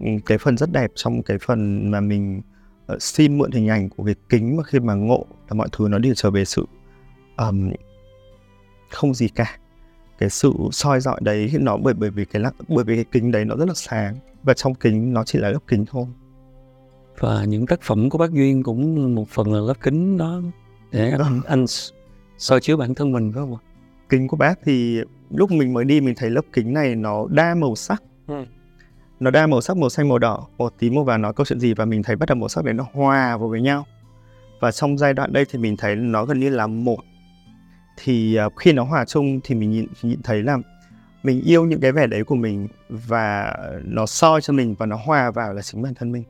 [0.01, 2.43] ừ, cái phần rất đẹp trong cái phần mà mình
[2.87, 5.89] ờ, xin mượn hình ảnh của cái kính mà khi mà ngộ là mọi thứ
[5.89, 6.67] nó đều trở về sự
[7.37, 7.71] um,
[8.91, 9.59] không gì cả
[10.19, 13.31] cái sự soi dọi đấy nó bởi bởi vì cái lắc bởi vì cái kính
[13.33, 16.07] đấy nó rất là sáng và trong kính nó chỉ là lớp kính thôi
[17.19, 20.41] và những tác phẩm của bác Duyên cũng một phần là lớp kính đó
[20.93, 21.91] để anh, anh s-
[22.39, 23.61] soi chiếu bản thân mình phải không ạ?
[24.09, 25.01] kính của bác thì
[25.31, 28.45] lúc mình mới đi mình thấy lớp kính này nó đa màu sắc Ừ.
[29.21, 31.61] nó đa màu sắc màu xanh màu đỏ màu tím màu vàng nói câu chuyện
[31.61, 33.87] gì và mình thấy bắt đầu màu sắc đấy nó hòa vào với nhau
[34.61, 36.99] và trong giai đoạn đây thì mình thấy nó gần như là một
[37.97, 40.59] thì à, khi nó hòa chung thì mình nhìn, nhìn thấy là
[41.23, 44.97] mình yêu những cái vẻ đấy của mình và nó soi cho mình và nó
[45.05, 46.25] hòa vào là chính bản thân mình.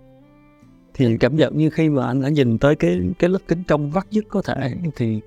[0.95, 3.91] Thì cảm nhận như khi mà anh đã nhìn tới cái cái lớp kính trong
[3.91, 5.21] vắt nhất có thể thì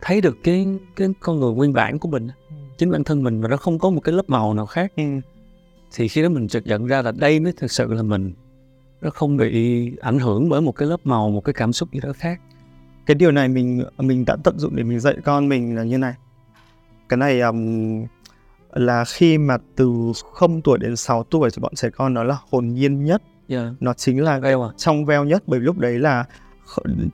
[0.00, 0.66] thấy được cái
[0.96, 2.28] cái con người nguyên bản của mình
[2.78, 4.92] chính bản thân mình và nó không có một cái lớp màu nào khác.
[4.96, 5.02] Ừ.
[5.92, 8.32] thì khi đó mình chợt nhận ra là đây mới thực sự là mình.
[9.00, 12.00] Nó không bị ảnh hưởng bởi một cái lớp màu một cái cảm xúc gì
[12.00, 12.40] đó khác
[13.06, 15.98] cái điều này mình mình đã tận dụng để mình dạy con mình là như
[15.98, 16.14] này.
[17.08, 18.06] Cái này um,
[18.72, 22.36] là khi mà từ 0 tuổi đến 6 tuổi thì bọn trẻ con nó là
[22.50, 23.22] hồn nhiên nhất.
[23.48, 23.72] Yeah.
[23.80, 24.70] nó chính là Veo à?
[24.76, 26.24] trong veo nhất bởi vì lúc đấy là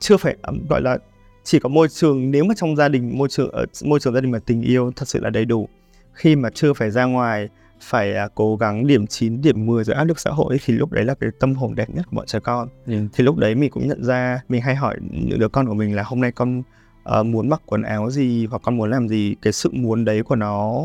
[0.00, 0.36] chưa phải
[0.68, 0.98] gọi là
[1.44, 4.20] chỉ có môi trường nếu mà trong gia đình môi trường ở môi trường gia
[4.20, 5.68] đình mà tình yêu thật sự là đầy đủ.
[6.12, 7.48] Khi mà chưa phải ra ngoài
[7.80, 10.74] phải à, cố gắng điểm 9, điểm 10 rồi áp lực xã hội ấy, thì
[10.74, 12.68] lúc đấy là cái tâm hồn đẹp nhất của bọn trẻ con.
[12.86, 13.02] Yeah.
[13.12, 15.96] thì lúc đấy mình cũng nhận ra mình hay hỏi những đứa con của mình
[15.96, 16.62] là hôm nay con
[17.04, 20.22] ờ, muốn mặc quần áo gì hoặc con muốn làm gì cái sự muốn đấy
[20.22, 20.84] của nó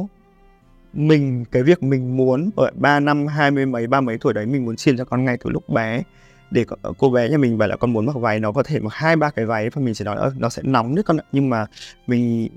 [0.94, 4.46] mình cái việc mình muốn ở ba năm hai mươi mấy ba mấy tuổi đấy
[4.46, 6.04] mình muốn truyền cho con ngay từ lúc bé.
[6.52, 8.80] Để co- cô bé nhà mình bảo là con muốn mặc váy nó có thể
[8.80, 11.18] mặc hai ba cái váy và mình chỉ nói "Ơ, nó sẽ nóng đấy con
[11.18, 11.24] ạ.
[11.32, 11.66] Nhưng mà
[12.08, 12.48] mình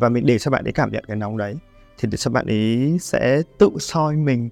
[0.00, 1.54] và mình để cho bạn ấy cảm nhận cái nóng đấy
[1.98, 4.48] thì để cho bạn ấy sẽ tự soi mình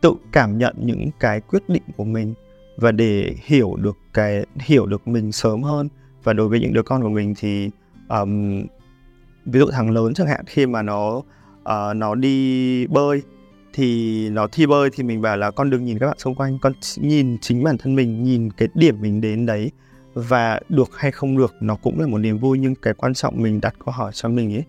[0.00, 2.34] tự cảm nhận những cái quyết định của mình
[2.76, 5.88] và để hiểu được cái hiểu được mình sớm hơn.
[6.22, 7.70] Và đối với những đứa con của mình thì
[8.08, 8.62] um,
[9.44, 13.22] ví dụ thằng lớn chẳng hạn khi mà nó uh, nó đi bơi
[13.72, 16.58] thì nó thi bơi thì mình bảo là con đừng nhìn các bạn xung quanh
[16.62, 19.70] con nhìn chính bản thân mình nhìn cái điểm mình đến đấy.
[20.14, 23.42] Và được hay không được nó cũng là một niềm vui nhưng cái quan trọng
[23.42, 24.64] mình đặt câu hỏi cho mình ấy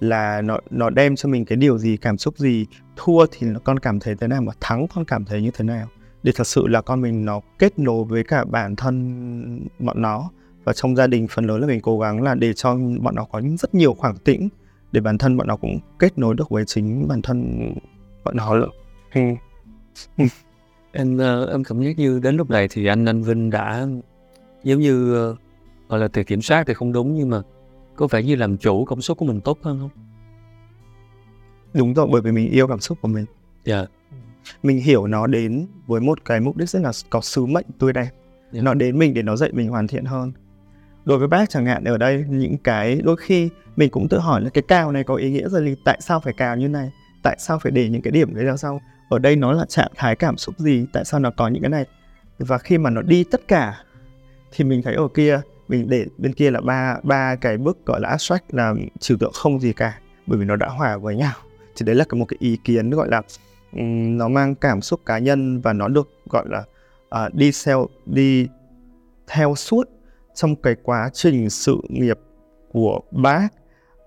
[0.00, 3.78] là nó nó đem cho mình cái điều gì cảm xúc gì thua thì con
[3.78, 5.86] cảm thấy thế nào mà thắng con cảm thấy như thế nào.
[6.22, 10.30] Để thật sự là con mình nó kết nối với cả bản thân bọn nó.
[10.64, 13.24] Và trong gia đình phần lớn là mình cố gắng là để cho bọn nó
[13.24, 14.48] có rất nhiều khoảng tĩnh
[14.92, 17.70] để bản thân bọn nó cũng kết nối được với chính bản thân
[18.24, 18.68] bọn nó nữa.
[19.14, 19.20] Ừ.
[20.92, 23.86] Em uh, em cảm giác như đến lúc này thì anh anh Vinh đã
[24.62, 25.38] giống như uh,
[25.88, 27.42] gọi là từ kiểm soát thì không đúng nhưng mà
[28.00, 29.90] có vẻ như làm chủ cảm xúc của mình tốt hơn không?
[31.74, 33.24] Đúng rồi bởi vì mình yêu cảm xúc của mình.
[33.64, 33.76] Dạ.
[33.76, 33.90] Yeah.
[34.62, 37.92] Mình hiểu nó đến với một cái mục đích rất là có sứ mệnh tươi
[37.92, 38.08] đẹp.
[38.52, 38.64] Yeah.
[38.64, 40.32] Nó đến mình để nó dạy mình hoàn thiện hơn
[41.04, 44.40] đối với bác chẳng hạn ở đây những cái đôi khi mình cũng tự hỏi
[44.40, 46.90] là cái cào này có ý nghĩa gì tại sao phải cào như này
[47.22, 49.90] tại sao phải để những cái điểm đấy ra sau ở đây nó là trạng
[49.96, 51.84] thái cảm xúc gì tại sao nó có những cái này
[52.38, 53.84] và khi mà nó đi tất cả
[54.52, 55.40] thì mình thấy ở kia
[55.70, 59.32] mình để bên kia là ba ba cái bước gọi là abstract là trừu tượng
[59.32, 61.32] không gì cả bởi vì nó đã hòa với nhau.
[61.76, 63.22] Thì đấy là một cái ý kiến gọi là
[63.72, 66.64] um, nó mang cảm xúc cá nhân và nó được gọi là
[67.26, 68.48] uh, đi theo đi
[69.26, 69.88] theo suốt
[70.34, 72.18] trong cái quá trình sự nghiệp
[72.72, 73.48] của bác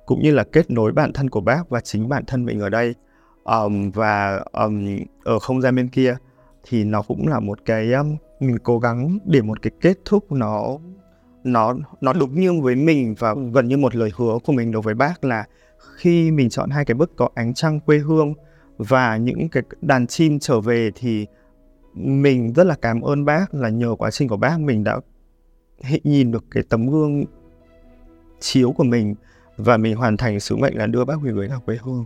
[0.06, 2.70] cũng như là kết nối bản thân của bác và chính bản thân mình ở
[2.70, 2.96] đây.
[3.44, 6.16] Um, và um, ở không gian bên kia
[6.64, 10.32] thì nó cũng là một cái um, mình cố gắng để một cái kết thúc
[10.32, 10.78] nó
[11.44, 14.82] nó nó đúng như với mình và gần như một lời hứa của mình đối
[14.82, 15.46] với bác là
[15.96, 18.34] khi mình chọn hai cái bức có ánh trăng quê hương
[18.78, 21.26] và những cái đàn chim trở về thì
[21.94, 25.00] mình rất là cảm ơn bác là nhờ quá trình của bác mình đã
[26.04, 27.26] nhìn được cái tấm gương
[28.40, 29.16] chiếu của mình
[29.58, 32.06] và mình hoàn thành sứ mệnh là đưa bác về với quê hương.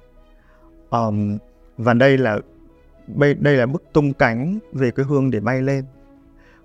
[0.89, 1.37] Um,
[1.77, 2.39] và đây là
[3.39, 5.85] đây là bức tung cánh về quê hương để bay lên.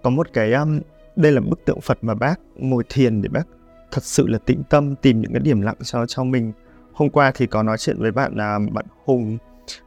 [0.02, 0.80] Có một cái um,
[1.16, 3.46] đây là bức tượng Phật mà bác ngồi thiền để bác
[3.90, 6.52] thật sự là tĩnh tâm tìm những cái điểm lặng cho cho mình.
[6.92, 9.38] Hôm qua thì có nói chuyện với bạn là bạn Hùng.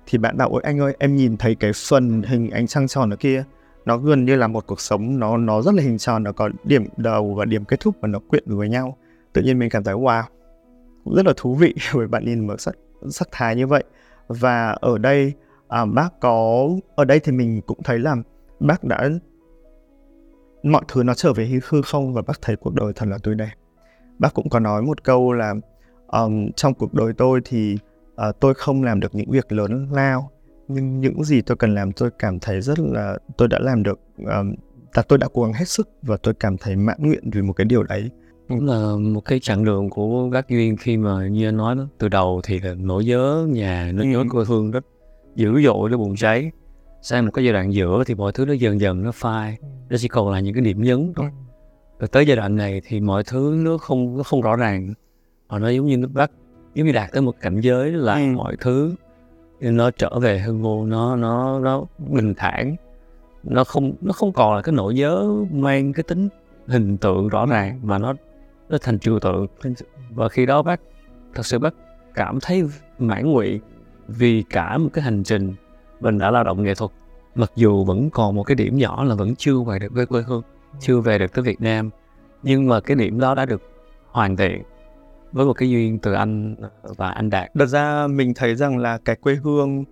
[0.06, 3.10] Thì bạn bảo ôi anh ơi em nhìn thấy cái phần hình ánh trăng tròn
[3.10, 3.44] ở kia
[3.86, 6.50] nó gần như là một cuộc sống nó nó rất là hình tròn nó có
[6.64, 8.98] điểm đầu và điểm kết thúc và nó quyện với nhau.
[9.34, 10.24] Tự nhiên mình cảm thấy wow
[11.04, 12.76] cũng rất là thú vị bởi bạn nhìn một sắc
[13.10, 13.84] sắc thái như vậy.
[14.28, 15.34] Và ở đây
[15.68, 18.16] à, bác có ở đây thì mình cũng thấy là
[18.60, 19.10] bác đã
[20.66, 23.36] mọi thứ nó trở về hư không và bác thấy cuộc đời thật là tươi
[23.36, 23.52] đẹp.
[24.20, 25.54] Bác cũng có nói một câu là
[26.08, 27.78] um, trong cuộc đời tôi thì
[28.30, 30.32] uh, tôi không làm được những việc lớn lao
[30.68, 34.00] nhưng những gì tôi cần làm tôi cảm thấy rất là tôi đã làm được
[34.18, 34.56] um,
[34.94, 37.54] là tôi đã cố gắng hết sức và tôi cảm thấy mãn nguyện vì một
[37.54, 38.10] cái điều đấy.
[38.50, 41.88] Cũng là một cái chặng đường của các duyên khi mà như anh nói đó
[41.98, 44.26] từ đầu thì là nỗi nhớ nhà nỗi nhớ ừ.
[44.32, 44.86] quê hương rất
[45.36, 46.52] dữ dội nó bùng cháy
[47.06, 49.68] sang một cái giai đoạn giữa thì mọi thứ nó dần dần nó phai ừ.
[49.90, 51.38] nó chỉ còn là những cái điểm nhấn thôi ừ.
[52.00, 54.94] rồi tới giai đoạn này thì mọi thứ nó không nó không rõ ràng
[55.50, 56.32] mà nó giống như nó bắt
[56.74, 58.20] giống như đạt tới một cảnh giới là ừ.
[58.36, 58.96] mọi thứ
[59.60, 62.76] nó trở về hư vô nó nó nó bình thản
[63.44, 66.30] nó không nó không còn là cái nỗi nhớ mang cái tính
[66.68, 68.14] hình tượng rõ ràng mà nó
[68.70, 69.48] nó thành trừu tượng
[70.10, 70.82] và khi đó bác
[71.34, 71.74] thật sự bác
[72.14, 72.64] cảm thấy
[73.00, 73.60] mãn nguyện
[74.08, 75.54] vì cả một cái hành trình
[76.00, 76.92] mình đã lao động nghệ thuật
[77.36, 80.22] mặc dù vẫn còn một cái điểm nhỏ là vẫn chưa về được với quê
[80.22, 80.42] hương
[80.80, 81.90] chưa về được tới Việt Nam
[82.44, 83.62] nhưng mà cái điểm đó đã được
[84.12, 84.64] hoàn thiện
[85.32, 87.52] với một cái duyên từ anh và anh Đạt.
[87.54, 89.84] Thật ra mình thấy rằng là cái quê hương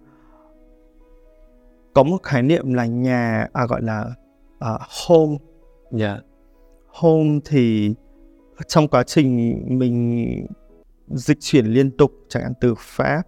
[1.93, 4.05] có một khái niệm là nhà à gọi là
[4.73, 5.37] uh, home.
[5.91, 6.07] Dạ.
[6.07, 6.23] Yeah.
[6.87, 7.93] Home thì
[8.67, 10.25] trong quá trình mình
[11.07, 13.23] dịch chuyển liên tục chẳng hạn từ Pháp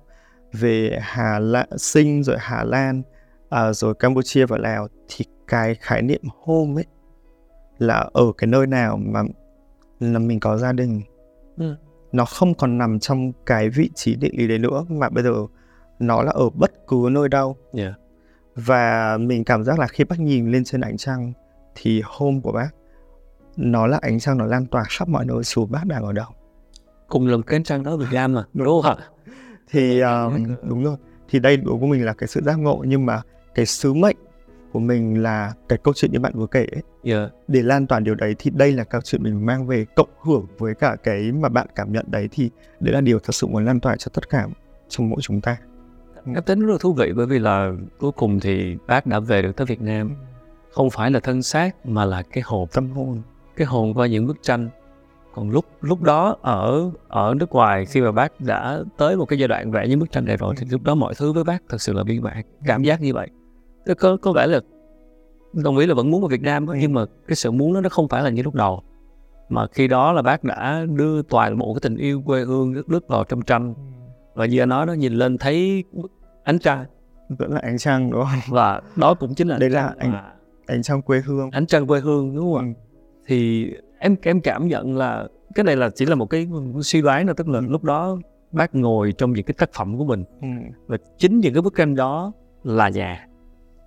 [0.59, 3.01] về Hà Lan, Sinh rồi Hà Lan
[3.49, 6.85] à, rồi Campuchia và Lào thì cái khái niệm home ấy
[7.77, 9.23] là ở cái nơi nào mà
[9.99, 11.01] là mình có gia đình.
[11.57, 11.75] Ừ.
[12.11, 15.33] Nó không còn nằm trong cái vị trí địa lý đấy nữa mà bây giờ
[15.99, 17.55] nó là ở bất cứ nơi đâu.
[17.73, 17.93] Yeah.
[18.55, 21.33] và mình cảm giác là khi bác nhìn lên trên ánh trăng
[21.75, 22.69] thì home của bác
[23.57, 26.27] nó là ánh trăng nó lan tỏa khắp mọi nơi dù bác đang ở đâu.
[27.07, 29.05] Cùng là cái ánh trăng đó Việt Nam mà đúng không ạ
[29.69, 30.33] thì uh,
[30.63, 30.97] đúng rồi.
[31.29, 33.21] Thì đây đối với mình là cái sự giác ngộ nhưng mà
[33.55, 34.17] cái sứ mệnh
[34.71, 36.83] của mình là cái câu chuyện như bạn vừa kể ấy.
[37.03, 37.31] Yeah.
[37.47, 40.45] để lan tỏa điều đấy thì đây là câu chuyện mình mang về cộng hưởng
[40.57, 43.65] với cả cái mà bạn cảm nhận đấy thì đấy là điều thật sự muốn
[43.65, 44.47] lan tỏa cho tất cả
[44.89, 45.57] trong mỗi chúng ta.
[46.25, 49.41] Em tính rất là thú vị bởi vì là cuối cùng thì bác đã về
[49.41, 50.15] được tới Việt Nam.
[50.71, 52.67] Không phải là thân xác mà là cái hồn.
[52.73, 53.21] Tâm hồn.
[53.55, 54.69] Cái hồn qua những bức tranh
[55.35, 59.39] còn lúc lúc đó ở ở nước ngoài khi mà bác đã tới một cái
[59.39, 61.63] giai đoạn vẽ những bức tranh này rồi thì lúc đó mọi thứ với bác
[61.69, 63.29] thật sự là biên bản cảm giác như vậy.
[63.99, 64.59] Có có vẻ là
[65.53, 67.89] đồng ý là vẫn muốn vào Việt Nam nhưng mà cái sự muốn đó nó
[67.89, 68.83] không phải là như lúc đầu.
[69.49, 72.89] Mà khi đó là bác đã đưa toàn bộ cái tình yêu quê hương đất
[72.89, 73.73] nước vào trong tranh.
[74.33, 75.83] Và như anh nói đó nhìn lên thấy
[76.43, 76.85] ánh trăng.
[77.39, 78.39] Vẫn là ánh trăng đúng không?
[78.55, 80.23] Và đó cũng chính là Đây là ánh-
[80.67, 81.51] ánh trăng quê hương.
[81.51, 82.81] Ánh trăng quê hương đúng không ạ?
[83.27, 86.47] Thì em em cảm nhận là cái này là chỉ là một cái
[86.81, 88.17] suy đoán thôi tức là lúc đó
[88.51, 90.23] bác ngồi trong những cái tác phẩm của mình.
[90.41, 90.47] Ừ.
[90.87, 92.31] và chính những cái bức tranh đó
[92.63, 93.27] là nhà.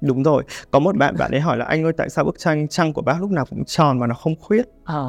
[0.01, 0.44] Đúng rồi.
[0.70, 3.02] Có một bạn bạn ấy hỏi là anh ơi tại sao bức tranh trăng của
[3.02, 4.66] bác lúc nào cũng tròn mà nó không khuyết?
[4.85, 5.05] À,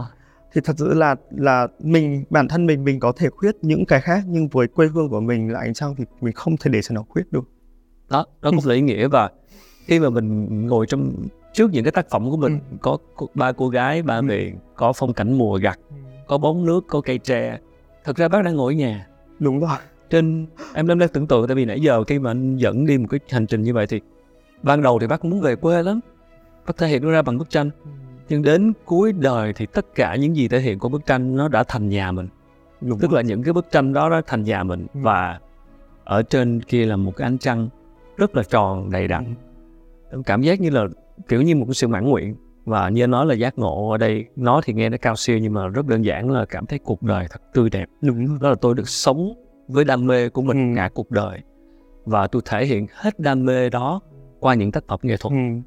[0.53, 4.01] thì thật sự là là mình bản thân mình mình có thể khuyết những cái
[4.01, 6.81] khác nhưng với quê hương của mình là ánh trăng thì mình không thể để
[6.81, 7.49] cho nó khuyết được.
[8.09, 9.29] Đó đó cũng là ý nghĩa và
[9.85, 11.13] khi mà mình ngồi trong
[11.53, 14.21] trước những cái tác phẩm của mình có, có ba cô gái ba Ừ.
[14.21, 15.79] miền có phong cảnh mùa gặt
[16.27, 17.57] có bóng nước có cây tre.
[18.03, 19.07] Thật ra bác đang ngồi ở nhà.
[19.39, 19.77] Đúng rồi.
[20.09, 22.97] Trên em em đang tưởng tượng tại vì nãy giờ khi mà anh dẫn đi
[22.97, 24.01] một cái hành trình như vậy thì
[24.63, 25.99] ban đầu thì bác muốn về quê lắm.
[26.67, 27.69] Bác thể hiện nó ra bằng bức tranh.
[28.29, 31.47] Nhưng đến cuối đời thì tất cả những gì thể hiện của bức tranh nó
[31.47, 32.27] đã thành nhà mình.
[32.81, 33.23] Đúng tức rồi.
[33.23, 34.87] là những cái bức tranh đó đã thành nhà mình.
[34.93, 34.99] Ừ.
[35.03, 35.39] và
[36.03, 37.69] ở trên kia là một cái ánh trăng
[38.17, 39.35] rất là tròn đầy đặn.
[40.11, 40.85] Em cảm giác như là
[41.27, 42.35] kiểu như một cái sự mãn nguyện.
[42.65, 45.37] Và như anh nói là giác ngộ ở đây nó thì nghe nó cao siêu
[45.37, 47.85] nhưng mà rất đơn giản là cảm thấy cuộc đời thật tươi đẹp.
[48.01, 49.33] Đúng đó là tôi được sống
[49.67, 50.77] với đam mê của mình Ừ.
[50.77, 51.39] cả cuộc đời.
[52.05, 54.01] Và tôi thể hiện hết đam mê đó
[54.39, 55.31] qua những tác phẩm nghệ thuật.
[55.33, 55.61] Ừ.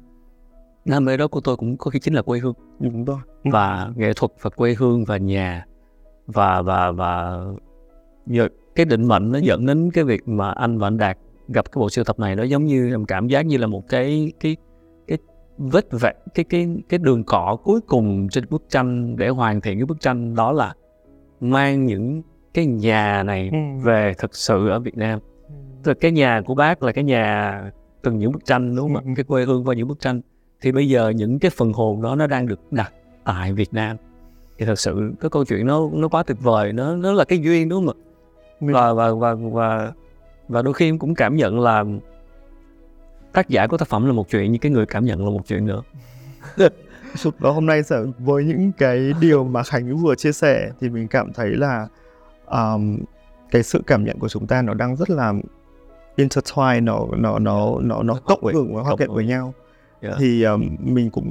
[0.85, 2.53] đam mê đó của tôi cũng có khi chính là quê hương.
[2.79, 3.17] Đúng rồi.
[3.43, 5.65] Và nghệ thuật và quê hương và nhà.
[6.27, 7.39] Và và và
[8.25, 11.17] nhờ cái định mệnh nó dẫn đến cái việc mà anh và anh đạt
[11.47, 13.83] gặp cái bộ sưu tập này nó giống như em cảm giác như là một
[13.89, 14.55] cái cái
[15.57, 19.77] vết vẹt cái cái cái đường cọ cuối cùng trên bức tranh để hoàn thiện
[19.79, 20.73] cái bức tranh đó là
[21.39, 22.21] mang những
[22.53, 23.57] cái nhà này Ừ.
[23.83, 25.19] về thực sự ở Việt Nam.
[25.83, 27.61] Tức là cái nhà của bác là cái nhà
[28.01, 29.09] từng những bức tranh đúng không Ừ.
[29.11, 30.21] ạ cái quê hương qua những bức tranh.
[30.61, 32.93] Thì bây giờ những cái phần hồn đó nó đang được đặt
[33.23, 33.97] tại Việt Nam.
[34.57, 37.39] Thì thật sự cái câu chuyện nó nó quá tuyệt vời nó nó là cái
[37.39, 37.97] duyên đúng không ạ?
[38.59, 39.91] Và và và và
[40.47, 41.83] và đôi khi em cũng cảm nhận là
[43.33, 45.47] tác giả của tác phẩm là một chuyện nhưng cái người cảm nhận là một
[45.47, 45.81] chuyện nữa.
[47.39, 47.81] Và hôm nay
[48.19, 51.87] với những cái điều mà Khánh vừa chia sẻ thì mình cảm thấy là
[52.45, 52.97] um,
[53.51, 55.33] cái sự cảm nhận của chúng ta nó đang rất là
[56.17, 59.53] intertwine nó nó nó nó nó cộng hưởng và hòa quyện với nhau.
[60.01, 60.15] Yeah.
[60.19, 61.29] thì um, mình cũng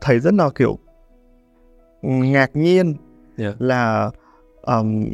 [0.00, 0.78] thấy rất là kiểu
[2.02, 2.94] ngạc nhiên
[3.36, 3.62] Yeah.
[3.62, 4.10] là
[4.62, 5.04] um,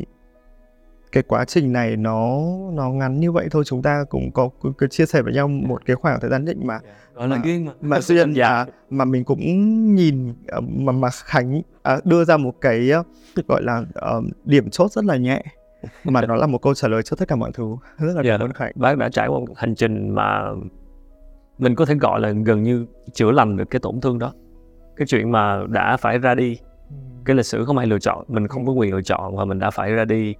[1.12, 2.39] cái quá trình này nó
[2.72, 5.48] nó ngắn như vậy thôi chúng ta cũng có cứ, cứ chia sẻ với nhau
[5.48, 6.78] một cái khoảng thời gian định mà.
[7.14, 7.72] Gọi là Mà- duyên mà.
[7.80, 9.40] mà duyên dạ mà mình cũng
[9.94, 13.02] nhìn ờ, mà mà Khánh à, đưa ra một cái ờ,
[13.48, 15.43] gọi là ờ, điểm chốt rất là nhẹ
[16.05, 17.76] mà nó là một câu trả lời cho tất cả mọi thứ.
[17.98, 18.39] Rất là Dạ.
[18.39, 18.72] cảm ơn Khánh.
[18.74, 20.43] Bác đã trải qua một hành trình mà
[21.59, 24.32] mình có thể gọi là gần như chữa lành được cái tổn thương đó.
[24.97, 26.59] Cái chuyện mà đã phải ra đi
[27.24, 29.59] cái lịch sử không ai lựa chọn mình không có quyền lựa chọn và mình
[29.59, 30.35] đã phải ra đi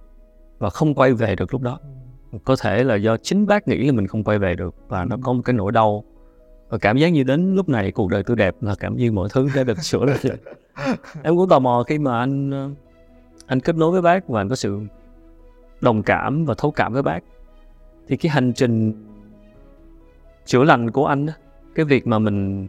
[0.59, 1.79] và không quay về được lúc đó.
[2.43, 5.17] Có thể là do chính bác nghĩ là mình không quay về được và nó
[5.21, 6.03] có một cái nỗi đau.
[6.69, 9.29] Và cảm giác như đến lúc này cuộc đời tôi đẹp là cảm như mọi
[9.31, 10.17] thứ đã được sửa lại.
[10.21, 10.37] Rồi
[11.23, 12.69] em cũng tò mò khi mà anh ờ,
[13.45, 14.79] anh kết nối với bác và anh có sự
[15.81, 17.19] đồng cảm và thấu cảm với bác.
[18.07, 18.93] Thì cái hành trình
[20.45, 21.33] chữa lành của anh á,
[21.75, 22.67] cái việc mà mình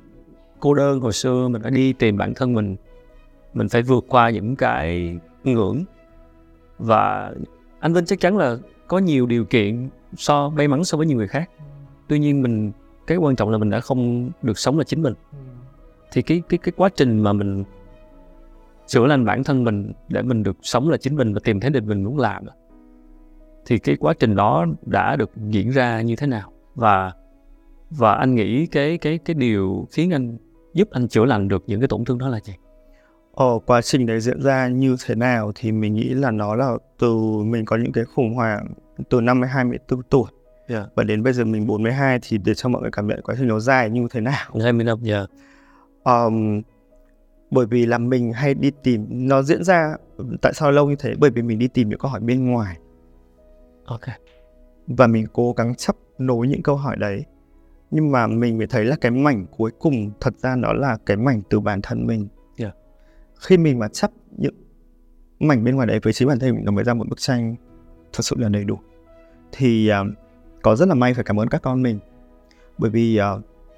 [0.61, 2.77] cô đơn hồi xưa mình đã đi tìm bản thân mình
[3.55, 5.85] mình phải vượt qua những cái ngưỡng
[6.79, 7.33] và
[7.81, 8.57] anh Vinh chắc chắn là
[8.89, 11.51] có nhiều điều kiện so may mắn so với nhiều người khác.
[12.09, 12.73] Tuy nhiên mình,
[13.07, 15.15] cái quan trọng là mình đã không được sống là chính mình.
[16.13, 17.65] Thì cái cái cái quá trình mà mình
[18.87, 21.71] sửa lành bản thân mình để mình được sống là chính mình và tìm thấy
[21.71, 22.45] định mình muốn làm
[23.67, 26.53] thì cái quá trình đó đã được diễn ra như thế nào?
[26.75, 27.13] Và
[27.91, 30.39] và anh nghĩ cái cái cái điều khiến anh
[30.75, 32.53] giúp anh chữa lành được những cái tổn thương đó là gì?
[33.41, 36.73] Ờ, quá trình đấy diễn ra như thế nào thì mình nghĩ là nó là
[36.99, 38.75] từ mình có những cái khủng hoảng
[39.11, 40.31] từ năm 24 tuổi.
[40.69, 40.87] Yeah.
[40.95, 43.49] và đến bây giờ mình 42 thì để cho mọi người cảm nhận quá trình
[43.49, 44.51] nó dài như thế nào.
[44.63, 45.27] 20 năm giờ
[46.05, 46.63] um,
[47.51, 49.97] bởi vì là mình hay đi tìm nó diễn ra
[50.43, 51.15] tại sao lâu như thế?
[51.19, 52.77] Bởi vì mình đi tìm những câu hỏi bên ngoài.
[53.85, 54.01] Ok.
[54.87, 57.25] Và mình cố gắng chấp nối những câu hỏi đấy.
[57.91, 61.17] Nhưng mà mình mới thấy là cái mảnh cuối cùng thật ra nó là cái
[61.17, 62.21] mảnh từ bản thân mình.
[62.21, 62.40] Yeah.
[63.41, 64.55] Khi mình mà chấp những
[65.41, 67.55] mảnh bên ngoài đấy với chính bản thân mình nó mới ra một bức tranh
[68.13, 68.79] thật sự là đầy đủ.
[69.53, 70.05] Thì à,
[70.63, 71.99] có rất là may phải cảm ơn các con mình.
[72.79, 73.31] Bởi vì à,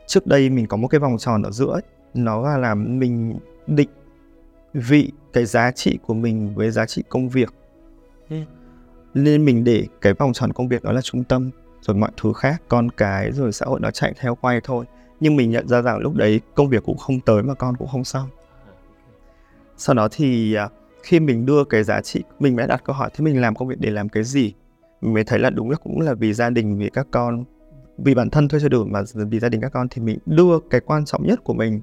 [0.07, 1.83] trước đây mình có một cái vòng tròn ở giữa ấy,
[2.15, 3.89] nó là làm mình định
[4.75, 7.55] vị cái giá trị của mình với giá trị công việc.
[8.31, 8.37] Ừ.
[9.15, 12.33] nên mình để cái vòng tròn công việc đó là trung tâm rồi mọi thứ
[12.33, 14.85] khác con cái rồi xã hội nó chạy theo quay thôi.
[15.21, 17.89] Nhưng mình nhận ra rằng lúc đấy công việc cũng không tới mà con cũng
[17.89, 18.29] không xong
[19.77, 20.69] sau đó thì à,
[21.03, 23.69] khi mình đưa cái giá trị mình mới đặt câu hỏi thế mình làm công
[23.69, 24.55] việc để làm cái gì?
[25.01, 27.45] Mình mới thấy là đúng là cũng là vì gia đình vì các con
[27.99, 30.59] vì bản thân thôi chưa đủ mà vì gia đình các con thì mình đưa
[30.71, 31.81] cái quan trọng nhất của mình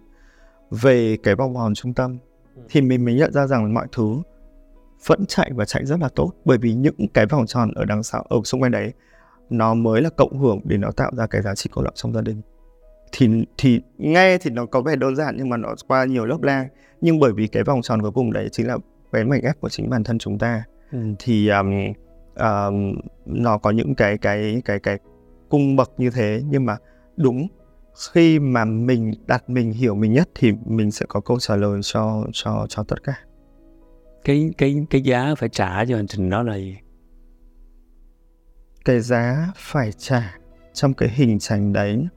[0.71, 2.17] về cái vòng tròn trung tâm.
[2.55, 2.61] Ừ.
[2.69, 4.21] thì mình mới nhận ra rằng mọi thứ
[5.05, 8.03] vẫn chạy và chạy rất là tốt bởi vì những cái vòng tròn ở đằng
[8.03, 8.93] sau ở xung quanh đấy
[9.49, 12.13] nó mới là cộng hưởng để nó tạo ra cái giá trị cốt lõi trong
[12.13, 12.41] gia đình
[13.11, 16.41] thì thì nghe thì nó có vẻ đơn giản nhưng mà nó qua nhiều lớp
[16.41, 16.67] lang
[17.01, 18.77] nhưng bởi vì cái vòng tròn cuối cùng đấy chính là
[19.11, 20.63] cái mảnh ghép của chính bản thân chúng ta.
[20.91, 20.99] Ừ.
[21.19, 21.93] thì um,
[22.35, 22.95] um,
[23.25, 24.97] nó có những cái cái cái cái
[25.49, 26.41] cung bậc như thế.
[26.49, 26.77] Nhưng mà
[27.17, 27.47] đúng
[28.13, 31.79] khi mà mình đặt mình hiểu mình nhất thì mình sẽ có câu trả lời
[31.83, 33.13] cho cho cho tất cả.
[34.23, 36.77] Cái cái cái giá phải trả cho hành trình đó là gì?
[38.85, 40.35] Cái giá phải trả
[40.73, 42.07] trong cái hình thành đấy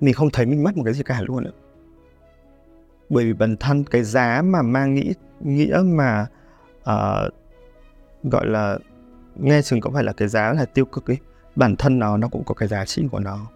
[0.00, 1.52] mình không thấy mình mất một cái gì cả luôn ạ
[3.08, 6.26] bởi vì bản thân cái giá mà mang nghĩ nghĩa mà
[6.80, 7.32] uh,
[8.22, 8.78] gọi là
[9.36, 11.18] nghe chừng có phải là cái giá là tiêu cực ấy
[11.56, 13.46] bản thân nó nó cũng có cái giá trị của nó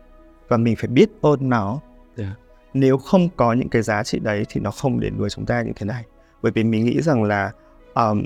[0.48, 1.80] và mình phải biết ơn nó yeah.
[2.16, 2.34] Dạ.
[2.74, 5.62] nếu không có những cái giá trị đấy thì nó không đến với chúng ta
[5.62, 6.04] như thế này
[6.42, 7.52] bởi vì mình nghĩ rằng là
[7.94, 8.24] um,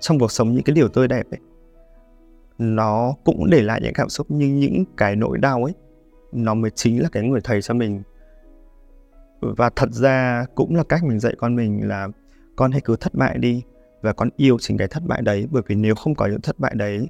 [0.00, 1.40] trong cuộc sống những cái điều tươi đẹp ấy
[2.58, 5.74] nó cũng để lại những cảm xúc nhưng những cái nỗi đau ấy
[6.32, 8.02] nó mới chính là cái người thầy cho mình.
[9.40, 12.08] Và thật ra cũng là cách mình dạy con mình là
[12.56, 13.62] con hãy cứ thất bại đi
[14.02, 16.58] và con yêu chính cái thất bại đấy bởi vì nếu không có những thất
[16.58, 17.08] bại đấy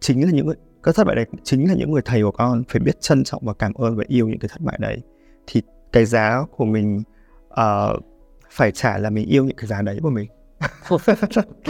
[0.00, 2.62] chính là những người các thất bại đấy chính là những người thầy của con
[2.68, 5.02] phải biết trân trọng và cảm ơn và yêu những cái thất bại đấy.
[5.46, 5.62] Thì
[5.92, 7.02] cái giá của mình
[7.46, 8.02] uh,
[8.50, 10.28] phải trả là mình yêu những cái giá đấy của mình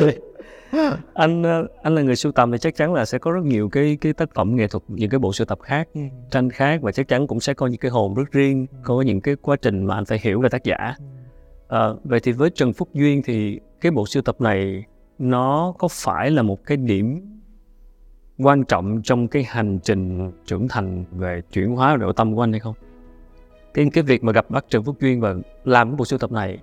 [1.15, 3.69] anh ờ, anh là người sưu tầm thì chắc chắn là sẽ có rất nhiều
[3.69, 6.01] cái cái tác phẩm nghệ thuật những cái bộ sưu tập khác ừ.
[6.31, 8.78] tranh khác và chắc chắn cũng sẽ có những cái hồn rất riêng ừ.
[8.85, 10.94] có những cái quá trình mà anh phải hiểu về tác giả
[11.69, 14.85] à, vậy thì với Trần Phúc Duyên thì cái bộ sưu tập này
[15.19, 17.20] nó có phải là một cái điểm
[18.39, 22.53] quan trọng trong cái hành trình trưởng thành về chuyển hóa nội tâm của anh
[22.53, 22.74] hay không?
[23.74, 25.35] Cái cái việc mà gặp bác Trần Phúc Duyên và
[25.65, 26.59] làm cái bộ sưu tập này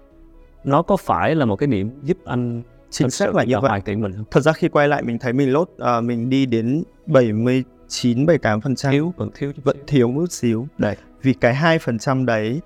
[0.64, 3.82] nó có phải là một cái điểm giúp anh chính xác là như vậy.
[3.86, 4.26] thiện mình không?
[4.32, 8.62] Thật ra khi quay lại mình thấy mình lốt uh, mình đi đến 79 78
[8.62, 8.92] phần trăm.
[8.92, 10.68] Thiếu vẫn thiếu vẫn thiếu một xíu.
[10.78, 12.62] Đấy vì cái hai phần trăm đấy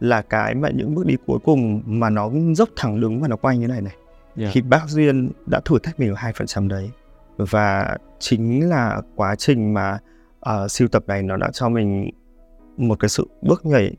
[0.00, 3.36] là cái mà những bước đi cuối cùng mà nó dốc thẳng đứng và nó
[3.36, 3.94] quay như này này.
[4.36, 4.50] Yeah.
[4.54, 6.90] thì bác duyên đã thử thách mình ở hai phần trăm đấy
[7.36, 9.98] và chính là quá trình mà
[10.50, 12.10] uh, siêu tập này nó đã cho mình
[12.76, 13.94] một cái sự bước nhảy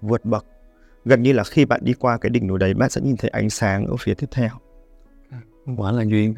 [0.00, 0.46] vượt bậc.
[1.04, 3.30] Gần như là khi bạn đi qua cái đỉnh núi đấy bạn sẽ nhìn thấy
[3.30, 4.50] ánh sáng ở phía tiếp theo
[5.76, 6.34] quả là duyên.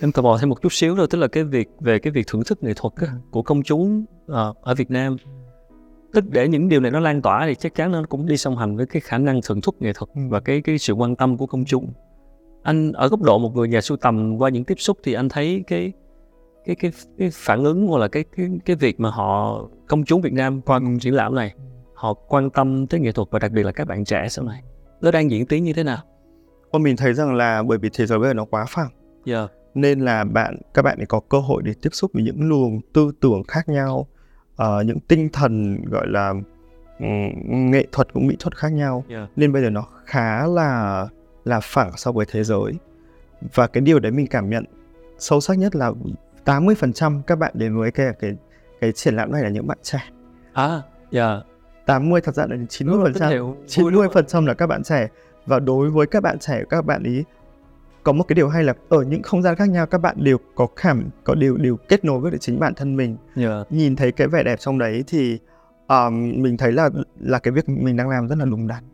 [0.00, 2.26] Em tò mò thêm một chút xíu thôi tức là cái việc về cái việc
[2.26, 5.16] thưởng thức nghệ thuật á, của công chúng uh, ở Việt Nam.
[6.12, 8.56] Tức để những điều này nó lan tỏa thì chắc chắn nó cũng đi song
[8.56, 11.36] hành với cái khả năng thưởng thức nghệ thuật và cái cái sự quan tâm
[11.36, 11.92] của công chúng.
[12.62, 15.28] Anh ở góc độ một người nhà sưu tầm qua những tiếp xúc thì anh
[15.28, 15.92] thấy cái
[16.64, 20.20] cái cái, cái phản ứng hoặc là cái cái cái việc mà họ công chúng
[20.20, 21.54] Việt Nam qua triển lãm này
[21.94, 24.62] họ quan tâm tới nghệ thuật và đặc biệt là các bạn trẻ sau này
[25.00, 25.98] nó đang diễn tiến như thế nào?
[26.70, 28.90] Ôi mình thấy rằng là bởi vì thế giới bây giờ nó quá phẳng
[29.26, 29.50] yeah.
[29.74, 32.80] nên là bạn các bạn ấy có cơ hội để tiếp xúc với những luồng
[32.92, 34.06] tư tưởng khác nhau
[34.62, 36.28] uh, những tinh thần gọi là
[36.98, 39.28] um, nghệ thuật cũng mỹ thuật khác nhau yeah.
[39.36, 41.06] nên bây giờ nó khá là
[41.44, 42.72] là phẳng so với thế giới
[43.54, 44.64] và cái điều đấy mình cảm nhận
[45.18, 45.92] sâu sắc nhất là
[46.44, 48.36] 80% các bạn đến với cái cái
[48.80, 49.98] cái triển lãm này là những bạn trẻ.
[50.52, 51.30] À, dạ.
[51.30, 51.42] Yeah.
[51.86, 55.08] 80 thật ra là 90 phần trăm 90 phần trăm là các bạn trẻ
[55.46, 57.24] và đối với các bạn trẻ các bạn ý
[58.06, 60.38] có một cái điều hay là ở những không gian khác nhau các bạn đều
[60.54, 63.16] có cảm có đều đều kết nối với chính bản thân mình.
[63.36, 63.72] Yeah.
[63.72, 65.38] nhìn thấy cái vẻ đẹp trong đấy thì
[65.88, 66.90] um, mình thấy là
[67.20, 68.84] là cái việc mình đang làm rất là đúng đắn.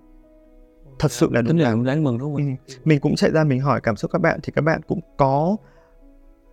[0.98, 1.84] Thật sự là đúng đắn.
[1.84, 2.74] đáng mừng đúng không ừ.
[2.84, 5.56] mình cũng chạy ra mình hỏi cảm xúc các bạn thì các bạn cũng có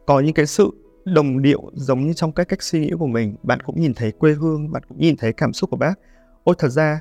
[0.06, 0.72] có những cái sự
[1.06, 3.36] đồng điệu giống như trong cái cách suy nghĩ của mình.
[3.44, 5.94] Bạn cũng nhìn thấy quê hương bạn cũng nhìn thấy cảm xúc của bác.
[6.44, 7.00] Ôi thật ra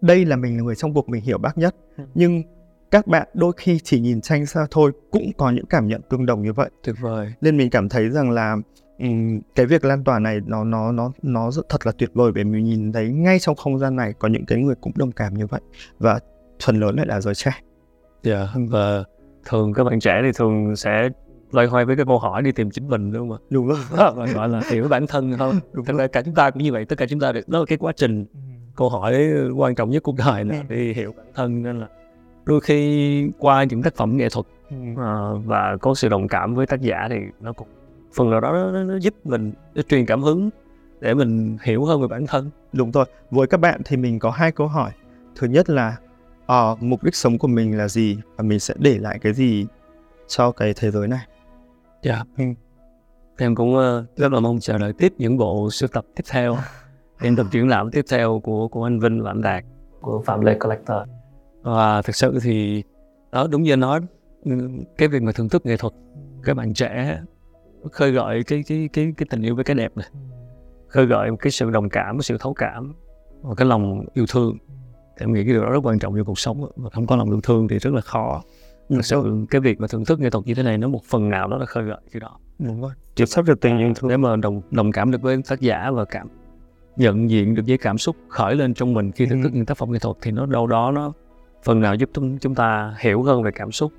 [0.00, 1.74] đây là mình là người trong cuộc mình hiểu bác nhất.
[1.96, 2.04] Ừ.
[2.14, 2.42] nhưng
[2.90, 6.26] các bạn đôi khi chỉ nhìn tranh xa thôi cũng có những cảm nhận tương
[6.26, 6.70] đồng như vậy.
[6.84, 7.32] Tuyệt vời.
[7.40, 8.56] Nên mình cảm thấy rằng là
[8.98, 12.32] um, cái việc lan tỏa này nó nó nó nó rất thật là tuyệt vời
[12.34, 15.12] bởi mình nhìn thấy ngay trong không gian này có những cái người cũng đồng
[15.12, 15.60] cảm như vậy.
[15.98, 16.20] Và
[16.64, 17.50] phần lớn lại là giới trẻ.
[18.22, 19.04] Dạ yeah, và
[19.44, 21.08] thường các bạn trẻ thì thường sẽ
[21.52, 23.44] loay hoay với cái câu hỏi đi tìm chính mình đúng không ạ?
[23.50, 23.78] Đúng rồi.
[24.34, 25.54] Gọi là hiểu bản thân thôi.
[25.72, 27.64] Đúng thật ra cả chúng ta cũng như vậy tất cả chúng ta đó là
[27.68, 28.26] cái quá trình.
[28.34, 28.38] Ừ.
[28.80, 31.88] câu hỏi quan trọng nhất của đời là đi hiểu bản thân nên là
[32.44, 34.46] đôi khi qua những tác phẩm nghệ thuật
[34.92, 34.98] uh,
[35.44, 37.68] và có sự đồng cảm với tác giả thì nó cũng
[38.14, 40.50] phần nào đó nó, nó giúp mình nó truyền cảm hứng
[41.00, 44.30] để mình hiểu hơn về bản thân đúng rồi với các bạn thì mình có
[44.30, 44.90] hai câu hỏi
[45.36, 45.96] thứ nhất là
[46.52, 49.66] uh, mục đích sống của mình là gì và mình sẽ để lại cái gì
[50.28, 51.26] cho cái thế giới này
[52.02, 52.22] Dạ.
[52.38, 52.44] Ừ.
[53.36, 56.58] Em cũng uh, rất là mong chờ đợi tiếp những bộ sưu tập tiếp theo.
[57.22, 59.64] Em tập triển lãm tiếp theo của của anh Vinh và anh Đạt.
[60.00, 60.98] Của Phạm Lê Collector.
[61.62, 62.82] Và thực sự thì
[63.32, 64.00] đó đúng như anh nói
[64.98, 65.92] cái việc mà thưởng thức nghệ thuật
[66.44, 67.20] các bạn trẻ
[67.92, 70.08] khơi gợi cái cái cái cái tình yêu với cái đẹp này
[70.88, 72.94] khơi gợi cái sự đồng cảm cái sự thấu cảm
[73.42, 74.58] và cái lòng yêu thương.
[75.16, 77.16] Thì em nghĩ cái điều đó rất quan trọng trong cuộc sống mà không có
[77.16, 78.42] lòng yêu thương thì rất là khó.
[78.88, 78.96] Ừ.
[78.96, 81.30] thực sự cái việc mà thưởng thức nghệ thuật như thế này nó một phần
[81.30, 82.38] nào đó là khơi gợi cái đó.
[82.58, 82.92] Đúng rồi.
[83.14, 84.10] Chịu sắp được tình yêu thương.
[84.10, 86.28] Để mà đồng đồng cảm được với tác giả và cảm
[86.96, 89.56] nhận diện được với cảm xúc khởi lên trong mình khi thưởng thức ừ.
[89.56, 91.12] những tác phẩm nghệ thuật thì nó đâu đó nó
[91.64, 92.10] phần nào giúp
[92.40, 93.92] chúng ta hiểu hơn về cảm xúc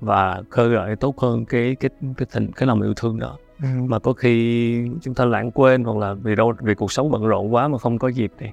[0.00, 3.68] và khơi gợi tốt hơn cái cái cái tình cái lòng yêu thương đó ừ.
[3.86, 7.26] mà có khi chúng ta lãng quên hoặc là vì đâu vì cuộc sống bận
[7.26, 8.46] rộn quá mà không có dịp thì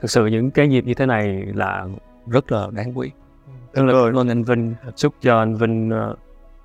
[0.00, 1.86] thực sự những cái dịp như thế này là
[2.26, 3.10] rất là đáng quý
[3.72, 6.18] rất là cảm ơn anh Vinh chúc cho anh Vinh uh,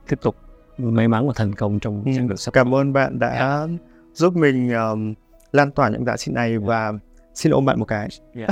[0.09, 0.35] tiếp tục
[0.77, 2.11] may mắn và thành công trong ừ.
[2.27, 3.69] được sắp cảm ơn bạn đã yeah.
[4.13, 5.13] giúp mình um,
[5.51, 6.93] lan tỏa những giá trị này và
[7.33, 8.49] xin ôm bạn một cái yeah.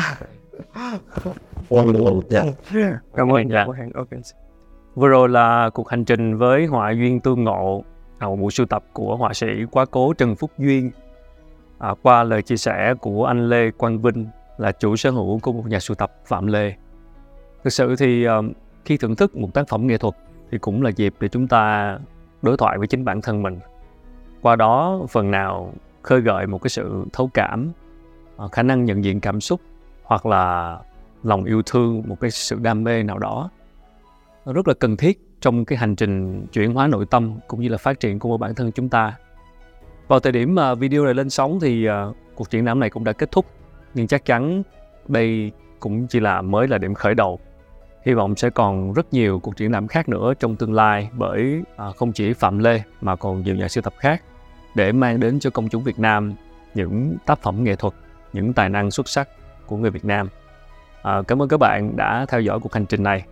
[3.16, 3.50] cảm ơn.
[4.96, 7.84] Vừa rồi là cuộc hành trình với họa duyên tương ngộ,
[8.20, 10.92] một buổi sưu tập của họa sĩ quá cố Trần Phúc Duyên.
[11.80, 15.54] À, qua lời chia sẻ của anh Lê Quang Vinh là chủ sở hữu của
[15.54, 16.74] một nhà sưu tập Phạm Lê.
[17.64, 18.46] Thực sự thì uh,
[18.86, 20.14] khi thưởng thức một tác phẩm nghệ thuật
[20.52, 21.98] thì cũng là dịp để chúng ta
[22.42, 23.60] đối thoại với chính bản thân mình.
[24.42, 25.74] Qua đó phần nào
[26.08, 27.72] khơi gợi một cái sự thấu cảm,
[28.38, 29.62] ờ, khả năng nhận diện cảm xúc
[30.04, 30.78] hoặc là
[31.24, 33.50] lòng yêu thương, một cái sự đam mê nào đó
[34.46, 37.78] rất là cần thiết trong cái hành trình chuyển hóa nội tâm cũng như là
[37.78, 39.18] phát triển của bản thân chúng ta.
[40.08, 43.04] Vào thời điểm mà video này lên sóng thì ờ, cuộc triển lãm này cũng
[43.04, 43.46] đã kết thúc,
[43.94, 44.64] nhưng chắc chắn
[45.08, 47.40] đây cũng chỉ là mới là điểm khởi đầu.
[48.06, 51.62] Hy vọng sẽ còn rất nhiều cuộc triển lãm khác nữa trong tương lai bởi
[51.76, 54.22] ờ, không chỉ Phạm Lê mà còn nhiều nhà sưu tập khác
[54.78, 56.34] để mang đến cho công chúng Việt Nam
[56.74, 57.94] những tác phẩm nghệ thuật,
[58.34, 59.30] những tài năng xuất sắc
[59.66, 60.30] của người Việt Nam.
[61.04, 63.26] À, cảm ơn các bạn đã theo dõi cuộc hành trình này.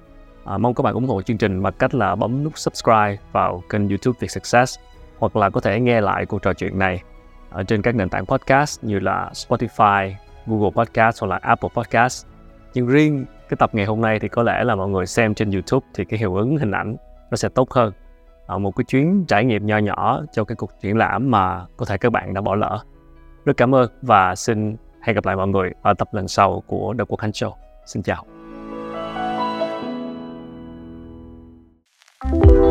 [0.45, 3.63] À, mong các bạn ủng hộ chương trình bằng cách là bấm nút subscribe vào
[3.69, 4.79] kênh YouTube Việt Success
[5.17, 7.01] hoặc là có thể nghe lại cuộc trò chuyện này
[7.49, 10.13] ở trên các nền tảng podcast như là Spotify,
[10.45, 12.25] Google Podcast hoặc là Apple Podcast.
[12.73, 15.51] Nhưng riêng cái tập ngày hôm nay thì có lẽ là mọi người xem trên
[15.51, 16.95] YouTube thì cái hiệu ứng hình ảnh
[17.31, 17.93] nó sẽ tốt hơn.
[18.45, 21.85] Ờ, một cái chuyến trải nghiệm nho nhỏ cho cái cuộc triển lãm mà có
[21.85, 22.79] thể các bạn đã bỏ lỡ.
[23.45, 26.93] Rất cảm ơn và xin hẹn gặp lại mọi người ở tập lần sau của
[26.97, 27.51] The Quốc Hành Show.
[27.85, 28.25] Xin chào.
[32.21, 32.64] Thank you